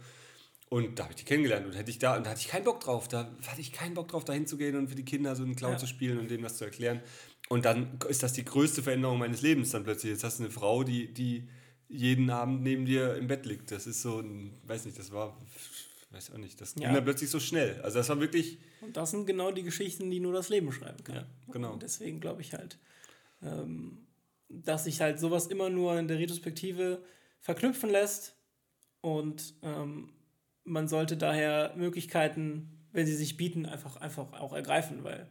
Und 0.70 1.00
da 1.00 1.04
habe 1.04 1.14
ich 1.14 1.18
die 1.18 1.24
kennengelernt 1.24 1.66
und 1.66 1.74
hätte 1.74 1.90
ich 1.90 1.98
da, 1.98 2.18
und 2.18 2.26
da 2.26 2.32
hatte 2.32 2.42
ich 2.42 2.50
keinen 2.50 2.66
Bock 2.66 2.82
drauf, 2.82 3.08
da 3.08 3.32
hatte 3.48 3.62
ich 3.62 3.72
keinen 3.72 3.94
Bock 3.94 4.10
drauf, 4.10 4.26
da 4.26 4.34
hinzugehen 4.34 4.76
und 4.76 4.90
für 4.90 4.96
die 4.96 5.06
Kinder 5.06 5.36
so 5.36 5.44
einen 5.44 5.56
Clown 5.56 5.74
ja. 5.74 5.78
zu 5.78 5.88
spielen 5.88 6.20
und 6.20 6.30
denen 6.30 6.44
was 6.44 6.58
zu 6.58 6.66
erklären. 6.66 7.02
Und 7.50 7.66
dann 7.66 7.98
ist 8.10 8.22
das 8.22 8.34
die 8.34 8.44
größte 8.44 8.84
Veränderung 8.84 9.20
meines 9.20 9.42
Lebens 9.42 9.72
dann 9.72 9.86
plötzlich. 9.86 10.12
Jetzt 10.12 10.26
hast 10.26 10.40
du 10.40 10.44
eine 10.44 10.52
Frau, 10.52 10.84
die, 10.84 11.14
die 11.14 11.48
jeden 11.88 12.30
Abend 12.30 12.64
neben 12.64 12.86
dir 12.86 13.16
im 13.16 13.28
Bett 13.28 13.46
liegt. 13.46 13.72
Das 13.72 13.88
ist 13.88 14.02
so 14.02 14.20
ein, 14.20 14.54
weiß 14.64 14.86
nicht, 14.86 15.00
das 15.00 15.12
war 15.12 15.38
weiß 16.12 16.32
auch 16.32 16.38
nicht, 16.38 16.60
das 16.62 16.76
Ja. 16.76 16.86
ging 16.88 16.94
dann 16.96 17.04
plötzlich 17.04 17.30
so 17.30 17.40
schnell. 17.40 17.82
Also 17.82 17.98
das 18.00 18.10
war 18.10 18.20
wirklich, 18.20 18.60
Und 18.82 18.96
das 18.98 19.12
sind 19.12 19.26
genau 19.26 19.52
die 19.52 19.64
Geschichten, 19.64 20.10
die 20.10 20.20
nur 20.20 20.34
das 20.34 20.50
Leben 20.50 20.72
schreiben 20.72 21.04
kann. 21.04 21.16
Ja, 21.16 21.26
genau. 21.52 21.74
Und 21.74 21.84
deswegen 21.84 22.20
glaube 22.20 22.42
ich 22.42 22.54
halt, 22.54 22.78
ähm, 23.42 24.08
dass 24.50 24.86
sich 24.86 25.02
halt 25.02 25.20
sowas 25.20 25.48
immer 25.48 25.70
nur 25.70 26.00
in 26.00 26.08
der 26.08 26.18
Retrospektive 26.20 27.04
verknüpfen 27.42 27.90
lässt 27.90 28.36
und 29.02 29.54
ähm, 29.62 30.14
man 30.64 30.88
sollte 30.88 31.18
daher 31.18 31.74
Möglichkeiten, 31.78 32.86
wenn 32.92 33.06
sie 33.06 33.16
sich 33.16 33.38
bieten, 33.38 33.66
einfach, 33.66 33.98
einfach 33.98 34.34
auch 34.34 34.54
ergreifen, 34.54 35.04
weil 35.04 35.20
ja, 35.20 35.28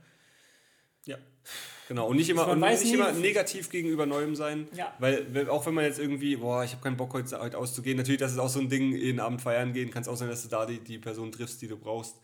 genau. 1.89 2.09
Und 2.09 2.17
nicht 2.17 2.29
immer, 2.29 2.49
und 2.49 2.61
nicht 2.61 2.85
nie- 2.85 2.95
immer 2.95 3.13
negativ 3.13 3.71
gegenüber 3.71 4.07
Neuem 4.07 4.35
sein. 4.37 4.69
Ja. 4.75 4.95
Weil, 4.99 5.33
weil 5.35 5.49
auch 5.49 5.67
wenn 5.67 5.75
man 5.75 5.85
jetzt 5.85 5.99
irgendwie, 5.99 6.37
boah, 6.37 6.65
ich 6.65 6.73
habe 6.73 6.83
keinen 6.83 6.97
Bock 6.97 7.13
heute, 7.13 7.39
heute 7.41 7.59
auszugehen, 7.59 7.97
natürlich, 7.97 8.21
das 8.21 8.33
ist 8.33 8.39
auch 8.39 8.49
so 8.49 8.61
ein 8.61 8.69
Ding, 8.69 8.93
jeden 8.93 9.21
Abend 9.21 9.41
feiern 9.43 9.73
gehen, 9.73 9.91
kann 9.91 10.03
es 10.03 10.09
auch 10.09 10.17
sein, 10.17 10.29
dass 10.29 10.43
du 10.43 10.49
da 10.49 10.67
die, 10.67 10.79
die 10.81 10.99
Person 10.99 11.33
triffst, 11.33 11.61
die 11.63 11.69
du 11.69 11.77
brauchst. 11.77 12.17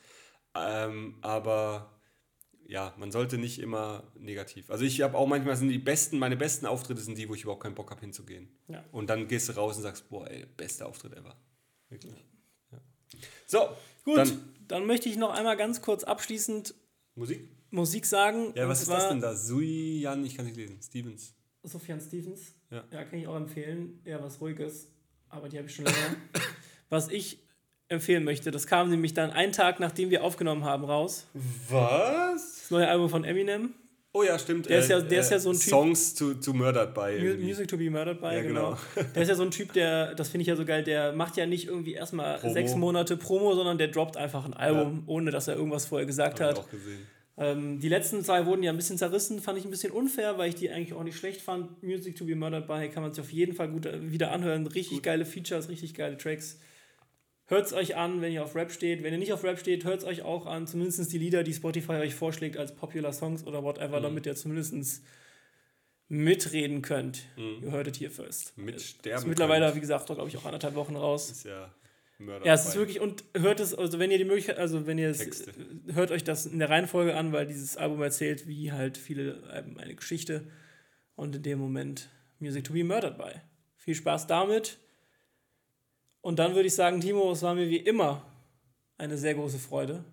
Ähm, 0.55 1.17
aber 1.23 1.99
ja, 2.67 2.95
man 2.99 3.13
sollte 3.13 3.39
nicht 3.39 3.59
immer 3.59 4.05
negativ. 4.19 4.71
Also 4.71 4.85
ich 4.85 5.01
habe 5.03 5.17
auch 5.19 5.27
manchmal 5.27 5.57
sind 5.57 5.69
die 5.69 5.79
besten, 5.79 6.19
meine 6.19 6.37
besten 6.37 6.67
Auftritte 6.67 7.01
sind 7.01 7.19
die, 7.19 7.29
wo 7.29 7.35
ich 7.35 7.43
überhaupt 7.43 7.63
keinen 7.63 7.75
Bock 7.75 7.91
habe 7.91 8.01
hinzugehen. 8.01 8.49
Ja. 8.69 8.85
Und 8.93 9.11
dann 9.11 9.29
gehst 9.29 9.49
du 9.49 9.53
raus 9.53 9.77
und 9.77 9.83
sagst, 9.83 10.09
boah, 10.09 10.31
ey, 10.31 10.47
bester 10.57 10.87
Auftritt 10.87 11.13
ever. 11.15 11.37
Wirklich. 11.91 12.15
Ja. 12.71 12.79
So, 13.47 13.69
Gut, 14.05 14.17
dann 14.17 14.55
dann, 14.69 14.87
möchte 14.87 15.09
ich 15.09 15.17
noch 15.17 15.31
einmal 15.31 15.57
ganz 15.57 15.83
kurz 15.83 16.03
abschließend 16.05 16.75
Musik. 17.15 17.47
Musik 17.73 18.07
sagen. 18.07 18.53
Ja, 18.55 18.69
was 18.69 18.83
ist 18.83 18.91
das 18.91 19.09
denn 19.09 19.21
da? 19.21 19.35
Suian, 19.35 20.25
ich 20.25 20.37
kann 20.37 20.45
nicht 20.47 20.57
lesen. 20.57 20.79
Stevens. 20.83 21.35
Sufjan 21.65 22.01
Stevens. 22.01 22.55
Ja. 22.71 22.85
ja, 22.93 23.05
kann 23.05 23.19
ich 23.19 23.27
auch 23.27 23.37
empfehlen. 23.37 24.01
Eher 24.05 24.23
was 24.23 24.41
Ruhiges, 24.41 24.89
aber 25.29 25.49
die 25.49 25.59
habe 25.59 25.69
ich 25.69 25.75
schon 25.75 25.85
länger. 25.87 26.17
was 26.89 27.09
ich 27.09 27.39
empfehlen 27.89 28.25
möchte, 28.25 28.51
das 28.51 28.67
kam 28.67 28.89
nämlich 28.91 29.15
dann 29.15 29.31
einen 29.31 29.53
Tag, 29.53 29.79
nachdem 29.81 30.11
wir 30.11 30.23
aufgenommen 30.25 30.65
haben, 30.65 30.85
raus. 30.85 31.27
Was? 31.69 32.61
Das 32.63 32.71
neue 32.71 32.89
Album 32.89 33.09
von 33.11 33.25
Eminem. 33.25 33.75
Oh 34.15 34.23
ja, 34.23 34.39
stimmt. 34.39 34.69
Der 34.69 34.79
ist 34.81 34.91
ja- 34.91 35.01
der 35.01 35.21
ist 35.21 35.31
ja 35.31 35.39
so 35.39 35.51
ein 35.51 35.57
Typ- 35.57 35.71
Songs 35.71 36.15
to, 36.15 36.35
to 36.35 36.53
Murdered 36.53 36.93
by. 36.95 37.17
Irgendwie. 37.19 37.47
Music 37.47 37.69
to 37.69 37.79
be 37.79 37.89
Murdered 37.91 38.21
by, 38.21 38.27
Ja, 38.27 38.43
genau. 38.43 38.77
genau. 38.95 39.09
Der 39.15 39.23
ist 39.23 39.29
ja 39.29 39.35
so 39.35 39.43
ein 39.43 39.51
Typ, 39.51 39.73
der, 39.73 40.15
das 40.15 40.29
finde 40.29 40.43
ich 40.43 40.49
ja 40.49 40.57
so 40.57 40.67
geil, 40.67 40.85
der 40.85 41.13
macht 41.13 41.37
ja 41.39 41.47
nicht 41.47 41.67
irgendwie 41.67 41.95
erstmal 41.95 42.39
Promo. 42.39 42.53
sechs 42.53 42.75
Monate 42.75 43.17
Promo, 43.17 43.55
sondern 43.55 43.79
der 43.79 43.89
droppt 43.89 44.17
einfach 44.19 44.45
ein 44.45 44.53
Album, 44.55 45.05
ohne 45.07 45.31
dass 45.31 45.49
er 45.49 45.57
irgendwas 45.57 45.87
vorher 45.87 46.07
gesagt 46.07 46.41
Hab 46.41 46.51
ich 46.53 46.57
hat. 46.59 46.65
auch 46.65 46.71
gesehen. 46.71 47.07
Ähm, 47.43 47.81
die 47.81 47.89
letzten 47.89 48.23
zwei 48.25 48.47
wurden 48.47 48.63
ja 48.63 48.71
ein 48.71 48.77
bisschen 48.77 48.99
zerrissen, 48.99 49.41
fand 49.41 49.59
ich 49.59 49.65
ein 49.65 49.71
bisschen 49.71 49.93
unfair, 49.93 50.39
weil 50.39 50.49
ich 50.49 50.55
die 50.55 50.71
eigentlich 50.71 50.93
auch 50.95 51.03
nicht 51.03 51.17
schlecht 51.17 51.41
fand. 51.41 51.83
Music 51.83 52.17
to 52.17 52.25
be 52.25 52.35
Murdered 52.37 52.67
by 52.67 52.89
kann 52.89 53.03
man 53.03 53.13
sich 53.13 53.21
auf 53.23 53.33
jeden 53.33 53.55
Fall 53.55 53.69
gut 53.69 53.87
äh, 53.87 54.11
wieder 54.11 54.33
anhören. 54.33 54.67
Richtig 54.67 54.99
Gut. 54.99 55.03
geile 55.03 55.25
Features, 55.25 55.69
richtig 55.69 55.95
geile 55.95 56.17
Tracks. 56.17 56.59
Hört 57.47 57.67
es 57.67 57.73
euch 57.73 57.97
an, 57.97 58.21
wenn 58.23 58.33
ihr 58.33 58.43
auf 58.45 58.55
Rap 58.55 58.71
steht. 58.73 59.03
Wenn 59.03 59.13
ihr 59.13 59.19
nicht 59.19 59.33
auf 59.33 59.45
Rap 59.45 59.59
steht, 59.59 59.85
hört 59.85 59.99
es 60.01 60.05
euch 60.07 60.23
auch 60.23 60.47
an. 60.47 60.67
Zumindest 60.67 61.13
die 61.13 61.19
Lieder, 61.19 61.43
die 61.43 61.53
Spotify 61.53 61.93
euch 61.95 62.15
vorschlägt 62.15 62.57
als 62.57 62.75
Popular 62.75 63.13
Songs 63.13 63.47
oder 63.47 63.63
whatever, 63.63 63.99
Mhm. 63.99 64.03
damit 64.05 64.27
ihr 64.27 64.35
zumindest 64.37 65.03
mitreden 66.09 66.83
könnt. 66.83 67.25
Ihr 67.37 67.71
hörtet 67.71 67.97
hier 67.97 68.11
first. 68.11 68.57
Mit 68.57 68.77
Ist 68.77 69.05
mittlerweile, 69.27 69.67
könnt. 69.67 69.77
wie 69.77 69.81
gesagt, 69.81 70.07
glaube 70.07 70.29
ich, 70.29 70.37
auch 70.37 70.45
anderthalb 70.45 70.75
Wochen 70.75 70.97
raus. 70.97 71.31
ist 71.31 71.45
ja 71.45 71.73
Murdered 72.25 72.47
Ja, 72.47 72.55
es 72.55 72.67
ist 72.67 72.77
wirklich, 72.77 73.01
und 73.01 73.25
hört 73.37 73.61
es, 73.61 73.75
also 73.75 73.99
wenn 73.99 74.11
ihr 74.11 74.19
die 74.19 74.25
Möglichkeit, 74.25 74.59
also 74.59 74.87
wenn 74.87 74.99
ihr 74.99 75.11
es, 75.11 75.19
Texte. 75.19 75.51
äh, 75.51 75.93
hört 75.95 76.11
euch 76.11 76.25
das 76.25 76.47
in 76.47 76.59
der 76.59 76.71
Reihenfolge 76.71 77.17
an, 77.17 77.33
weil 77.33 77.47
dieses 77.47 77.77
Album 77.77 78.03
erzählt, 78.03 78.47
wie 78.47 78.73
halt 78.73 78.97
viele 78.97 79.43
Alben 79.51 79.79
eine 79.79 79.95
Geschichte 79.95 80.47
und 81.15 81.37
in 81.37 81.43
dem 81.43 81.59
Moment 81.59 82.09
Music 82.39 82.65
to 82.65 82.73
be 82.73 82.85
Murdered 82.85 83.19
by. 83.19 83.41
Viel 83.77 83.95
Spaß 83.95 84.27
damit. 84.27 84.79
Und 86.21 86.39
dann 86.39 86.55
würde 86.55 86.69
ich 86.69 86.75
sagen, 86.75 87.01
Timo, 87.01 87.33
es 87.33 87.43
war 87.43 87.55
mir 87.55 87.69
wie 87.69 87.79
immer 87.79 88.25
eine 88.97 89.19
sehr 89.19 89.35
große 89.35 89.59
Freude. 89.59 90.05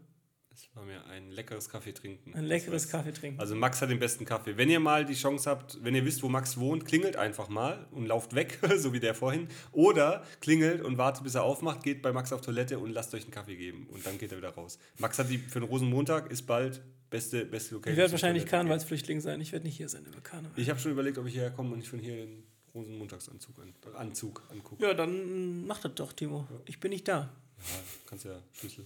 Es 0.60 0.76
war 0.76 0.84
mir 0.84 1.06
ein 1.06 1.32
leckeres 1.32 1.70
Kaffee 1.70 1.94
trinken. 1.94 2.34
Ein 2.34 2.42
Das 2.42 2.50
leckeres. 2.50 2.90
Kaffee 2.90 3.14
trinken. 3.14 3.40
Also 3.40 3.56
Max 3.56 3.82
hat 3.82 3.90
den 3.90 4.00
besten 4.00 4.26
Kaffee. 4.26 4.58
Wenn 4.58 4.70
ihr 4.70 4.82
mal 4.82 5.06
die 5.06 5.14
Chance 5.14 5.50
habt, 5.50 5.82
wenn 5.86 5.96
ihr 5.96 6.04
wisst, 6.04 6.22
wo 6.22 6.28
Max 6.28 6.58
wohnt, 6.58 6.84
klingelt 6.84 7.16
einfach 7.16 7.48
mal 7.48 7.88
und 7.92 8.08
lauft 8.08 8.36
weg, 8.36 8.60
so 8.78 8.92
wie 8.92 9.00
der 9.00 9.16
vorhin. 9.16 9.48
Oder 9.72 10.26
klingelt 10.42 10.82
und 10.82 10.98
wartet, 10.98 11.24
bis 11.24 11.36
er 11.36 11.44
aufmacht, 11.44 11.82
geht 11.84 12.02
bei 12.02 12.12
Max 12.12 12.34
auf 12.34 12.42
Toilette 12.42 12.78
und 12.78 12.92
lasst 12.92 13.14
euch 13.14 13.24
einen 13.24 13.32
Kaffee 13.32 13.56
geben. 13.56 13.88
Und 13.90 14.06
dann 14.06 14.18
geht 14.18 14.34
er 14.34 14.38
wieder 14.38 14.50
raus. 14.50 14.80
Max 14.98 15.18
hat 15.18 15.30
die 15.30 15.38
für 15.38 15.62
den 15.62 15.70
Rosenmontag, 15.70 16.30
ist 16.30 16.42
bald 16.42 16.82
beste, 17.10 17.46
beste 17.46 17.76
Location. 17.76 17.94
ich 17.94 17.98
werde 17.98 18.12
wahrscheinlich. 18.12 18.46
Karnevalsflüchtling 18.46 19.22
sein. 19.22 19.40
Ich 19.40 19.54
werde 19.54 19.66
nicht 19.66 19.78
hier 19.78 19.88
sein 19.88 20.06
über 20.06 20.20
Karneval. 20.20 20.60
Ich 20.60 20.70
habe 20.70 20.78
schon 20.78 20.92
überlegt, 20.92 21.18
ob 21.18 21.26
ich 21.26 21.36
hierher 21.36 21.52
komme 21.52 21.74
und 21.74 21.80
ich 21.80 21.90
von 21.90 22.00
hier 22.00 22.18
den 22.18 22.44
Rosenmontagsanzug 22.76 23.56
an, 23.60 23.74
Anzug 23.96 24.44
angucke. 24.50 24.84
Ja, 24.84 24.94
dann 24.94 25.66
macht 25.66 25.86
das 25.86 25.96
doch, 25.96 26.12
Timo. 26.12 26.46
Ich 26.66 26.82
bin 26.82 26.92
nicht 26.92 27.08
da. 27.08 27.32
Ja, 27.60 27.64
kannst 28.08 28.26
ja 28.26 28.42
Schlüssel. 28.52 28.86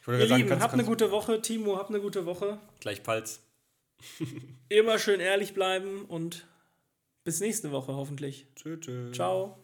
Ich 0.00 0.08
Ihr 0.08 0.26
sagen, 0.26 0.36
Lieben, 0.36 0.48
kannst, 0.48 0.62
habt 0.62 0.74
eine 0.74 0.84
gute 0.84 1.10
Woche. 1.10 1.42
Timo, 1.42 1.76
habt 1.76 1.90
eine 1.90 2.00
gute 2.00 2.26
Woche. 2.26 2.58
Gleichfalls. 2.80 3.40
Immer 4.68 4.98
schön 4.98 5.20
ehrlich 5.20 5.54
bleiben 5.54 6.04
und 6.04 6.46
bis 7.24 7.40
nächste 7.40 7.72
Woche 7.72 7.94
hoffentlich. 7.94 8.46
Tschö, 8.54 8.78
tschö. 8.78 9.12
Ciao. 9.12 9.58